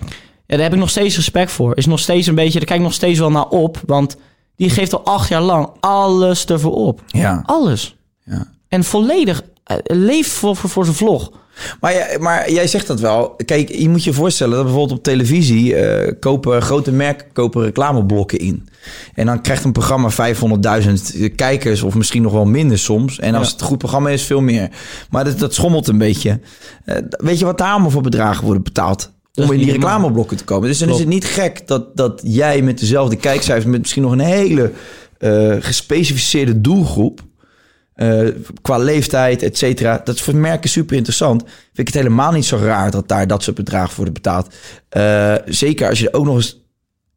[0.45, 1.77] daar heb ik nog steeds respect voor.
[1.77, 2.57] Is nog steeds een beetje...
[2.57, 3.81] Daar kijk ik nog steeds wel naar op.
[3.85, 4.17] Want
[4.55, 7.01] die geeft al acht jaar lang alles ervoor op.
[7.07, 7.43] Ja.
[7.45, 7.95] Alles.
[8.23, 8.47] Ja.
[8.67, 11.31] En volledig eh, leeft voor, voor, voor zijn vlog.
[11.79, 13.35] Maar, ja, maar jij zegt dat wel.
[13.45, 18.39] Kijk, je moet je voorstellen dat bijvoorbeeld op televisie eh, kopen grote merken kopen reclameblokken
[18.39, 18.69] in.
[19.13, 23.19] En dan krijgt een programma 500.000 kijkers of misschien nog wel minder soms.
[23.19, 23.51] En als Ja.
[23.51, 24.69] het een goed programma is, veel meer.
[25.09, 26.39] Maar dat, dat schommelt een beetje.
[26.85, 29.11] Eh, weet je wat daar allemaal voor bedragen worden betaald?
[29.33, 30.67] Om in die reclameblokken te komen.
[30.67, 33.65] Dus dan is het niet gek dat, dat jij met dezelfde kijkcijfers...
[33.65, 34.71] met misschien nog een hele
[35.17, 37.21] eh, gespecificeerde doelgroep...
[37.97, 38.27] eh,
[38.61, 40.01] qua leeftijd, et cetera.
[40.03, 41.41] Dat is voor merken super interessant.
[41.41, 44.55] Vind ik het helemaal niet zo raar dat daar dat soort bedragen worden betaald.
[44.89, 46.65] Eh, zeker als je ook nog eens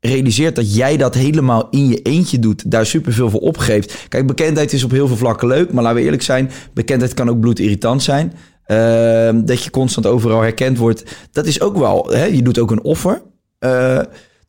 [0.00, 2.70] realiseert dat jij dat helemaal in je eentje doet.
[2.70, 4.06] Daar superveel voor opgeeft.
[4.08, 5.72] Kijk, bekendheid is op heel veel vlakken leuk.
[5.72, 8.32] Maar laten we eerlijk zijn, bekendheid kan ook bloedirritant zijn.
[8.64, 11.04] Eh, dat je constant overal herkend wordt.
[11.32, 12.24] Dat is ook wel, hè?
[12.24, 13.22] je doet ook een offer.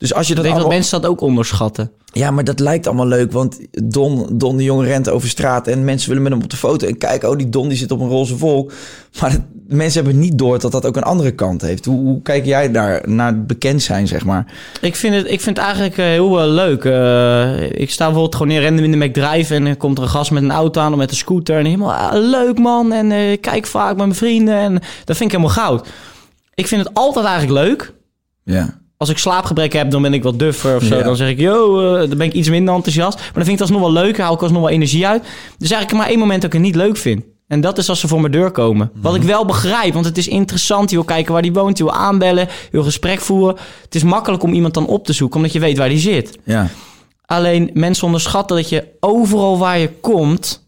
[0.02, 0.68] Dus als je Ik dat allemaal...
[0.70, 1.92] mensen dat ook onderschatten.
[2.14, 5.84] Ja, maar dat lijkt allemaal leuk, want Don, Don de Jong rent over straat en
[5.86, 6.88] mensen willen met hem op de foto.
[6.88, 8.72] En kijken, oh, die Don die zit op een roze volk.
[9.22, 11.86] Maar het- mensen hebben niet door dat dat ook een andere kant heeft.
[11.86, 14.54] Hoe, hoe kijk jij daar naar het bekend zijn, zeg maar?
[14.82, 16.86] Ik vind het, ik vind het eigenlijk eh, heel eh, leuk.
[16.86, 20.10] Eh, ik sta bijvoorbeeld gewoon in random in de McDrive en er komt er een
[20.10, 21.58] gast met een auto aan of met een scooter.
[21.58, 22.92] En helemaal ah, leuk man.
[22.92, 24.56] En ik kijk vaak met mijn vrienden.
[24.56, 24.74] En
[25.06, 25.88] dat vind ik helemaal goud.
[26.54, 27.94] Ik vind het altijd eigenlijk leuk.
[28.44, 28.80] Ja.
[29.02, 30.98] Als ik slaapgebrek heb, dan ben ik wat duffer of zo.
[30.98, 31.04] Ja.
[31.04, 33.18] Dan zeg ik, yo, eh, dan ben ik iets minder enthousiast.
[33.18, 34.18] Maar dan vind ik het alsnog wel leuk.
[34.18, 35.24] Haal ik alsnog wel energie uit.
[35.58, 37.24] Dus eigenlijk maar één moment dat ik het niet leuk vind.
[37.48, 38.92] En dat is als ze voor mijn deur komen.
[38.96, 40.90] Wat ik wel begrijp, want het is interessant.
[40.90, 43.56] Je wil kijken waar die woont, je wil aanbellen, je wil gesprek voeren.
[43.84, 46.40] Het is makkelijk om iemand dan op te zoeken, omdat je weet waar die zit.
[46.44, 46.68] Ja.
[47.26, 50.61] Alleen mensen onderschatten dat je overal waar je komt...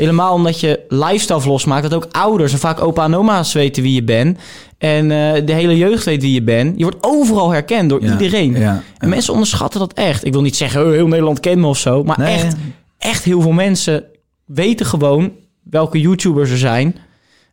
[0.00, 1.82] helemaal omdat je lifestyle vlogs maakt...
[1.82, 4.38] dat ook ouders en vaak opa en oma's weten wie je bent...
[4.78, 6.76] en eh, de hele jeugd weet wie je bent.
[6.76, 8.12] Je wordt overal herkend door Ja.
[8.12, 8.58] iedereen.
[8.58, 8.82] Ja.
[8.98, 10.24] En mensen onderschatten dat echt.
[10.24, 12.02] Ik wil niet zeggen, oh, heel Nederland kent me of zo...
[12.04, 12.34] maar Nee.
[12.34, 12.56] echt,
[12.98, 14.04] echt heel veel mensen
[14.46, 15.32] weten gewoon...
[15.62, 16.86] welke YouTubers er zijn...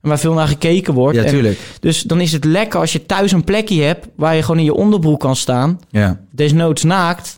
[0.02, 1.18] en waar veel naar gekeken wordt.
[1.18, 1.60] Ja, En tuurlijk.
[1.80, 4.08] dus dan is het lekker als je thuis een plekje hebt...
[4.16, 6.20] waar je gewoon in je onderbroek kan staan Ja.
[6.32, 7.37] desnoods naakt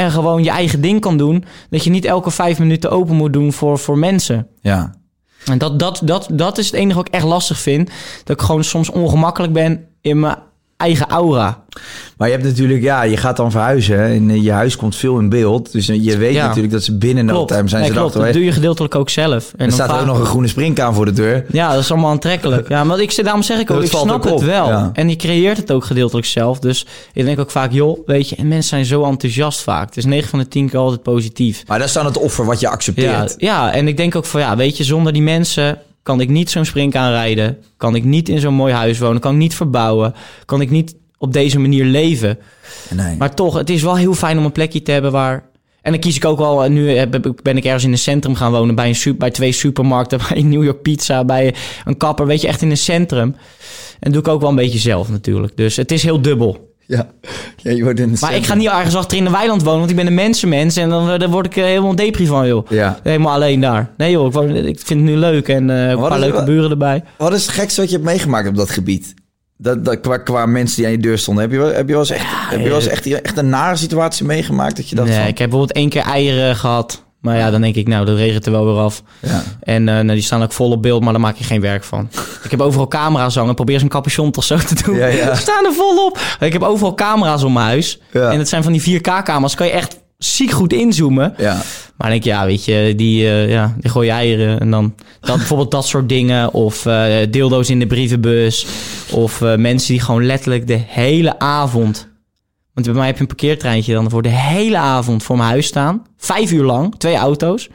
[0.00, 1.44] en gewoon je eigen ding kan doen.
[1.70, 4.46] Dat je niet elke vijf minuten open moet doen voor, voor mensen.
[4.60, 4.94] Ja.
[5.44, 7.90] En dat, dat, dat, dat is het enige wat ik echt lastig vind.
[8.24, 10.36] Dat ik gewoon soms ongemakkelijk ben in mijn
[10.80, 11.62] eigen aura.
[12.16, 14.96] Maar je hebt natuurlijk, ja, je gaat dan verhuizen hè, en eh, je huis komt
[14.96, 15.72] veel in beeld.
[15.72, 16.46] Dus eh, je weet Ja.
[16.46, 18.12] natuurlijk dat ze binnen no time zijn Nee, ze klopt.
[18.14, 19.44] Dat doe je gedeeltelijk ook zelf.
[19.52, 21.44] En Er dan staat er ook nog een groene springkaan voor de deur.
[21.50, 22.68] Ja, dat is allemaal aantrekkelijk.
[22.68, 24.68] Ja, maar ik, daarom zeg ik ook, ik snap het wel.
[24.68, 24.90] ja.
[24.92, 26.58] En je creëert het ook gedeeltelijk zelf.
[26.58, 29.86] Dus ik denk ook vaak, joh, weet je, en mensen zijn zo enthousiast vaak.
[29.86, 31.62] Het is 9 van de 10 keer altijd positief.
[31.66, 33.34] Maar dat is dan het offer wat je Ja, accepteert.
[33.38, 36.50] ja, en ik denk ook van, ja, weet je, zonder die mensen kan ik niet
[36.50, 37.58] zo'n springkaan rijden.
[37.76, 39.20] Kan ik niet in zo'n mooi huis wonen.
[39.20, 40.14] Kan ik niet verbouwen.
[40.44, 42.38] Kan ik niet op deze manier leven.
[42.90, 43.16] Nee.
[43.16, 45.48] Maar toch, het is wel heel fijn om een plekje te hebben waar...
[45.82, 46.68] En dan kies ik ook wel...
[46.68, 48.74] Nu heb- ben ik ergens in een centrum gaan wonen...
[48.74, 51.24] bij, een super, bij twee supermarkten, bij New York Pizza...
[51.24, 53.36] bij een kapper, weet je, echt in een centrum.
[54.00, 55.56] En doe ik ook wel een beetje zelf natuurlijk.
[55.56, 56.69] Dus het is heel dubbel.
[56.90, 57.06] Ja.
[57.56, 59.78] ja, je wordt in Maar ik ga niet ergens achter in de weiland wonen...
[59.78, 60.76] want ik ben een mensenmens...
[60.76, 62.70] en dan, dan word ik er helemaal depri van, joh.
[62.70, 62.98] Ja.
[63.02, 63.90] Helemaal alleen daar.
[63.96, 66.36] Nee joh, ik, woon- ik vind het nu leuk en eh, een paar is- leuke
[66.36, 67.04] wat- buren erbij.
[67.18, 69.14] Wat is het gekste wat je hebt meegemaakt op dat gebied?
[69.56, 71.42] Dat, dat, qua, qua mensen die aan je deur stonden.
[71.44, 73.48] Heb je wel, heb je wel eens, echt, heb je wel eens echt, echt een
[73.48, 74.76] nare situatie meegemaakt?
[74.76, 75.26] Dat je dacht Nee, van...
[75.26, 77.04] ik heb bijvoorbeeld één keer eieren gehad.
[77.20, 79.02] Maar ja, dan denk ik, nou, dat regent er wel weer af.
[79.18, 79.42] Ja.
[79.60, 81.84] En eh, nou, die staan ook vol op beeld, maar daar maak je geen werk
[81.84, 82.08] van.
[82.44, 83.54] ik heb overal camera's hangen.
[83.54, 84.96] Probeer eens een capuchon toch zo te doen.
[84.96, 85.34] Ja, ja.
[85.34, 86.18] Ze staan er vol op.
[86.40, 88.00] Ik heb overal camera's om mijn huis.
[88.12, 89.54] En het zijn van die 4K-camera's.
[89.54, 91.34] Kan je echt ziek goed inzoomen.
[91.36, 91.54] Ja.
[91.54, 91.62] Maar
[91.96, 94.60] dan denk ik, ja, weet je, die, eh, ja, die gooi je eieren.
[94.60, 96.52] En dan dat, bijvoorbeeld dat soort dingen.
[96.52, 98.66] Of eh dildo's in de brievenbus.
[99.10, 102.09] Of mensen die gewoon letterlijk de hele avond...
[102.74, 105.66] Want bij mij heb je een parkeertreintje dan voor de hele avond voor mijn huis
[105.66, 106.06] staan.
[106.16, 107.68] Vijf uur lang, twee auto's.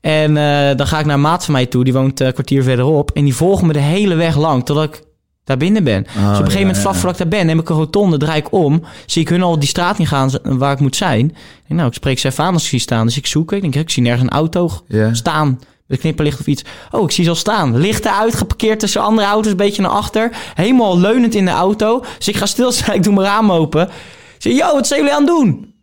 [0.00, 2.32] En eh, dan ga ik naar een maat van mij toe, die woont eh, een
[2.32, 3.10] kwartier verderop.
[3.10, 5.02] En die volgen me de hele weg lang, totdat ik
[5.44, 6.02] daar binnen ben.
[6.02, 8.16] dus op een gegeven ja, moment, vlak voordat ik daar ben, neem ik een rotonde,
[8.16, 8.82] draai ik om.
[9.06, 11.26] Zie ik hun al die straat in gaan waar ik moet zijn.
[11.26, 11.34] Ik
[11.66, 13.06] denk, nou, ik spreek ze even aan als ik zie staan.
[13.06, 14.70] Dus ik zoek, ik denk, ik zie nergens een auto
[15.12, 15.58] staan.
[15.86, 16.64] De knipperlicht of iets.
[16.90, 17.76] Oh, ik zie ze al staan.
[17.76, 20.30] Lichten uitgeparkeerd tussen andere auto's, een beetje naar achter.
[20.54, 22.04] Helemaal leunend in de auto.
[22.18, 23.88] Dus ik ga stilstaan, ik doe mijn raam open.
[24.36, 25.74] Ik zeg, yo, wat zijn jullie aan het doen?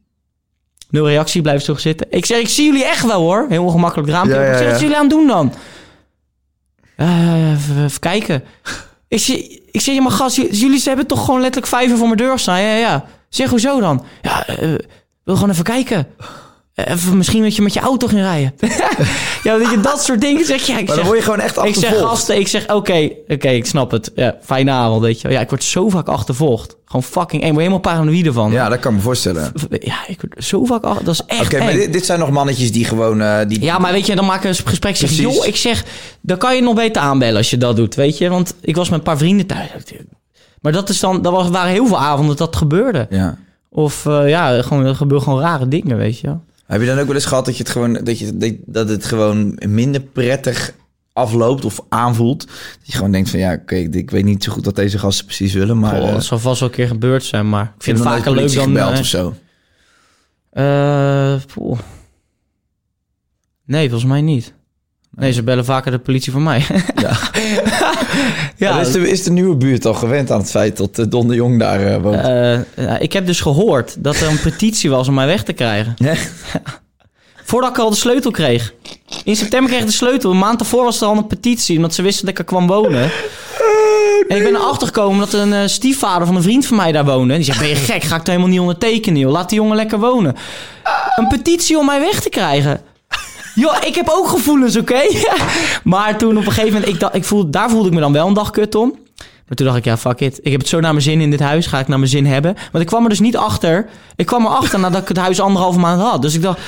[0.90, 2.08] Nul reactie, blijf zo zitten.
[2.10, 3.46] Ik zeg, ik zie jullie echt wel hoor.
[3.50, 4.34] Heel ongemakkelijk raampje.
[4.34, 4.52] Ja, open.
[4.52, 4.72] ja, ik zeg, ja.
[4.72, 5.54] wat zijn jullie aan het doen dan?
[6.96, 8.44] Eh, even, even kijken.
[9.08, 9.38] Ik zeg,
[9.72, 12.40] ik zeg, ja maar gast, jullie hebben toch gewoon letterlijk vijf uur voor mijn deur
[12.40, 12.62] staan?
[12.62, 13.06] Ja, ja, ja.
[13.30, 14.06] Zeg, hoezo dan?
[14.22, 14.58] Ja, eh,
[15.24, 16.08] wil gewoon even kijken.
[16.74, 18.54] Eh, Even misschien dat je met je auto ging rijden.
[19.44, 20.66] ja, dat je dat soort dingen zeg.
[20.68, 22.10] Ja, ik Maar dan zeg, word je gewoon echt ik zeg achtervolgd.
[22.10, 24.12] gasten, ik zeg oké, oké, ik snap het.
[24.16, 25.30] Ja, fijne avond, weet je.
[25.30, 26.76] Ja, ik word zo vaak achtervolgd.
[26.86, 27.48] Gewoon fucking eng.
[27.48, 28.52] Ik word helemaal paranoïde van.
[28.52, 29.54] Ja, dat kan ik me voorstellen.
[29.64, 31.06] Oké, Ja, ik word zo vaak achter.
[31.06, 31.64] Dat is echt eng.
[31.64, 33.22] maar dit, dit zijn nog mannetjes die gewoon...
[33.22, 34.96] eh, die, Ja, maar weet je, dan maken we een gesprek.
[34.96, 35.36] Zeg, Precies.
[35.36, 35.84] joh, ik zeg,
[36.22, 38.30] dan kan je nog beter aanbellen als je dat doet, weet je.
[38.30, 39.70] Want ik was met een paar vrienden thuis.
[40.62, 43.08] Maar dat is dan, dat was, waren heel veel avonden dat dat gebeurde.
[43.10, 43.38] Ja.
[43.70, 46.28] Of eh, ja, gewoon, er gebeuren gewoon rare dingen, weet je.
[46.28, 46.44] wel.
[46.74, 48.90] Heb je dan ook wel eens gehad dat, je het gewoon, dat, je, dat- dat
[48.90, 50.74] het gewoon minder prettig
[51.14, 52.46] afloopt of aanvoelt?
[52.48, 55.26] Dat je gewoon denkt van ja, oké, ik weet niet zo goed wat deze gasten
[55.26, 55.96] precies willen, maar...
[55.96, 58.32] Goh, eh, dat zal vast wel een keer gebeurd zijn, maar ik vind het vaker
[58.36, 58.64] leuk dan...
[58.64, 59.36] gebeld eh, of zo.
[60.50, 61.36] Eh.
[63.66, 64.54] Nee, volgens mij niet.
[65.16, 66.66] Nee, ze bellen vaker de politie voor mij.
[67.02, 67.18] Ja.
[68.68, 71.28] ja, is, de, is de nieuwe buurt al gewend aan het feit dat eh, Don
[71.28, 72.22] de Jong daar eh, woont?
[72.76, 75.96] eh, ik heb dus gehoord dat er een petitie was om mij weg te krijgen.
[77.46, 78.74] Voordat ik al de sleutel kreeg.
[79.24, 80.32] In september kreeg ik de sleutel.
[80.32, 82.68] Een maand daarvoor was er al een petitie, omdat ze wisten dat ik er kwam
[82.68, 83.12] wonen.
[84.28, 87.36] En ik ben erachter gekomen dat een stiefvader van een vriend van mij daar woonde.
[87.36, 88.04] Die zei, ben je gek?
[88.04, 89.32] Ga ik daar helemaal niet ondertekenen, joh.
[89.32, 90.36] Laat die jongen lekker wonen.
[91.16, 92.82] Een petitie om mij weg te krijgen.
[93.56, 95.02] Joh, ik heb ook gevoelens, oké?
[95.84, 98.28] maar toen op een gegeven moment, ik ik voelde, daar voelde ik me dan wel
[98.28, 99.02] een dag kut om.
[99.48, 100.40] Maar toen dacht ik, ja, fuck it.
[100.42, 101.68] Ik heb het zo naar mijn zin in dit huis.
[101.68, 102.54] Ga ik naar mijn zin hebben.
[102.72, 103.90] Want ik kwam er dus niet achter.
[104.16, 106.22] Ik kwam erachter nadat ik het huis anderhalve maand had.
[106.22, 106.60] Dus ik dacht,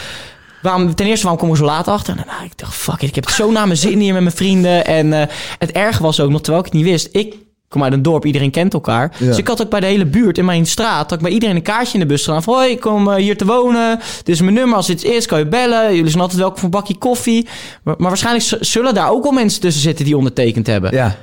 [0.62, 2.18] waarom, ten eerste, waarom kom ik zo laat achter?
[2.18, 3.10] En ik dacht, fuck it.
[3.10, 4.86] Ik heb het zo naar mijn zin hier met mijn vrienden.
[4.86, 5.28] En eh,
[5.60, 7.10] het erge was ook nog, terwijl ik het niet wist.
[7.12, 7.36] Ik
[7.76, 9.12] kom uit een dorp, iedereen kent elkaar.
[9.20, 11.10] Dus ik had ook bij de hele buurt in mijn straat...
[11.10, 12.44] had ik bij iedereen een kaartje in de bus staan.
[12.44, 14.00] Van, hoi, ik kom eh, hier te wonen.
[14.18, 14.76] Dit is mijn nummer.
[14.76, 15.96] Als iets is, kan je bellen.
[15.96, 17.48] Jullie zijn altijd welkom voor een bakje koffie.
[17.84, 20.06] Maar, maar waarschijnlijk zullen daar ook wel mensen tussen zitten...
[20.06, 20.94] die ondertekend hebben.
[20.94, 21.16] Ja.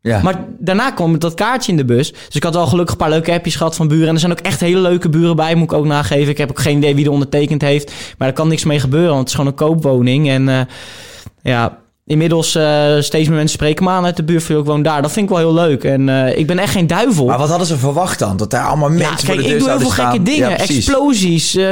[0.00, 0.22] Ja.
[0.22, 2.12] Maar daarna kwam dat kaartje in de bus.
[2.12, 4.08] Dus ik had wel gelukkig een paar leuke appjes gehad van buren.
[4.08, 6.30] En er zijn ook echt hele leuke buren bij, moet ik ook nageven.
[6.30, 7.92] Ik heb ook geen idee wie er ondertekend heeft.
[8.18, 10.28] Maar er kan niks mee gebeuren, want het is gewoon een koopwoning.
[10.28, 10.60] En eh,
[11.42, 14.42] ja, inmiddels eh, steeds meer mensen spreken me aan uit de buurt.
[14.42, 15.02] van, "Joh, Ik woon daar.
[15.02, 15.84] Dat vind ik wel heel leuk.
[15.84, 17.26] En eh, ik ben echt geen duivel.
[17.26, 18.36] maar wat hadden ze verwacht dan?
[18.36, 20.50] Dat daar allemaal mensen Ja, voor kijk, de ik doe heel veel gekke dingen.
[20.50, 20.56] Ja.
[20.56, 21.64] Explosies, eh,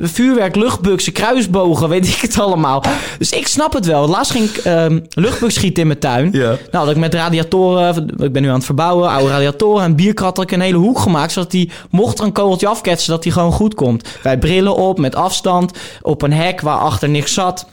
[0.00, 2.82] vuurwerk, luchtbuksen, kruisbogen, weet ik het allemaal.
[3.18, 4.08] Dus ik snap het wel.
[4.08, 6.28] Laatst ging ik ehm luchtbuk schieten in mijn tuin.
[6.32, 6.56] Ja.
[6.70, 10.36] Nou, dat ik met radiatoren, ik ben nu aan het verbouwen, oude radiatoren en bierkrat
[10.36, 11.32] had ik een hele hoek gemaakt.
[11.32, 14.08] Zodat die, mocht er een kogeltje afketsen, dat die gewoon goed komt.
[14.22, 17.66] Wij brillen op, met afstand, op een hek waar achter niks zat.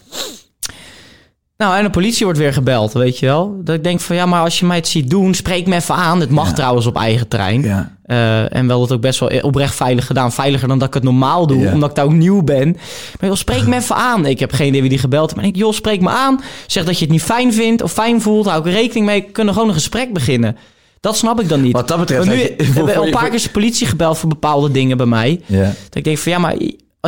[1.58, 3.60] Nou, en de politie wordt weer gebeld, weet je wel.
[3.64, 5.96] Dat ik denk van, ja, maar als je mij het ziet doen, spreek me even
[5.96, 6.20] aan.
[6.20, 6.54] Het mag Ja.
[6.54, 7.62] trouwens op eigen terrein.
[7.62, 7.96] Ja.
[8.06, 10.32] Eh, en wel dat ook best wel oprecht veilig gedaan.
[10.32, 11.74] Veiliger dan dat ik het normaal doe, Ja.
[11.74, 12.78] omdat ik daar ook nieuw ben.
[13.20, 14.26] Maar joh, spreek me even aan.
[14.26, 15.36] Ik heb geen idee wie die gebeld heeft.
[15.36, 16.42] Maar ik joh, spreek me aan.
[16.68, 18.46] Zeg dat je het niet fijn vindt of fijn voelt.
[18.46, 19.22] Hou ik er rekening mee.
[19.26, 20.58] We kunnen gewoon een gesprek beginnen.
[21.00, 21.74] Dat snap ik dan niet.
[21.74, 22.26] Wat dat betreft...
[22.26, 22.42] Maar nu
[22.74, 25.42] hebben al een paar keer de politie gebeld voor bepaalde dingen bij mij.
[25.46, 25.64] Ja.
[25.64, 26.56] Dat ik denk van ja, maar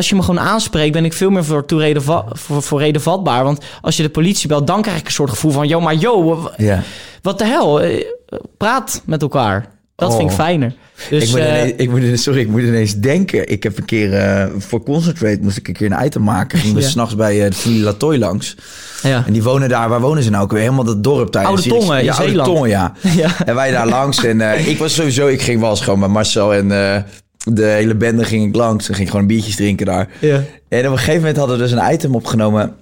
[0.00, 2.78] als je me gewoon aanspreekt, ben ik veel meer voor, toe reden va- voor, voor
[2.80, 3.44] reden vatbaar.
[3.44, 5.94] Want als je de politie belt, dan krijg ik een soort gevoel van, joh, maar
[5.94, 6.82] joh, Ja.
[7.22, 7.80] wat de hel?
[7.80, 8.04] Eh,
[8.56, 9.68] Praat met elkaar.
[9.96, 10.44] Dat vind ik Oh.
[10.44, 10.74] fijner.
[11.10, 13.48] Dus, ik, moet eh, ineens, ik moet ineens- sorry, ik moet ineens denken.
[13.48, 16.58] Ik heb een keer eh, voor Concentrate moest ik een keer een item maken.
[16.58, 16.88] Gingen we Ja.
[16.88, 18.56] s'nachts bij de familie Latoy langs.
[19.02, 19.22] ja.
[19.26, 20.60] En die wonen daar, waar wonen ze nou ook weer?
[20.60, 22.48] Helemaal dat dorp tijdens Oude Tongen in ja, Oude Zeeland.
[22.54, 22.92] Tongen, ja.
[23.16, 23.30] Ja.
[23.44, 24.24] En wij daar langs.
[24.24, 26.70] En ik was sowieso, ik ging wel eens gewoon met Marcel en
[27.44, 28.88] de hele bende ging ik langs.
[28.88, 30.08] En ging gewoon biertjes drinken daar.
[30.20, 30.42] Ja.
[30.68, 32.74] En op een gegeven moment hadden we dus een item opgenomen.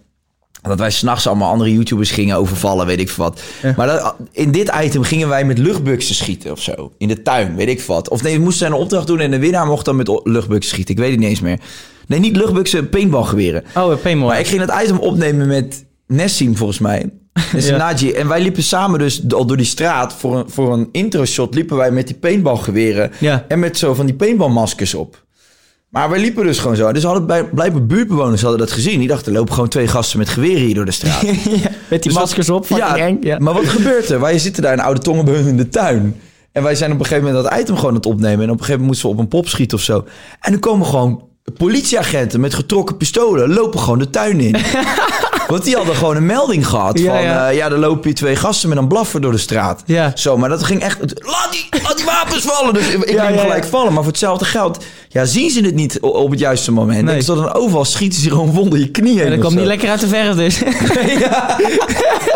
[0.63, 3.43] Dat wij s'nachts allemaal andere YouTubers gingen overvallen, weet ik veel wat.
[3.63, 3.75] Ja.
[3.77, 6.93] Maar dat, in dit item gingen wij met luchtbuksen schieten of zo.
[6.99, 8.09] In de tuin, weet ik wat.
[8.09, 10.95] Of nee, we moesten een opdracht doen en de winnaar mocht dan met luchtbuksen schieten.
[10.95, 11.59] Ik weet het niet eens meer.
[12.07, 13.65] Nee, niet luchtbuksen, paintballgeweren.
[13.75, 14.29] Oh, paintball.
[14.29, 17.11] Maar ik ging het item opnemen met Nessim, volgens mij.
[17.53, 17.77] Dus Ja.
[17.77, 18.13] Naji.
[18.13, 20.13] En wij liepen samen dus al door die straat.
[20.13, 23.11] Voor een, voor een intro shot liepen wij met die paintballgeweren.
[23.19, 23.45] Ja.
[23.49, 25.27] En met zo van die paintballmaskers op.
[25.89, 26.93] Maar wij liepen dus gewoon zo.
[26.93, 28.99] Dus hadden bij, blijkbaar buurtbewoners hadden dat gezien.
[28.99, 31.21] Die dachten, er lopen gewoon twee gasten met geweren hier door de straat.
[31.23, 31.31] ja,
[31.89, 33.19] met die Dus maskers op, ja, eng.
[33.21, 33.39] Ja.
[33.39, 34.21] maar wat gebeurt er?
[34.21, 36.21] Wij zitten daar in Oude Tongen bij hun in de tuin.
[36.53, 38.45] En wij zijn op een gegeven moment dat item gewoon aan het opnemen.
[38.45, 40.05] En op een gegeven moment moesten we op een pop schieten of zo.
[40.41, 43.53] En dan komen gewoon politieagenten met getrokken pistolen...
[43.53, 44.57] lopen gewoon de tuin in.
[45.49, 47.23] Want die hadden gewoon een melding gehad Ja, van...
[47.23, 47.33] ja.
[47.33, 49.83] Ja, ja, er lopen hier twee gasten met een blaffer door de straat.
[49.87, 50.13] Ja.
[50.15, 50.99] Zo, maar dat ging echt...
[51.01, 52.75] Laat die, laat die wapens vallen!
[52.75, 53.71] Dus ik Ja, ja, gelijk ja.
[53.71, 53.93] vallen.
[53.93, 54.85] Maar voor hetzelfde geld...
[55.09, 57.05] Ja, zien ze het niet op het juiste moment.
[57.05, 57.17] Nee.
[57.17, 59.91] Ik zat dan overal schieten ze gewoon wonder je knieën En dat kwam niet lekker
[59.91, 60.59] uit de verf dus.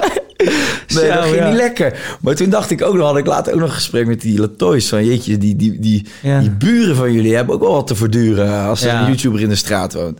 [0.94, 1.48] Nee, dat ging ja.
[1.48, 2.16] niet lekker.
[2.20, 4.38] Maar toen dacht ik ook nog, had ik later ook nog een gesprek met die
[4.40, 4.88] Latoys.
[4.88, 6.40] Van jeetje, die, die, die, Ja.
[6.40, 9.48] die buren van jullie hebben ook wel wat te verduren als er een YouTuber in
[9.48, 10.18] de straat woont.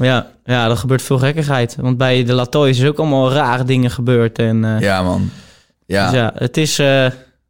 [0.00, 1.76] ja, ja, er gebeurt veel gekkigheid.
[1.80, 4.38] Want bij de Latoys is ook allemaal rare dingen gebeurd.
[4.38, 5.30] En, eh, Ja, man.
[5.86, 6.04] Ja.
[6.10, 6.86] Dus ja, het is, eh,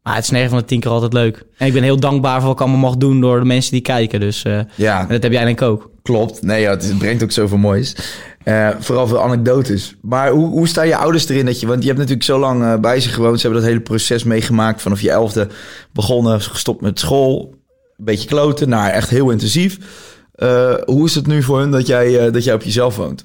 [0.03, 1.45] maar het is 9 van de 10 keer altijd leuk.
[1.57, 3.81] En ik ben heel dankbaar voor wat ik allemaal mag doen door de mensen die
[3.81, 4.21] kijken.
[4.21, 5.91] Dus eh, ja, en dat heb jij denk ik ook.
[6.11, 6.43] Klopt.
[6.43, 7.97] Nee, ja, het, brengt ook zoveel moois.
[8.45, 9.97] Eh, vooral veel anekdotes.
[10.03, 11.47] Maar hoe, hoe staan je ouders erin?
[11.47, 13.37] Dat je, want je hebt natuurlijk zo lang eh, bij ze gewoond.
[13.37, 14.83] Ze hebben dat hele proces meegemaakt.
[14.83, 15.49] Vanaf je elfde
[15.93, 17.55] begonnen, gestopt met school.
[17.99, 19.79] Een beetje kloten, naar echt heel intensief.
[20.35, 23.25] Eh, hoe is het nu voor hun dat jij, dat jij op jezelf woont?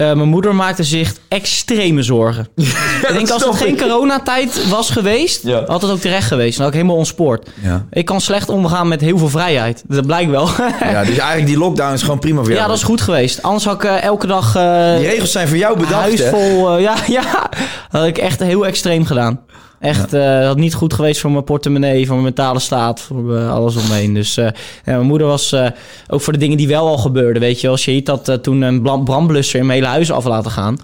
[0.00, 2.48] Eh, mijn moeder maakte zich extreme zorgen.
[2.56, 5.62] ik denk als het geen coronatijd was geweest, Ja.
[5.66, 6.52] had het ook terecht geweest.
[6.56, 7.48] Dan had ik helemaal ontspoord.
[7.62, 7.84] Ja.
[7.90, 9.82] Ik kan slecht omgaan met heel veel vrijheid.
[9.88, 10.48] Dat blijkt wel.
[10.80, 12.60] Ja, dus eigenlijk die lockdown is gewoon prima voor jou.
[12.60, 13.42] ja, dat is goed geweest.
[13.42, 16.28] Anders had ik eh, elke dag eh Die regels zijn voor jou bedacht, huis hè?
[16.30, 16.76] vol.
[16.76, 17.22] eh, ja, ja,
[17.90, 19.40] dat had ik echt heel extreem gedaan.
[19.80, 23.52] Echt, eh had niet goed geweest voor mijn portemonnee, voor mijn mentale staat, voor eh,
[23.52, 24.14] alles omheen.
[24.14, 24.52] Dus eh, ja,
[24.84, 25.54] mijn moeder was
[26.08, 27.42] ook voor de dingen die wel al gebeurden.
[27.42, 30.50] Weet je, als je had dat toen een brandblusser in mijn hele huis af laten
[30.50, 30.78] gaan.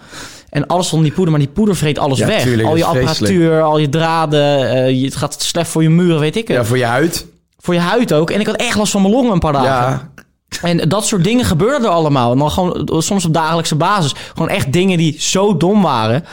[0.50, 2.42] En alles stond die poeder, maar die poeder vreet alles Ja, weg.
[2.42, 3.18] tuurlijk, al je dat vreselijk.
[3.32, 4.96] apparatuur, al je draden.
[4.98, 6.56] je, het gaat slecht voor je muren, weet ik het.
[6.56, 7.26] Ja, voor je huid.
[7.58, 8.30] Voor je huid ook.
[8.30, 10.10] En ik had echt last van mijn longen een paar dagen.
[10.48, 12.32] Ja, En dat soort dingen gebeurden er allemaal.
[12.32, 14.14] En dan gewoon soms op dagelijkse basis.
[14.32, 16.24] Gewoon echt dingen die zo dom waren.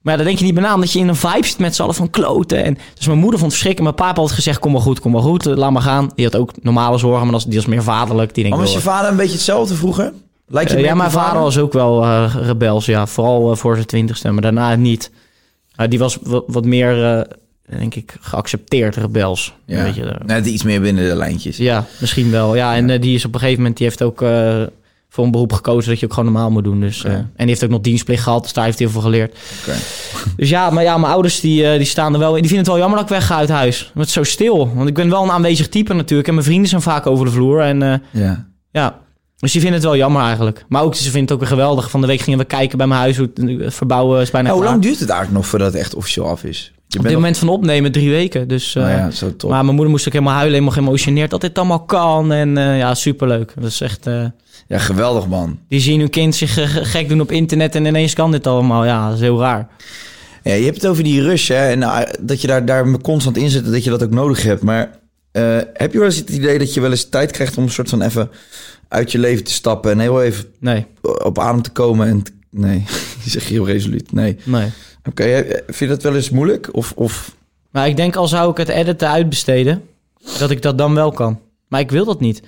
[0.00, 1.74] Maar ja, daar denk je niet bij na, omdat je in een vibe zit met
[1.74, 2.64] z'n allen van kloten.
[2.64, 3.82] En dus mijn moeder vond het verschrikken.
[3.84, 5.46] Mijn papa had gezegd, kom maar goed, kom maar goed.
[5.46, 6.10] eh, Laat maar gaan.
[6.14, 8.34] Die had ook normale zorgen, maar dat die was meer vaderlijk.
[8.34, 10.12] Die denkt, maar was je vader een beetje hetzelfde vroeger?
[10.46, 13.06] Lijkt je meer ja, mijn vader was ook wel eh, rebels, ja.
[13.06, 15.10] Vooral voor zijn twintigste, maar daarna niet.
[15.80, 17.26] Uh, die was wat, meer,
[17.78, 19.54] denk ik, geaccepteerd rebels.
[19.66, 20.26] Ja, Weet je, eh.
[20.26, 21.56] net iets meer binnen de lijntjes.
[21.56, 22.54] Ja, misschien wel.
[22.56, 24.20] Ja, en die is op een gegeven moment, die heeft ook
[25.12, 26.80] voor een beroep gekozen dat je ook gewoon normaal moet doen.
[26.80, 29.10] Dus, eh, en die heeft ook nog dienstplicht gehad, dus daar heeft hij heel veel
[29.10, 29.38] geleerd.
[30.36, 32.42] Dus ja, maar ja, mijn ouders die, eh, die staan er wel in.
[32.42, 33.80] Die vinden het wel jammer dat ik wegga uit huis.
[33.82, 34.74] Want het is zo stil.
[34.74, 36.28] Want ik ben wel een aanwezig type natuurlijk.
[36.28, 37.60] En mijn vrienden zijn vaak over de vloer.
[37.60, 38.46] En eh, Ja.
[38.70, 38.98] ja,
[39.36, 40.64] dus die vinden het wel jammer eigenlijk.
[40.68, 41.90] Maar ook, ze vinden het ook weer geweldig.
[41.90, 43.16] Van de week gingen we kijken bij mijn huis.
[43.16, 44.78] Hoe het verbouwen is bijna Nou, hoe klaar.
[44.78, 46.72] lang duurt het eigenlijk nog voordat het echt officieel af is?
[46.86, 48.48] Je Op dit moment van opnemen drie weken.
[48.48, 49.50] Dus, Nou ja, zo top.
[49.50, 52.32] Maar mijn moeder moest ook helemaal huilen, helemaal geëmotioneerd dat dit allemaal kan.
[52.32, 53.52] En ja, superleuk.
[53.60, 54.06] Dat is echt...
[54.70, 55.58] Ja, geweldig man.
[55.68, 58.84] die zien hun kind zich eh, gek doen op internet en ineens kan dit allemaal.
[58.84, 59.68] Ja, dat is heel raar.
[60.42, 61.68] Ja, je hebt het over die rush, hè?
[61.68, 64.42] En eh, dat je daar, daar constant in zit en dat je dat ook nodig
[64.42, 64.62] hebt.
[64.62, 64.98] Maar
[65.32, 67.70] eh, heb je wel eens het idee dat je wel eens tijd krijgt om een
[67.70, 68.30] soort van even
[68.88, 72.08] uit je leven te stappen en heel even Nee, op adem te komen?
[72.08, 72.84] En nee,
[73.22, 74.12] die zeg je heel resoluut.
[74.12, 74.36] Nee.
[74.44, 74.68] nee.
[75.08, 76.68] Oké, vind je dat wel eens moeilijk?
[76.72, 77.36] Of, of
[77.70, 79.82] Maar ik denk al zou ik het editen uitbesteden,
[80.38, 81.40] dat ik dat dan wel kan.
[81.68, 82.42] Maar ik wil dat niet.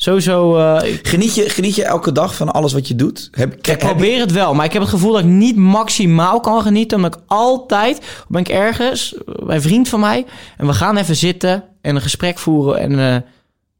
[0.00, 3.28] Sowieso, eh, ik, Geniet je, geniet je elke dag van alles wat je doet?
[3.32, 6.40] Heb, ik heb- probeer het wel, maar ik heb het gevoel dat ik niet maximaal
[6.40, 6.96] kan genieten.
[6.96, 10.26] Omdat ik altijd, ben ik ergens, bij een vriend van mij,
[10.56, 13.20] en we gaan even zitten en een gesprek voeren en eh,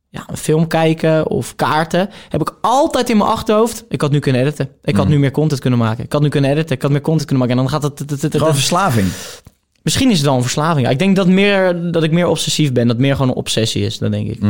[0.09, 2.11] ja, een film kijken of kaarten.
[2.29, 4.69] Heb ik altijd in mijn achterhoofd, ik had nu kunnen editen.
[4.85, 6.05] Ik had nu meer content kunnen maken.
[6.05, 7.62] Ik had nu kunnen editen, ik had meer content kunnen maken.
[7.62, 8.27] En dan gaat het...
[8.39, 9.07] Gewoon verslaving.
[9.83, 10.89] Misschien is het wel een verslaving.
[10.89, 12.87] Ik denk dat, meer, dat ik meer obsessief ben.
[12.87, 14.41] Dat meer gewoon een obsessie is, dat denk ik.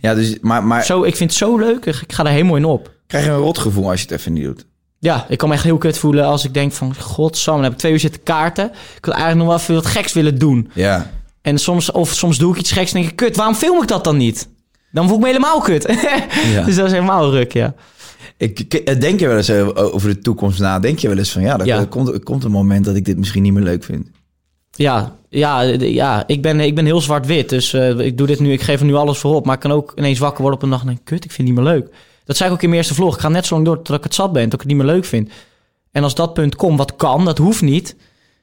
[0.00, 1.84] Ja, dus, maar, maar Zo, ik vind het zo leuk.
[1.86, 2.92] Ik ga er helemaal in op.
[3.06, 4.66] krijg je een rotgevoel als je het even niet doet?
[4.98, 6.94] Ja, ik kan me echt heel kut voelen als ik denk van...
[7.00, 8.64] Godsam, dan heb ik twee uur zitten kaarten.
[8.96, 10.70] Ik wil eigenlijk nog wel even wat geks willen doen.
[10.74, 11.10] Ja.
[11.42, 13.16] En soms, of soms doe ik iets geks en denk ik...
[13.16, 14.48] Kut, waarom film ik dat dan niet?
[14.92, 15.86] Dan voel ik me helemaal kut.
[16.66, 17.74] Dus dat is helemaal ruk, ja.
[18.36, 20.78] Ik, ik- denk je wel eens eh, over de toekomst na?
[20.78, 21.84] Denk je wel eens van ja, er, Ja.
[21.84, 24.06] komt, komt een moment dat ik dit misschien niet meer leuk vind?
[24.74, 27.48] Ja, ja, ja ik, ben, ik ben heel zwart-wit.
[27.48, 29.44] Dus eh, ik doe dit nu, ik geef er nu alles voor op.
[29.44, 31.02] Maar ik kan ook ineens wakker worden op een dag en.
[31.04, 31.94] Kut, ik vind het niet meer leuk.
[32.24, 33.14] Dat zei ik ook in mijn eerste vlog.
[33.14, 34.44] Ik ga net zo lang door tot ik het zat ben.
[34.44, 35.30] Tot ik het niet meer leuk vind.
[35.92, 37.96] En als dat punt komt, wat kan, dat hoeft niet.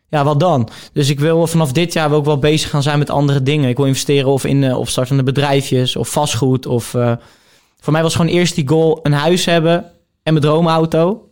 [0.08, 0.70] Ja, wat dan?
[0.94, 3.70] Dus ik wil vanaf dit jaar ook wel bezig gaan zijn met andere dingen.
[3.70, 6.66] Ik wil investeren of in eh, opstartende bedrijfjes of vastgoed.
[6.66, 7.14] Of, eh,
[7.80, 9.84] voor mij was gewoon eerst die goal een huis hebben
[10.24, 11.31] en mijn droomauto.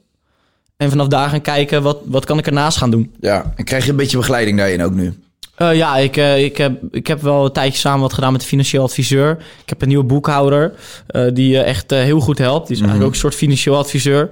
[0.80, 3.14] En vanaf daar gaan kijken, wat, wat kan ik ernaast gaan doen?
[3.20, 3.54] Ja.
[3.56, 5.14] En krijg je een beetje begeleiding daarin ook nu?
[5.56, 8.42] Eh, ja, ik, eh, ik, heb, ik heb wel een tijdje samen wat gedaan met
[8.42, 9.32] de financieel adviseur.
[9.64, 10.74] Ik heb een nieuwe boekhouder
[11.08, 12.68] eh, die je echt heel goed helpt.
[12.68, 14.30] Die is eigenlijk ook een soort financieel adviseur.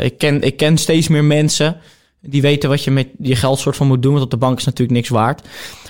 [0.00, 1.76] Ik, ken, ik ken steeds meer mensen
[2.20, 4.12] die weten wat je met je geld soort van moet doen.
[4.12, 5.42] Want op de bank is natuurlijk niks waard.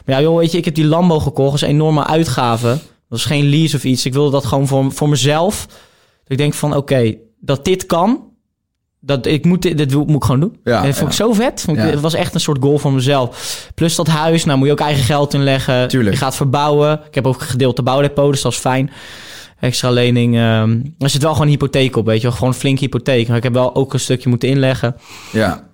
[0.05, 1.51] Maar ja, joh, weet je, ik heb die Lambo gekocht.
[1.51, 2.79] Dat is een enorme uitgave.
[3.09, 4.07] Dat is geen lease of iets.
[4.07, 5.67] Ik wilde dat gewoon voor, voor mezelf.
[5.67, 5.77] Dat
[6.27, 8.28] ik denk van, oké, dat dit kan...
[9.01, 10.57] Dat, ik moet, dit, moet ik gewoon doen.
[10.65, 11.25] Ja, en dat vond ja.
[11.25, 11.65] ik zo vet.
[11.67, 11.75] Ja.
[11.75, 13.69] Het was echt een soort goal van mezelf.
[13.75, 15.89] Plus dat huis, nou moet je ook eigen geld inleggen.
[15.89, 16.15] Tuurlijk.
[16.15, 17.01] Je gaat verbouwen.
[17.09, 18.91] Ik heb ook gedeelte bouwdepot, dus dat is fijn.
[19.61, 20.37] Extra lening.
[20.37, 22.33] ehm, er zit wel gewoon een hypotheek op, weet je wel.
[22.37, 23.29] Gewoon een flinke hypotheek.
[23.29, 24.97] Maar ik heb wel ook een stukje moeten inleggen.
[25.33, 25.67] Ja.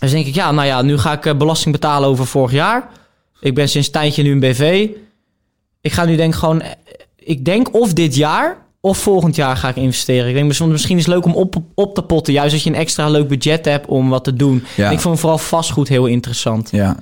[0.00, 2.88] Dus denk ik, ja, nou ja, nu ga ik eh, belasting betalen over vorig jaar.
[3.40, 4.88] Ik ben sinds tijdje nu een BV.
[5.80, 6.60] Ik ga nu denk ik gewoon...
[6.60, 6.70] eh,
[7.16, 10.28] Ik denk of dit jaar of volgend jaar ga ik investeren.
[10.28, 12.32] Ik denk misschien- is het leuk om op, op te potten.
[12.32, 14.64] Juist als je een extra leuk budget hebt om wat te doen.
[14.76, 14.90] Ja.
[14.90, 16.68] Ik vond vooral vastgoed heel interessant.
[16.70, 16.96] Ja.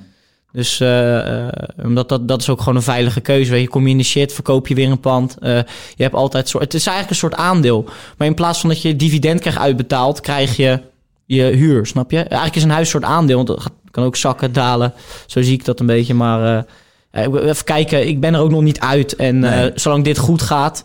[0.51, 1.47] Dus eh, eh,
[1.83, 3.51] omdat dat, dat is ook gewoon een veilige keuze.
[3.51, 5.37] Weet je, kom je in de shit, verkoop je weer een pand.
[5.39, 5.55] Eh,
[5.95, 6.63] je hebt altijd soort.
[6.63, 7.85] Het is eigenlijk een soort aandeel.
[8.17, 10.79] Maar in plaats van dat je dividend krijgt uitbetaald, krijg je
[11.25, 12.17] je huur, snap je?
[12.17, 14.93] Eigenlijk is een huis een soort aandeel, want het gaat- kan ook zakken, dalen.
[15.25, 16.13] Zo zie ik dat een beetje.
[16.13, 16.65] Maar
[17.11, 19.15] even kijken, ik ben er ook nog niet uit.
[19.15, 19.71] En Nee.
[19.75, 20.83] zolang dit goed gaat.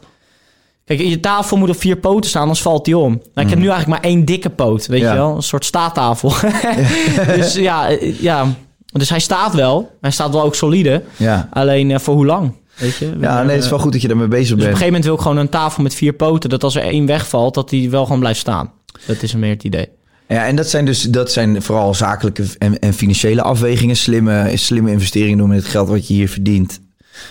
[0.84, 3.10] Kijk, je tafel moet op vier poten staan, anders valt die om.
[3.34, 5.06] Nou, ik heb nu eigenlijk maar één dikke poot, weet Mm.
[5.06, 5.12] Ja.
[5.12, 5.36] je wel?
[5.36, 6.32] Een soort staattafel.
[7.36, 7.88] dus ja,
[8.20, 8.46] ja,
[8.92, 9.96] dus hij staat wel.
[10.00, 11.02] Hij staat wel ook solide.
[11.16, 11.48] Ja.
[11.52, 12.54] Alleen eh, voor hoe lang?
[12.76, 13.12] Weet je?
[13.20, 14.76] Ja, nee, het is wel goed dat je daarmee bezig Dus op een bent.
[14.78, 16.50] gegeven moment wil ik gewoon een tafel met vier poten.
[16.50, 18.70] Dat als er één wegvalt, dat die wel gewoon blijft staan.
[19.06, 19.88] Dat is meer het idee.
[20.28, 23.96] Ja, en dat zijn dus dat zijn vooral zakelijke en, en financiële afwegingen.
[23.96, 26.80] Slimme, slimme investeringen doen met het geld wat je hier verdient.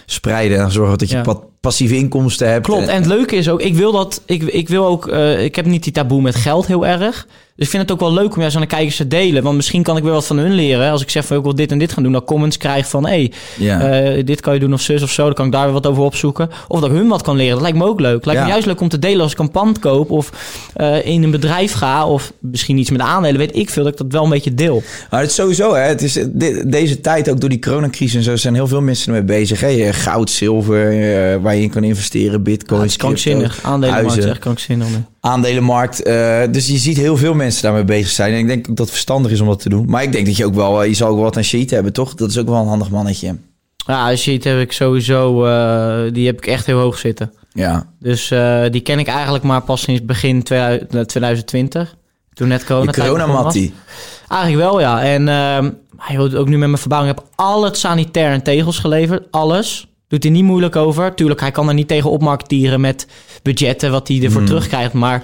[0.06, 1.24] Spreiden en zorgen dat je Ja.
[1.24, 2.66] wat passieve inkomsten hebt.
[2.66, 2.88] Klopt.
[2.88, 5.66] En het leuke is ook, ik wil dat, ik, ik wil ook, eh, ik heb
[5.66, 7.28] niet die taboe met geld heel erg.
[7.56, 9.44] Dus ik vind het ook wel leuk om juist aan de kijkers te delen.
[9.44, 10.92] Want misschien kan ik weer wat van hun leren.
[10.92, 13.04] Als ik zeg van ik wil dit en dit gaan doen, dat comments krijg van
[13.06, 13.80] hé, hey, Ja.
[13.82, 15.24] eh, dit kan je doen of zus of zo.
[15.26, 16.50] Dan kan ik daar weer wat over opzoeken.
[16.68, 17.54] Of dat ik hun wat kan leren.
[17.54, 18.26] Dat lijkt me ook leuk.
[18.26, 18.46] Lijkt Ja.
[18.46, 20.32] me juist leuk om te delen als ik een pand koop of
[20.74, 22.08] eh, in een bedrijf ga.
[22.08, 23.84] Of misschien iets met aandelen, weet ik veel.
[23.84, 24.84] Dat ik dat wel een beetje deel.
[25.10, 28.24] Maar het is sowieso, hè, het is de- deze tijd, ook door die coronacrisis en
[28.24, 29.60] zo, zijn heel veel mensen ermee bezig.
[29.60, 29.94] Hè?
[29.94, 33.60] Goud, zilver, eh, waar je in kan investeren, bitcoin, is krankzinnig.
[33.64, 34.88] Aandelenmarkt huizen, echt krankzinnig.
[35.20, 36.04] aandelenmarkt.
[36.04, 38.34] eh, dus je ziet heel veel mensen daarmee bezig zijn.
[38.34, 39.86] En ik denk dat het verstandig is om dat te doen.
[39.90, 41.70] Maar ik denk dat je ook wel, eh, je zal ook wel wat aan sheet
[41.70, 42.14] hebben, toch?
[42.14, 43.36] Dat is ook wel een handig mannetje.
[43.88, 47.34] Ja, sheet heb ik sowieso, eh, die heb ik echt heel hoog zitten.
[47.54, 48.28] Ja, Dus
[48.72, 51.96] die ken ik eigenlijk maar pas sinds begin 2000 2020.
[52.34, 52.92] Toen net corona.
[52.92, 53.74] de coronamattie.
[54.30, 55.02] Eigenlijk wel, ja.
[55.04, 55.24] En
[56.12, 59.28] joh, ook nu met mijn verbouwing heb al het sanitair en tegels geleverd.
[59.32, 59.91] Alles.
[60.12, 61.14] Doet hij niet moeilijk over.
[61.16, 63.08] Tuurlijk, hij kan er niet tegen opmarktieren met
[63.44, 64.94] budgetten wat hij ervoor terugkrijgt.
[64.94, 65.24] Maar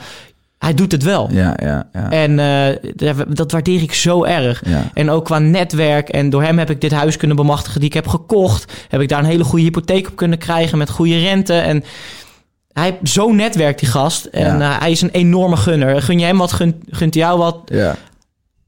[0.57, 1.29] hij doet het wel.
[1.31, 2.09] Ja, ja, ja.
[2.11, 2.91] En eh,
[3.27, 4.61] dat- waardeer ik zo erg.
[4.65, 4.83] Ja.
[4.93, 6.09] En ook qua netwerk.
[6.09, 8.73] En door hem heb ik dit huis kunnen bemachtigen die ik heb gekocht.
[8.89, 11.53] Heb ik daar een hele goede hypotheek op kunnen krijgen met goede rente.
[11.53, 11.83] En
[12.73, 14.25] hij heeft zo'n netwerk, die gast.
[14.25, 14.73] En Ja.
[14.73, 16.01] eh, hij is een enorme gunner.
[16.01, 17.57] Gun je hem wat, gunt, gunt hij jou wat.
[17.65, 17.95] ja.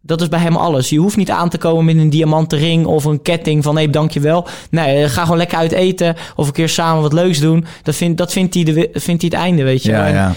[0.01, 0.89] Dat is bij hem alles.
[0.89, 3.89] Je hoeft niet aan te komen met een diamanten ring of een ketting van nee,
[3.89, 4.47] dankjewel.
[4.69, 7.65] Nee, eh, ga gewoon lekker uit eten of een keer samen wat leuks doen.
[7.83, 9.91] Dat, vindt dat vindt, hij de, vindt hij het einde, weet je.
[9.91, 10.33] Ja, En- ja.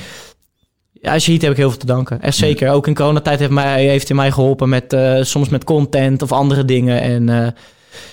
[0.93, 2.23] ja, als je ziet heb ik heel veel te danken.
[2.23, 2.71] Echt zeker.
[2.71, 6.33] Ook in coronatijd heeft, mij, heeft hij mij geholpen met eh, soms met content of
[6.33, 7.01] andere dingen.
[7.01, 7.47] En eh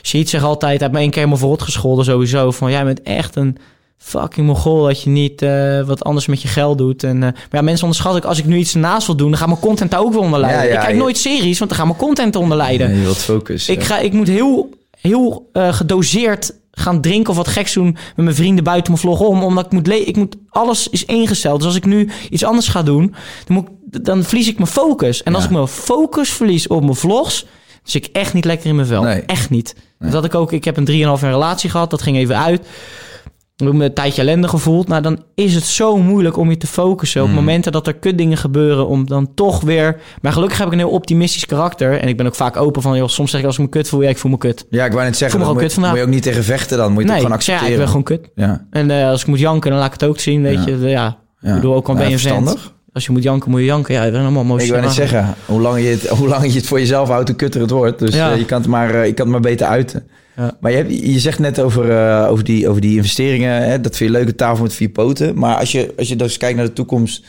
[0.01, 2.51] Sheet zegt altijd, hij heeft me één keer helemaal verrot gescholden sowieso.
[2.51, 3.57] Van jij bent echt een
[4.01, 7.03] fucking mogol dat je niet eh, wat anders met je geld doet.
[7.03, 9.37] En, eh, maar ja, mensen onderschatten ook, als ik nu iets ernaast wil doen, dan
[9.39, 10.59] gaat mijn content daar ook weer onder lijden.
[10.59, 12.91] Ja, ja, ik kijk nooit series, want dan gaat mijn content onder lijden.
[12.91, 13.69] Nee, wilt focus.
[13.69, 14.69] Ik, ga, ik moet heel,
[15.01, 17.85] heel eh, gedoseerd gaan drinken of wat geks doen
[18.15, 19.43] met mijn vrienden buiten mijn vlog om.
[19.43, 21.57] Omdat ik moet, le- ik moet alles is ingesteld.
[21.57, 23.13] Dus als ik nu iets anders ga doen,
[23.45, 25.23] dan, moet ik, dan verlies ik mijn focus.
[25.23, 27.51] En als ik mijn focus verlies op mijn vlogs, dan
[27.83, 29.03] zit ik echt niet lekker in mijn vel.
[29.03, 29.21] Nee.
[29.21, 29.75] Echt niet.
[29.99, 30.51] Dat had ik ook.
[30.51, 31.89] Ik heb een 3,5 jaar relatie gehad.
[31.89, 32.67] Dat ging even uit.
[33.59, 34.87] Me een tijdje ellende gevoeld.
[34.87, 37.27] Nou, dan is het zo moeilijk om je te focussen Mm.
[37.29, 38.87] op momenten dat er kutdingen gebeuren.
[38.87, 40.01] Om dan toch weer.
[40.21, 41.99] Maar gelukkig heb ik een heel optimistisch karakter.
[41.99, 43.89] En ik ben ook vaak open van, joh, soms zeg ik als ik me kut
[43.89, 44.65] voel, ja, ik voel me kut.
[44.69, 46.23] Ja, ik wou net zeggen, Voel me dan ook moet, kut moet je ook niet
[46.23, 46.91] tegen vechten dan.
[46.91, 47.71] Moet je het nee, ook gewoon zeg, ja, accepteren.
[47.71, 48.29] ik ben gewoon kut.
[48.45, 50.71] Ja, En eh, als ik moet janken, dan laat ik het ook zien, weet Ja.
[50.71, 50.77] je.
[50.79, 51.49] Ja, ja.
[51.49, 52.73] ik bedoel, ook al ben je verstandig.
[52.93, 53.93] Als je moet janken, moet je janken.
[53.93, 54.63] Ja, ik ben helemaal mooi.
[54.63, 57.27] Ik wou net zeggen, hoe langer, je het, hoe langer je het voor jezelf houdt,
[57.27, 57.99] hoe kutter het wordt.
[57.99, 60.07] Dus eh, je, kan het maar, eh, je kan het maar beter uiten.
[60.39, 60.57] Ja.
[60.59, 63.61] Maar je, je zegt net over, eh, over, die, over die investeringen.
[63.61, 65.37] Hè, dat vind je leuke tafel met vier poten.
[65.37, 67.25] Maar als je, als je dus kijkt naar de toekomst...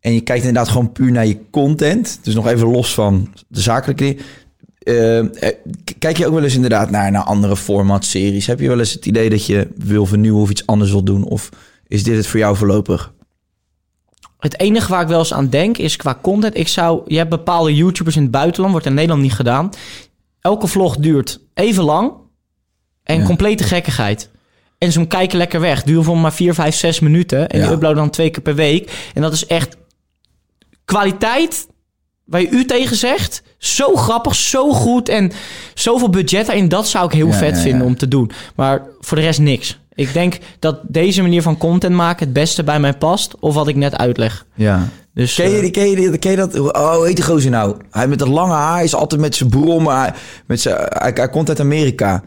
[0.00, 2.18] en je kijkt inderdaad gewoon puur naar je content...
[2.22, 4.16] dus nog even los van de zakelijke...
[5.84, 8.46] k- kijk je ook wel eens inderdaad naar, naar andere format-series?
[8.46, 11.24] Heb je wel eens het idee dat je wil vernieuwen of iets anders wil doen?
[11.24, 11.48] Of
[11.86, 13.12] is dit het voor jou voorlopig?
[14.38, 16.56] Het enige waar ik wel eens aan denk is qua content.
[16.56, 19.70] Ik zou, je hebt bepaalde YouTubers in het buitenland, wordt in Nederland niet gedaan.
[20.40, 22.12] Elke vlog duurt even lang
[23.04, 23.24] en Ja.
[23.26, 24.30] complete gekkigheid.
[24.78, 25.82] En zo'n kijken lekker weg.
[25.82, 27.48] Duurt voor maar 4, 5, 6 minuten.
[27.48, 27.64] En Ja.
[27.64, 29.10] die uploaden dan twee keer per week.
[29.14, 29.76] En dat is echt
[30.84, 31.66] kwaliteit
[32.24, 33.42] waar je u tegen zegt.
[33.58, 35.32] Zo grappig, zo goed en
[35.74, 36.68] zoveel budget daarin.
[36.68, 38.30] Dat zou ik heel Ja, vet vinden om te doen.
[38.56, 39.82] Maar voor de rest niks.
[39.94, 43.34] Ik denk dat deze manier van content maken het beste bij mij past.
[43.40, 44.46] Of wat ik net uitleg.
[44.54, 44.88] Ja.
[45.14, 46.58] Dus, Ken je, eh, ken, je, ken je dat?
[46.58, 47.76] Oh, heet die gozer nou?
[47.90, 50.14] Hij met dat lange haar is altijd met zijn brommen.
[50.46, 52.22] Met zijn, hij, hij komt uit Amerika.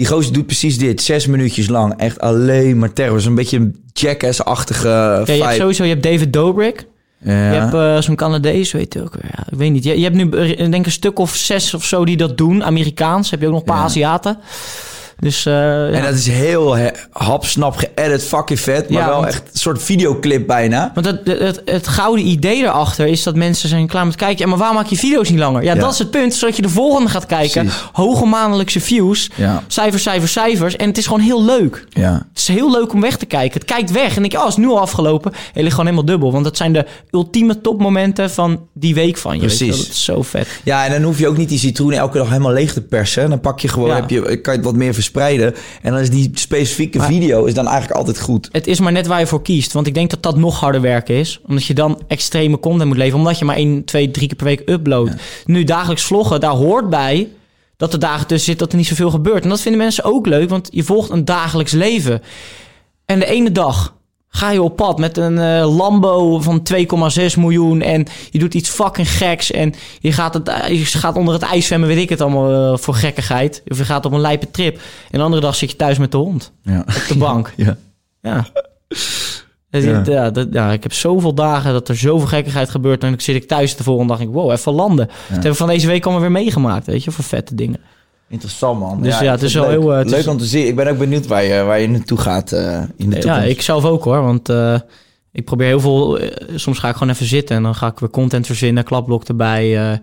[0.00, 1.02] Die gozer doet precies dit.
[1.02, 1.94] Zes minuutjes lang.
[1.96, 3.20] Echt alleen maar terror.
[3.20, 6.86] Zo'n beetje een jackass-achtige ja, je hebt sowieso je hebt David Dobrik.
[7.18, 7.52] Ja.
[7.52, 9.14] Je hebt eh, zo'n Canadees, weet je ook.
[9.22, 9.84] Ja, ik weet niet.
[9.84, 12.38] Je, je hebt nu eh, denk ik een stuk of zes of zo die dat
[12.38, 12.64] doen.
[12.64, 13.30] Amerikaans.
[13.30, 13.84] Heb je ook nog een paar Ja.
[13.84, 14.38] Aziaten.
[15.20, 15.88] Dus eh, ja.
[15.90, 18.90] En dat is heel he- hapsnap geëdit, fucking vet.
[18.90, 20.90] Maar Ja, wel want- echt een soort videoclip bijna.
[20.94, 24.38] Want het, het, het gouden idee erachter is dat mensen zijn klaar met kijken.
[24.38, 25.62] Ja, maar waarom maak je video's niet langer?
[25.62, 25.80] Ja, Ja.
[25.80, 26.34] dat is het punt.
[26.34, 27.64] Zodat je de volgende gaat kijken.
[27.64, 27.82] Precies.
[27.92, 29.30] Hoge maandelijkse views.
[29.34, 29.62] Ja.
[29.66, 30.76] Cijfers, cijfers, cijfers.
[30.76, 31.86] En het is gewoon heel leuk.
[31.88, 32.12] Ja.
[32.12, 33.60] Het is heel leuk om weg te kijken.
[33.60, 34.14] Het kijkt weg.
[34.16, 35.32] En denk je, oh, het is nu al afgelopen.
[35.32, 36.32] En je ligt gewoon helemaal dubbel.
[36.32, 39.40] Want dat zijn de ultieme topmomenten van die week van je.
[39.40, 39.64] Weet je.
[39.64, 39.82] Precies.
[39.86, 40.48] Dat is zo vet.
[40.64, 43.28] Ja, en dan hoef je ook niet die citroen elke dag helemaal leeg te persen.
[43.30, 45.08] Dan pak je gewoon, heb je, kan je het wat meer verspreiden.
[45.14, 48.48] En dan is die specifieke Maar- video is dan eigenlijk altijd goed.
[48.52, 49.72] Het is maar net waar je voor kiest.
[49.72, 51.40] Want ik denk dat dat nog harder werken is.
[51.46, 53.18] Omdat je dan extreme content moet leveren.
[53.18, 55.14] Omdat je maar 1, 2, 3 keer per week uploadt.
[55.44, 57.28] Nu dagelijks vloggen, daar hoort bij
[57.76, 59.42] dat er dagen tussen zit dat er niet zoveel gebeurt.
[59.42, 62.22] En dat vinden mensen ook leuk, want je volgt een dagelijks leven.
[63.06, 63.94] En de ene dag
[64.32, 68.68] ga je op pad met een eh, Lambo van 2,6 miljoen en je doet iets
[68.68, 72.20] fucking geks en je gaat, het, je gaat onder het ijs zwemmen, weet ik het
[72.20, 73.62] allemaal eh, voor gekkigheid.
[73.68, 74.74] Of je gaat op een lijpe trip.
[75.10, 76.80] En de andere dag zit je thuis met de hond Ja.
[76.80, 77.52] op de bank.
[77.56, 77.76] Ja.
[78.22, 78.46] Ja.
[79.70, 83.02] Dus Ja, dat, ja, ik heb zoveel dagen dat er zoveel gekkigheid gebeurt.
[83.02, 85.06] En dan zit ik thuis de volgende dag en denk ik, wow, even landen.
[85.06, 87.80] Dat hebben we van deze week allemaal weer meegemaakt, weet je, voor vette dingen.
[88.30, 89.02] Interessant, man.
[89.02, 89.80] Dus ja, het is wel leuk.
[89.80, 90.66] heel, eh, leuk is- om te zien.
[90.66, 92.62] Ik ben ook benieuwd waar je, waar je naartoe gaat eh,
[92.96, 93.24] in de toekomst.
[93.24, 94.78] Ja, ik zelf ook hoor, want eh,
[95.32, 96.18] ik probeer heel veel...
[96.18, 99.24] eh, soms ga ik gewoon even zitten en dan ga ik weer content verzinnen, klapblok
[99.24, 99.98] erbij, eh,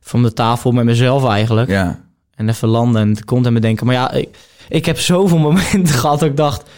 [0.00, 1.68] van de tafel met mezelf eigenlijk.
[1.68, 2.00] Ja.
[2.34, 3.86] En even landen en de content bedenken.
[3.86, 4.28] Maar ja, ik,
[4.68, 6.68] ik heb zoveel momenten gehad dat ik dacht...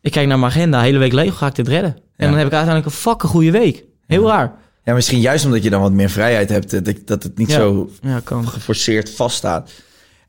[0.00, 1.90] Ik kijk naar mijn agenda, hele week leeg, ga ik dit redden?
[1.94, 2.26] En Ja.
[2.26, 3.84] dan heb ik uiteindelijk een fucking goede week.
[4.06, 4.52] Heel raar.
[4.84, 6.84] ja, misschien juist omdat je dan wat meer vrijheid hebt.
[6.84, 7.56] Dat, dat het niet Ja.
[7.56, 7.90] zo
[8.44, 9.70] geforceerd vaststaat.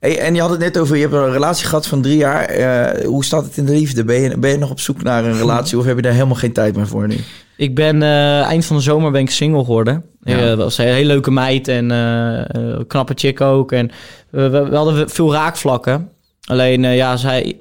[0.02, 2.44] Hey, en je had het net over, je hebt een relatie gehad van drie jaar.
[2.44, 4.04] Eh, hoe staat het in de liefde?
[4.04, 6.36] Ben je, ben je nog op zoek naar een relatie of heb je daar helemaal
[6.36, 7.16] geen tijd meer voor nu?
[7.58, 10.06] Ik ben eh, eind van de zomer ben ik single geworden.
[10.24, 10.46] Ja.
[10.46, 13.72] Dat was een hele leuke meid en eh, eh, knappe chick ook.
[13.72, 13.92] En
[14.30, 16.10] we, hadden veel raakvlakken.
[16.46, 17.60] Alleen eh, ja, zij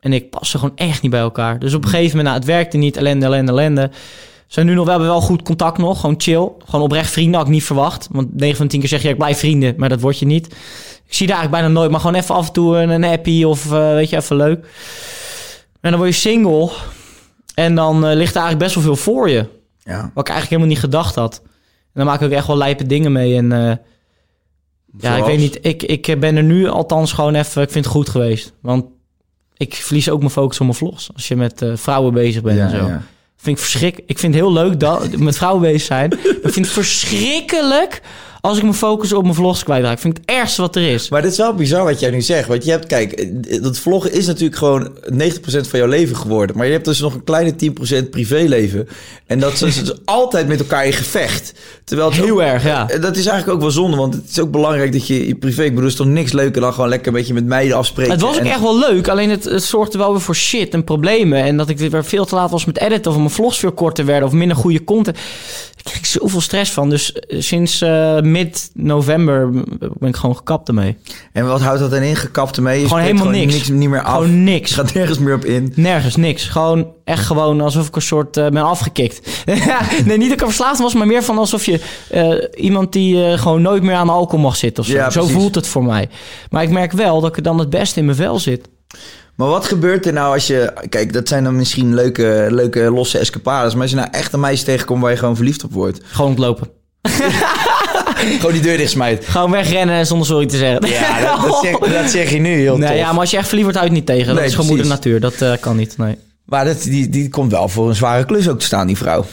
[0.00, 1.58] en ik passen gewoon echt niet bij elkaar.
[1.58, 2.96] Dus op een gegeven moment, nou, het werkte niet.
[2.96, 3.90] Ellende, ellende, ellende.
[4.54, 6.00] Zijn nu nog, we hebben wel goed contact nog.
[6.00, 6.48] Gewoon chill.
[6.64, 8.08] Gewoon oprecht vrienden had ik niet verwacht.
[8.10, 9.74] Want 9 van 10 keer zeg je, ik blijf vrienden.
[9.76, 10.46] Maar dat word je niet.
[11.06, 11.90] Ik zie daar eigenlijk bijna nooit.
[11.90, 14.66] Maar gewoon even af en toe een, een happy of eh, weet je, even leuk.
[15.80, 16.70] En dan word je single.
[17.54, 19.46] En dan eh, ligt er eigenlijk best wel veel voor je.
[19.78, 20.00] Ja.
[20.00, 21.40] Wat ik eigenlijk helemaal niet gedacht had.
[21.44, 21.50] En
[21.92, 23.36] dan maak ik ook echt wel lijpe dingen mee.
[23.36, 23.76] En eh,
[24.98, 25.58] ja, ik weet niet.
[25.62, 27.62] Ik, ik ben er nu althans gewoon even...
[27.62, 28.52] Ik vind het goed geweest.
[28.60, 28.84] Want
[29.56, 31.10] ik verlies ook mijn focus op mijn vlogs.
[31.14, 32.86] Als je met vrouwen bezig bent Ja, en zo.
[32.86, 33.02] ja.
[33.44, 34.00] Vind ik verschrik.
[34.06, 36.12] Ik vind het heel leuk dat met vrouwen bezig zijn.
[36.42, 38.02] ik vind het verschrikkelijk
[38.44, 39.98] als ik me focus op mijn vlogs kwijtraak.
[39.98, 41.08] Vind ik het ergste wat er is.
[41.08, 42.48] Maar dit is wel bizar wat jij nu zegt.
[42.48, 43.28] Want je hebt, kijk,
[43.62, 46.56] dat vloggen is natuurlijk gewoon 90% van jouw leven geworden.
[46.56, 47.54] Maar je hebt dus nog een kleine
[48.04, 48.88] 10% privéleven.
[49.26, 51.52] En dat is dus altijd met elkaar in gevecht.
[51.84, 52.88] Terwijl het Heel ook- erg, ja.
[52.88, 53.96] eh, Dat is eigenlijk ook wel zonde.
[53.96, 55.62] Want het is ook belangrijk dat je je privé...
[55.62, 58.12] Ik bedoel, er is toch niks leuker dan gewoon lekker een beetje met meiden afspreken.
[58.12, 60.72] Het was ook En- echt wel leuk, alleen het, het zorgde wel weer voor shit
[60.74, 61.42] en problemen.
[61.42, 64.04] En dat ik weer veel te laat was met editen of mijn vlogs veel korter
[64.04, 65.16] werden of minder goede content.
[65.76, 66.90] Ik kreeg zoveel stress van.
[66.90, 69.50] Dus eh, sinds eh, mid-november
[69.98, 70.96] ben ik gewoon gekapt ermee.
[71.32, 72.16] En wat houdt dat dan in?
[72.16, 72.80] Gekapt ermee?
[72.80, 73.54] Je Gewoon helemaal niks.
[73.54, 73.68] niks.
[73.68, 74.14] Niet meer af.
[74.14, 74.68] Gewoon niks.
[74.68, 75.72] Je gaat nergens meer op in.
[75.76, 76.44] Nergens, niks.
[76.48, 79.44] Gewoon echt gewoon alsof ik een soort eh, ben afgekikt.
[80.06, 81.80] nee, niet dat ik er verslaafd was, maar meer van alsof je
[82.10, 84.94] eh, iemand die eh, gewoon nooit meer aan alcohol mag zitten of zo.
[84.96, 86.08] Ja, zo voelt het voor mij.
[86.50, 88.68] Maar ik merk wel dat ik dan het beste in mijn vel zit.
[89.34, 90.72] Maar wat gebeurt er nou als je...
[90.88, 93.72] Kijk, dat zijn dan misschien leuke, leuke losse escapades.
[93.72, 96.00] Maar als je nou echt een meisje tegenkomt waar je gewoon verliefd op wordt.
[96.04, 96.68] Gewoon ontlopen.
[98.40, 99.24] Gewoon die deur dichtsmijt.
[99.26, 100.88] Gewoon wegrennen zonder sorry te zeggen.
[100.88, 102.98] Ja, dat, dat, zeg, dat zeg je nu heel Nee, tof.
[102.98, 104.26] ja, maar als je echt verliefd wordt, houdt het niet tegen.
[104.28, 105.20] Dat Nee, is gewoon moeder natuur.
[105.20, 106.16] Dat eh, kan niet, nee.
[106.44, 109.24] Maar dat, die, die komt wel voor een zware klus ook te staan, die vrouw.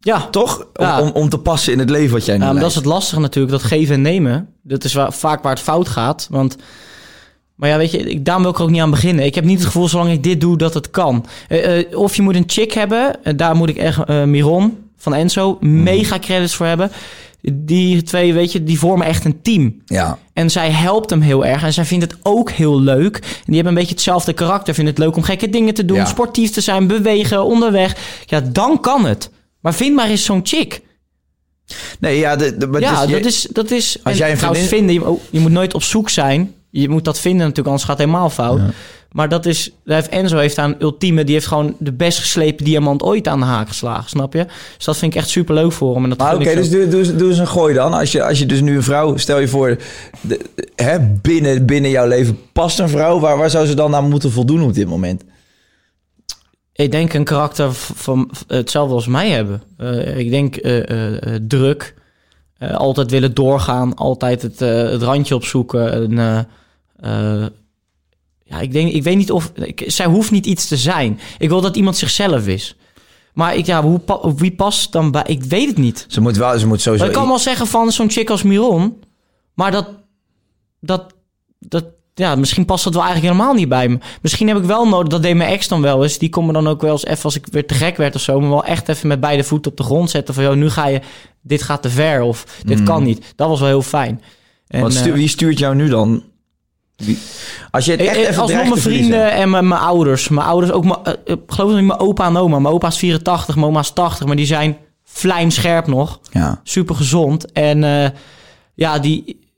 [0.00, 0.58] Ja, Toch?
[0.76, 1.00] Om, Ja.
[1.00, 2.84] om, om te passen in het leven wat jij nu Ja, maar dat is het
[2.84, 4.48] lastige natuurlijk, dat geven en nemen.
[4.62, 6.26] Dat is waar, vaak waar het fout gaat.
[6.30, 6.56] Want,
[7.54, 9.24] maar ja, weet je, ik, daarom wil ik er ook niet aan beginnen.
[9.24, 11.26] Ik heb niet het gevoel, zolang ik dit doe, dat het kan.
[11.48, 13.24] Eh, eh, of je moet een chick hebben.
[13.24, 16.90] eh, daar moet ik echt Miron van Enzo mega credits voor hebben.
[17.42, 19.82] Die twee, weet je, die vormen echt een team.
[19.86, 20.18] Ja.
[20.32, 21.62] En zij helpt hem heel erg.
[21.62, 23.16] En zij vindt het ook heel leuk.
[23.16, 24.74] En die hebben een beetje hetzelfde karakter.
[24.74, 25.96] Vinden het leuk om gekke dingen te doen.
[25.96, 26.04] Ja.
[26.04, 27.96] Sportief te zijn, bewegen, onderweg.
[28.26, 29.30] Ja, dan kan het.
[29.60, 30.80] Maar vind maar eens zo'n chick.
[32.00, 33.42] Nee, ja, de, de, maar ja, is- dat is...
[33.52, 36.08] Dat is Als en jij een vriendin- vinden, je, oh, je moet nooit op zoek
[36.10, 36.54] zijn.
[36.70, 38.60] Je moet dat vinden natuurlijk, anders gaat het helemaal fout.
[39.12, 39.72] Maar dat is...
[39.84, 41.24] Daar heeft Enzo heeft aan ultieme...
[41.24, 44.08] Die heeft gewoon de best geslepen diamant ooit aan de haak geslagen.
[44.08, 44.46] Snap je?
[44.76, 46.02] Dus dat vind ik echt super leuk voor hem.
[46.02, 47.92] En dat Maar oké, dus doe, doe, eens- doe eens een gooi dan.
[47.92, 49.76] Als je, als je dus nu een vrouw, stel je voor,
[50.20, 50.40] de,
[50.74, 53.20] hè, binnen, binnen jouw leven past een vrouw.
[53.20, 55.24] Waar, waar zou ze dan aan moeten voldoen op dit moment?
[56.72, 59.62] Ik denk een karakter van hetzelfde als mij hebben.
[59.76, 61.94] Eh, ik denk eh, eh, druk.
[62.74, 63.94] Altijd willen doorgaan.
[63.94, 66.16] Altijd het, het randje opzoeken.
[66.16, 66.48] En,
[68.50, 69.52] ja, ik, denk, ik weet niet of...
[69.54, 71.20] Ik, zij hoeft niet iets te zijn.
[71.38, 72.76] Ik wil dat iemand zichzelf is.
[73.34, 75.22] Maar ik, ja, hoe, pa- wie past dan bij...
[75.26, 76.04] Ik weet het niet.
[76.08, 77.04] Ze moet wel, ze moet sowieso...
[77.04, 79.02] Maar ik kan wel zeggen van zo'n chick als Miron.
[79.54, 79.88] Maar dat,
[80.80, 81.14] dat,
[81.58, 81.84] dat,
[82.14, 83.98] ja, misschien past dat wel eigenlijk helemaal niet bij me.
[84.22, 86.18] Misschien heb ik wel nodig, dat deed mijn ex dan wel eens.
[86.18, 88.20] Die kon me dan ook wel eens even, als ik weer te gek werd of
[88.20, 90.34] zo, me wel echt even met beide voeten op de grond zetten.
[90.34, 91.00] Van, joh, nu ga je,
[91.42, 93.32] dit gaat te ver of dit kan niet.
[93.36, 94.22] Dat was wel heel fijn.
[94.66, 96.22] En, stu- eh, wie stuurt jou nu dan?
[97.70, 100.28] Als je het echt eh, even Alsnog dreigt mijn vrienden en mijn, mijn ouders.
[100.28, 102.58] Mijn ouders ook, mijn, eh, ik geloof niet mijn opa en oma.
[102.58, 104.76] Mijn opa is 84, mijn oma is 80, maar die zijn
[105.12, 106.20] vlijmscherp nog.
[106.30, 106.60] Ja.
[106.62, 107.52] super gezond.
[107.52, 108.10] En eh,
[108.74, 109.48] ja, die,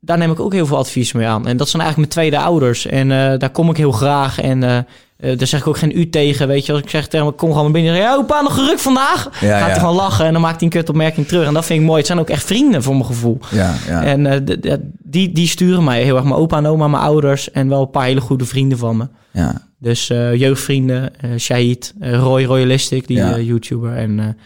[0.00, 1.46] daar neem ik ook heel veel advies mee aan.
[1.46, 2.86] En dat zijn eigenlijk mijn tweede ouders.
[2.86, 4.40] En eh, daar kom ik heel graag.
[4.40, 4.78] En eh,
[5.20, 6.48] eh, daar zeg ik ook geen u tegen.
[6.48, 7.94] Weet je, als ik zeg tegen hem, kom gewoon binnen.
[7.94, 9.24] Ja, opa, nog geruk vandaag?
[9.24, 9.66] Ja, Gaat ja.
[9.66, 11.46] hij gewoon lachen en dan maakt hij een kutopmerking terug.
[11.46, 11.98] En dat vind ik mooi.
[11.98, 13.38] Het zijn ook echt vrienden voor mijn gevoel.
[13.50, 14.02] Ja, ja.
[14.04, 16.24] En eh, die, die sturen mij heel erg.
[16.24, 19.08] Mijn opa en oma, mijn ouders en wel een paar hele goede vrienden van me.
[19.30, 19.68] ja.
[19.78, 23.96] Dus eh, jeugdvrienden, Shahid, Roy Royalistic, die YouTuber.
[23.96, 24.36] En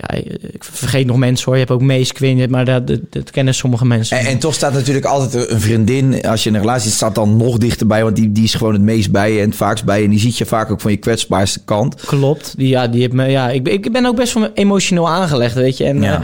[0.00, 0.14] ja,
[0.52, 1.54] ik vergeet nog mensen hoor.
[1.54, 4.18] Je hebt ook Mees Quinn, maar dat, dat, dat kennen sommige mensen.
[4.18, 7.14] En, en toch staat natuurlijk altijd een vriendin, als je in een relatie zit, staat
[7.14, 8.02] dan nog dichterbij.
[8.02, 10.04] Want die, die is gewoon het meest bij je en het vaakst bij je.
[10.04, 11.94] En die ziet je vaak ook van je kwetsbaarste kant.
[11.94, 12.54] Klopt.
[12.56, 15.54] Die, ja, die heeft me, ja, ik, ben- ik ben ook best wel emotioneel aangelegd,
[15.54, 15.84] weet je.
[15.84, 16.22] En Ja.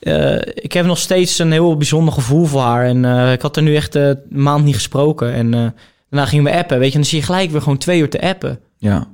[0.00, 2.86] eh, eh, ik heb nog steeds een heel bijzonder gevoel voor haar.
[2.86, 5.32] En eh, ik had er nu echt eh, een maand niet gesproken.
[5.32, 5.66] En eh,
[6.10, 6.94] daarna gingen we appen, weet je.
[6.94, 8.58] En dan zie je gelijk weer gewoon twee uur te appen.
[8.78, 9.06] Ja.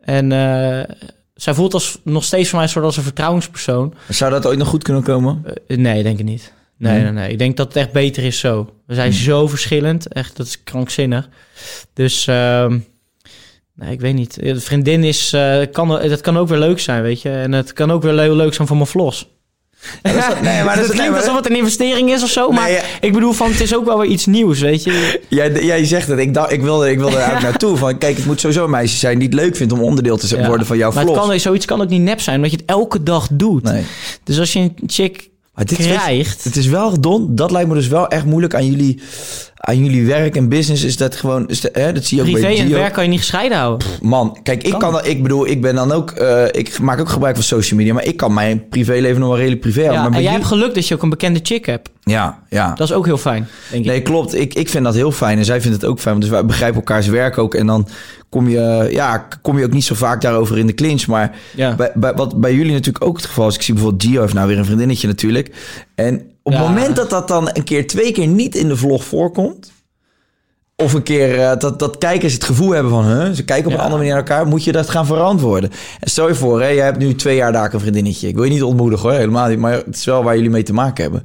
[0.00, 0.94] En eh,
[1.34, 3.94] zij voelt als, nog steeds voor mij een soort als een vertrouwenspersoon.
[4.08, 5.42] Zou dat ooit nog goed kunnen komen?
[5.66, 6.52] Eh, nee, denk ik niet.
[6.76, 7.02] Nee, Nee?
[7.02, 7.30] nee, nee.
[7.30, 8.70] Ik denk dat het echt beter is zo.
[8.86, 10.08] We zijn zo verschillend.
[10.08, 11.28] Echt, dat is krankzinnig.
[11.92, 12.78] Dus, ehm,
[13.74, 14.34] nee, ik weet niet.
[14.34, 17.30] De vriendin is, eh, kan, dat kan ook weer leuk zijn, weet je.
[17.30, 19.28] En het kan ook weer le- leuk zijn voor mijn vlos.
[20.02, 22.28] Dat is- nee, maar dat is- nee, klinkt maar- alsof het een investering is of
[22.30, 22.50] zo.
[22.50, 22.82] Maar Nee, ja.
[23.00, 25.20] ik bedoel, van, het is ook wel weer iets nieuws, weet je.
[25.28, 26.18] Jij, jij zegt het.
[26.18, 27.76] Ik, dacht, ik wilde, ik wilde er eigenlijk naartoe.
[27.76, 30.36] Van, kijk, het moet sowieso een meisje zijn die het leuk vindt om onderdeel te
[30.36, 30.46] Ja.
[30.46, 31.26] worden van jouw maar het vlog.
[31.28, 33.62] kan, zoiets kan ook niet nep zijn, omdat je het elke dag doet.
[33.62, 33.82] Nee.
[34.24, 36.44] Dus als je een chick Maar dit is- krijgt...
[36.44, 39.00] Het is wel, Don, dat lijkt me dus wel echt moeilijk aan jullie,
[39.66, 41.48] aan jullie werk en business is dat gewoon...
[41.48, 43.88] Is hè, dat zie je ook Privé bij en werk kan je niet gescheiden houden.
[44.02, 44.78] Man, kijk, ik Kan.
[44.78, 47.78] kan, dat- ik bedoel, ik ben dan ook, eh, ik maak ook gebruik van social
[47.78, 50.02] media, maar ik kan mijn privéleven nog wel redelijk privé houden.
[50.02, 51.90] Ja, maar en jij hebt geluk dat je ook een bekende chick hebt.
[52.02, 52.74] ja, ja.
[52.74, 53.90] Dat is ook heel fijn, denk ik.
[53.90, 54.34] Nee, klopt.
[54.34, 56.14] Ik, ik vind dat heel fijn en zij vindt het ook fijn.
[56.14, 57.54] Want dus wij begrijpen elkaars werk ook.
[57.54, 57.88] En dan
[58.28, 61.06] kom je, ja, kom je ook niet zo vaak daarover in de clinch.
[61.06, 61.74] Maar Ja.
[61.74, 63.54] bij, bij, wat bij jullie natuurlijk ook het geval is.
[63.54, 65.50] Ik zie bijvoorbeeld Gio heeft nou weer een vriendinnetje natuurlijk.
[65.94, 66.68] En op het Ja.
[66.68, 69.72] moment dat dat dan een keer, twee keer niet in de vlog voorkomt...
[70.76, 73.04] Of een keer eh, dat, dat kijkers het gevoel hebben van...
[73.04, 74.46] Huh, ze kijken op een andere manier naar elkaar.
[74.46, 75.70] Moet je dat gaan verantwoorden.
[76.00, 78.28] En stel je voor, hè, jij hebt nu twee jaar daar een vriendinnetje.
[78.28, 79.58] Ik wil je niet ontmoedigen hoor, helemaal niet.
[79.58, 81.22] Maar het is wel waar jullie mee te maken hebben.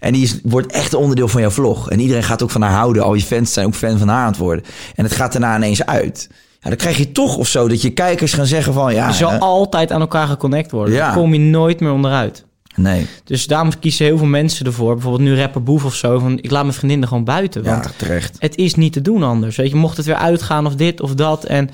[0.00, 1.90] En die is, wordt echt een onderdeel van jouw vlog.
[1.90, 3.02] En iedereen gaat ook van haar houden.
[3.02, 4.64] Al je fans zijn ook fan van haar aan het worden.
[4.94, 6.28] En het gaat daarna ineens uit.
[6.60, 8.94] Ja, dan krijg je toch of zo dat je kijkers gaan zeggen van...
[8.94, 10.94] Ja, je zal altijd aan elkaar geconnect worden.
[10.94, 11.04] Ja.
[11.06, 12.44] Daar kom je nooit meer onderuit.
[12.78, 13.06] Nee.
[13.24, 14.92] Dus daarom kiezen heel veel mensen ervoor.
[14.94, 16.18] Bijvoorbeeld nu rapper Boef of zo.
[16.18, 17.62] Van, ik laat mijn vriendin er gewoon buiten.
[17.62, 18.36] Ja, Want terecht.
[18.38, 19.56] het is niet te doen anders.
[19.56, 21.44] Weet je, mocht het weer uitgaan of dit of dat.
[21.44, 21.70] En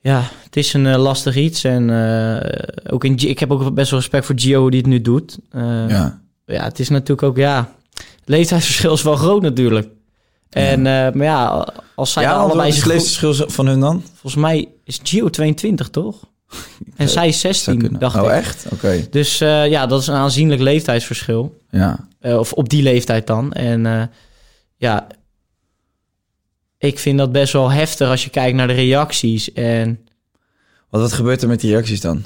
[0.00, 1.64] ja, het is een eh, lastig iets.
[1.64, 4.88] En eh, ook in, G- ik heb ook best wel respect voor Gio die het
[4.88, 5.38] nu doet.
[5.50, 6.20] Eh, ja.
[6.46, 6.64] Ja.
[6.64, 7.72] het is natuurlijk ook, ja...
[8.20, 9.88] Het leeftijdsverschil is wel groot natuurlijk.
[10.50, 13.66] En, eh, maar ja, als zij Ja, allebei wat is zich het goed- leeftijdsverschil van
[13.66, 14.02] hun dan?
[14.20, 16.16] Volgens mij is Gio 22, toch?
[16.96, 18.00] En zij is Zou 16, kunnen.
[18.00, 18.30] dacht oh, ik.
[18.30, 18.66] echt?
[18.72, 19.06] Oké.
[19.10, 21.60] Dus eh, ja, dat is een aanzienlijk leeftijdsverschil.
[21.70, 22.08] Ja.
[22.20, 23.52] Eh, of op die leeftijd dan.
[23.52, 24.02] En eh,
[24.76, 25.06] ja,
[26.78, 29.52] ik vind dat best wel heftig als je kijkt naar de reacties.
[29.52, 29.98] En
[30.88, 32.24] Wat, wat gebeurt er met die reacties dan?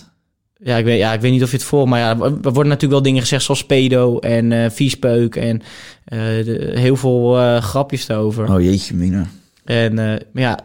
[0.59, 2.53] ja, ik weet, ja, ik weet niet of je het voor, maar ja, er worden
[2.67, 5.63] natuurlijk wel dingen gezegd zoals pedo en eh viespeuk en
[6.05, 8.53] eh, de- heel veel eh, grapjes erover.
[8.55, 9.27] Oh jeetje, Mina.
[9.65, 10.59] En eh, maar ja,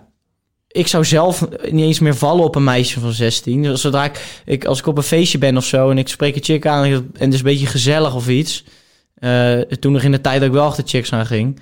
[0.72, 3.64] ik zou zelf niet eens meer vallen op een meisje van 16.
[3.64, 6.36] Dus Zodra ik, ik, als ik op een feestje ben of zo en ik spreek
[6.36, 8.64] een chick aan en het is een beetje gezellig of iets.
[9.16, 11.60] eh, toen nog in de tijd dat ik wel achter chicks aan ging.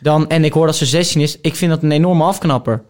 [0.00, 2.82] Dan, en ik hoor dat ze 16 is, ik vind dat een enorme afknapper.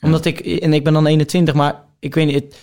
[0.00, 2.34] Omdat ik, en ik ben dan 21, maar ik weet niet.
[2.34, 2.56] Het,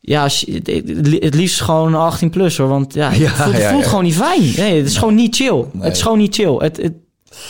[0.00, 2.68] ja, het, liefst gewoon 18 plus hoor.
[2.68, 3.88] Want ja, het Ja, voelt, het voelt ja.
[3.88, 4.40] gewoon niet fijn.
[4.56, 5.64] Nee, het is gewoon niet chill.
[5.78, 6.54] Het is gewoon niet chill.
[6.58, 6.92] Het, het,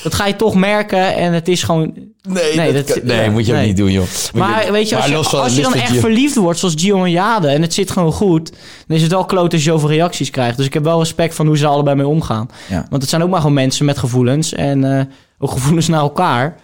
[0.03, 2.09] dat ga je toch merken en het is gewoon...
[2.28, 4.05] Nee, Nee, dat nee, ja, moet je ook niet doen, joh.
[4.05, 7.11] Moet Maar weet je, als je, als je dan echt verliefd wordt, zoals Gio en
[7.11, 8.53] Jade, en het zit gewoon goed,
[8.87, 10.57] dan is het wel kloot als je zoveel reacties krijgt.
[10.57, 12.49] Dus ik heb wel respect van hoe ze er allebei mee omgaan.
[12.68, 12.87] Ja.
[12.91, 15.05] Want het zijn ook maar gewoon mensen met gevoelens en eh,
[15.39, 16.57] ook gevoelens naar elkaar.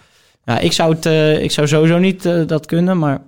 [0.45, 3.23] Ja, ik zou, het, eh, ik zou sowieso niet eh, dat kunnen, maar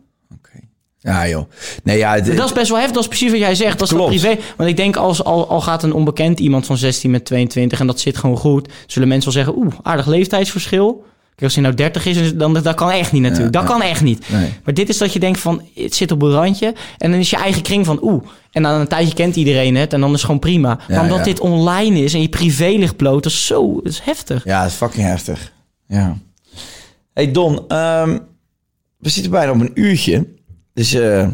[1.08, 1.50] Ja, joh.
[1.82, 2.94] Nee, ja, het- dat is best wel heftig.
[2.94, 3.78] Dat is precies wat jij zegt.
[3.78, 4.36] Dat is privé.
[4.56, 7.86] Want ik denk, als, al, al gaat een onbekend iemand van 16 met 22 en
[7.86, 11.04] dat zit gewoon goed, zullen mensen wel zeggen, oeh, aardig leeftijdsverschil.
[11.28, 13.54] Kijk, als hij nou 30 is, dan dat kan echt niet natuurlijk.
[13.54, 13.76] Ja, dat ja.
[13.76, 14.28] kan echt niet.
[14.30, 14.52] Nee.
[14.64, 16.74] Maar dit is dat je denkt van, het zit op een randje.
[16.98, 18.22] En dan is je eigen kring van, oeh.
[18.52, 19.92] En dan een tijdje kent iedereen het.
[19.92, 20.78] En dan is het gewoon prima.
[20.88, 23.92] Ja, maar omdat dit online is en je privé ligt bloot, dat is zo, dat
[23.92, 24.44] is heftig.
[24.44, 25.52] Ja, het is fucking heftig.
[25.86, 26.16] Ja.
[27.14, 28.18] Hey Don, ehm,
[28.98, 30.26] we zitten bijna op een uurtje.
[30.78, 31.26] Dus eh,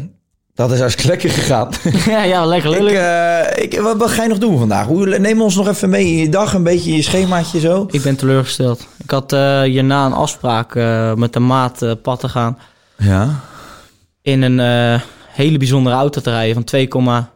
[0.53, 1.69] dat is hartstikke lekker gegaan.
[2.15, 4.85] ja, ja, lekker ik, eh, ik, wat, wat ga je nog doen vandaag?
[4.85, 7.87] Hoe, neem ons nog even mee in je dag, een beetje in je schemaatje zo.
[7.91, 8.87] Ik ben teleurgesteld.
[9.03, 10.75] Ik had eh, hierna een afspraak
[11.15, 12.57] met de maat pad te gaan.
[12.97, 13.39] Ja.
[14.21, 16.87] in een hele bijzondere auto te rijden van 2,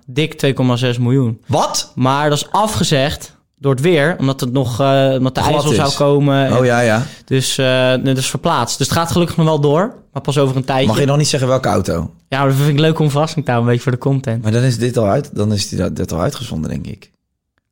[0.05, 1.41] dik 2,6 miljoen.
[1.45, 1.91] Wat?
[1.95, 5.76] Maar dat is afgezegd door het weer, omdat het nog eh omdat de Glad is.
[5.76, 6.57] zou komen.
[6.57, 7.05] Oh ja, ja.
[7.26, 8.78] Dus eh dat is verplaatst.
[8.78, 10.88] Dus het gaat gelukkig nog wel door, maar pas over een tijdje.
[10.88, 12.12] Mag je nog niet zeggen welke auto?
[12.30, 14.43] Ja, dat vind ik leuk om verrassing te houden, een beetje voor de content.
[14.43, 15.30] Maar dan is dit al uit.
[15.36, 17.12] Dan is die dit al uitgezonden, denk ik.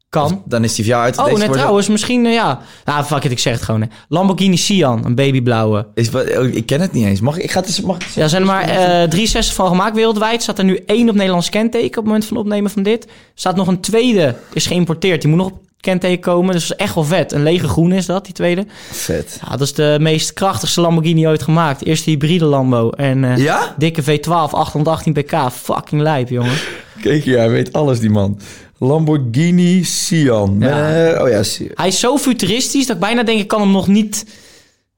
[0.10, 0.42] Kan.
[0.46, 1.18] Dan is die jou uit.
[1.18, 2.60] Oh, wordt- trouwens, misschien, eh, ja.
[2.86, 3.82] Nou, fuck it, ik zeg het gewoon.
[3.82, 3.88] Hè.
[4.10, 5.88] Lamborghini Sian, een babyblauwe.
[5.94, 7.20] Is, wat- oh, ik ken het niet eens.
[7.20, 7.44] Mag ik?
[7.44, 10.42] ik ga het eens, mag ik Ja, zijn er maar eh 63 van gemaakt wereldwijd.
[10.44, 13.08] Staat er nu één op Nederlands kenteken op het moment van opnemen van dit.
[13.34, 15.22] Staat nog een tweede, is geïmporteerd.
[15.22, 16.54] Die moet nog op kenteken komen.
[16.54, 17.32] Dus dat is echt wel vet.
[17.32, 18.66] Een lege groen is dat, die tweede.
[18.92, 19.40] Vet.
[19.44, 21.86] Ja, dat is de meest krachtigste Lamborghini ooit gemaakt.
[21.86, 22.90] Eerste hybride Lambo.
[22.90, 23.76] En eh, Ja?
[23.78, 25.36] dikke V12, 818 pk.
[25.52, 26.56] Fucking lijp, jongen.
[27.02, 28.40] Kijk, ja, hij weet alles, die man.
[28.78, 30.56] Lamborghini Sian.
[30.60, 30.96] Ja.
[31.14, 31.42] Eh, oh ja.
[31.74, 34.26] Hij is zo futuristisch dat ik bijna denk ik kan hem nog niet...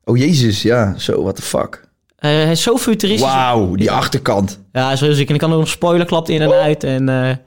[0.04, 0.94] Oh jezus, ja.
[0.98, 1.88] Zo, what the fuck.
[2.16, 3.28] eh, hij is zo futuristisch.
[3.30, 4.60] Wauw, die achterkant.
[4.72, 5.28] Ja, heel ziek.
[5.28, 6.84] En ik kan ook nog spoiler klapt in en uit.
[6.84, 7.40] En het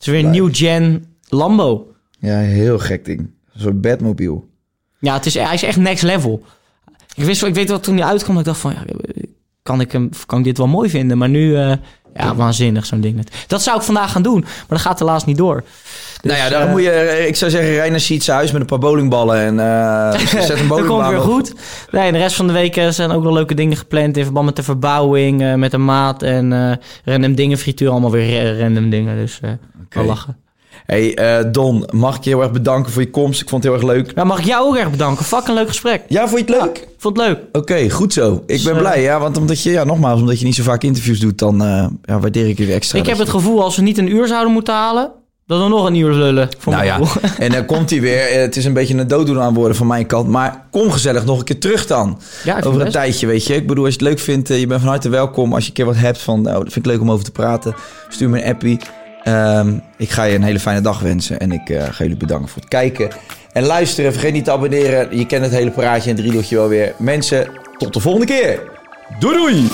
[0.00, 1.90] is weer een new gen Lambo.
[2.26, 3.18] Ja, heel gek ding.
[3.20, 4.40] Een soort Batmobile.
[4.98, 6.42] Ja, het is, hij is echt next level.
[7.14, 8.72] Ik, wist, ik weet wel, toen hij uitkwam, dat ik dacht van...
[8.72, 8.82] Ja,
[9.62, 11.18] kan, ik hem, kan ik dit wel mooi vinden?
[11.18, 11.56] Maar nu...
[11.56, 11.72] eh,
[12.14, 13.26] ja, waanzinnig zo'n ding.
[13.46, 14.40] Dat zou ik vandaag gaan doen.
[14.40, 15.64] Maar dat gaat helaas niet door.
[16.22, 17.24] nou ja, daar eh, moet je...
[17.28, 20.56] Ik zou zeggen, rij naar Sietse huis met een paar bowlingballen en eh, zet een
[20.56, 21.24] Dat bowlingbaan komt weer op.
[21.24, 21.52] goed.
[21.90, 24.16] Nee, de rest van de week eh, zijn ook wel leuke dingen gepland...
[24.16, 26.22] in verband met de verbouwing, eh, met de maat...
[26.22, 26.72] en eh
[27.04, 29.16] random dingen, frituur, allemaal weer ra- random dingen.
[29.16, 29.50] Dus eh
[29.90, 30.36] wel lachen.
[30.86, 33.40] Hey eh, Don, mag ik je heel erg bedanken voor je komst.
[33.40, 34.14] Ik vond het heel erg leuk.
[34.14, 35.24] Nou, mag ik jou ook erg bedanken.
[35.24, 36.02] Fucking leuk gesprek.
[36.08, 36.88] Ja, vond je het leuk?
[36.98, 37.38] Vond het leuk.
[37.52, 38.42] Oké, goed zo.
[38.46, 39.20] Ik ben eh, blij, ja.
[39.20, 42.18] Want omdat je, ja, nogmaals, omdat je niet zo vaak interviews doet, dan eh, ja,
[42.20, 42.98] waardeer ik je weer extra.
[42.98, 45.10] Ik heb het gevoel als we niet een uur zouden moeten halen,
[45.46, 46.48] dat we nog een uur lullen.
[46.58, 47.30] Voor Nou ja, gevoel.
[47.46, 48.40] en dan komt hij weer.
[48.40, 50.28] Het is een beetje een dooddoen aan worden van mijn kant.
[50.28, 52.20] Maar kom gezellig nog een keer terug dan.
[52.44, 53.54] Ja, over een tijdje, weet je.
[53.54, 55.52] Ik bedoel, als je het leuk vindt, je bent van harte welkom.
[55.54, 57.32] Als je een keer wat hebt van, nou, dat vind ik leuk om over te
[57.32, 57.74] praten.
[58.08, 58.78] Stuur me een appie.
[59.26, 61.38] Ehm, ik ga je een hele fijne dag wensen.
[61.38, 63.10] En ik eh, ga jullie bedanken voor het kijken.
[63.52, 65.16] En luisteren, vergeet niet te abonneren.
[65.16, 66.94] Je kent het hele praatje en driedoeltje wel weer.
[66.98, 67.48] Mensen,
[67.78, 68.60] tot de volgende keer.
[69.18, 69.68] Doei doei!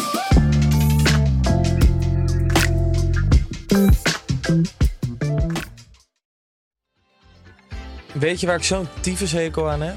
[8.12, 9.96] Weet je waar ik zo'n tyfushekel aan heb?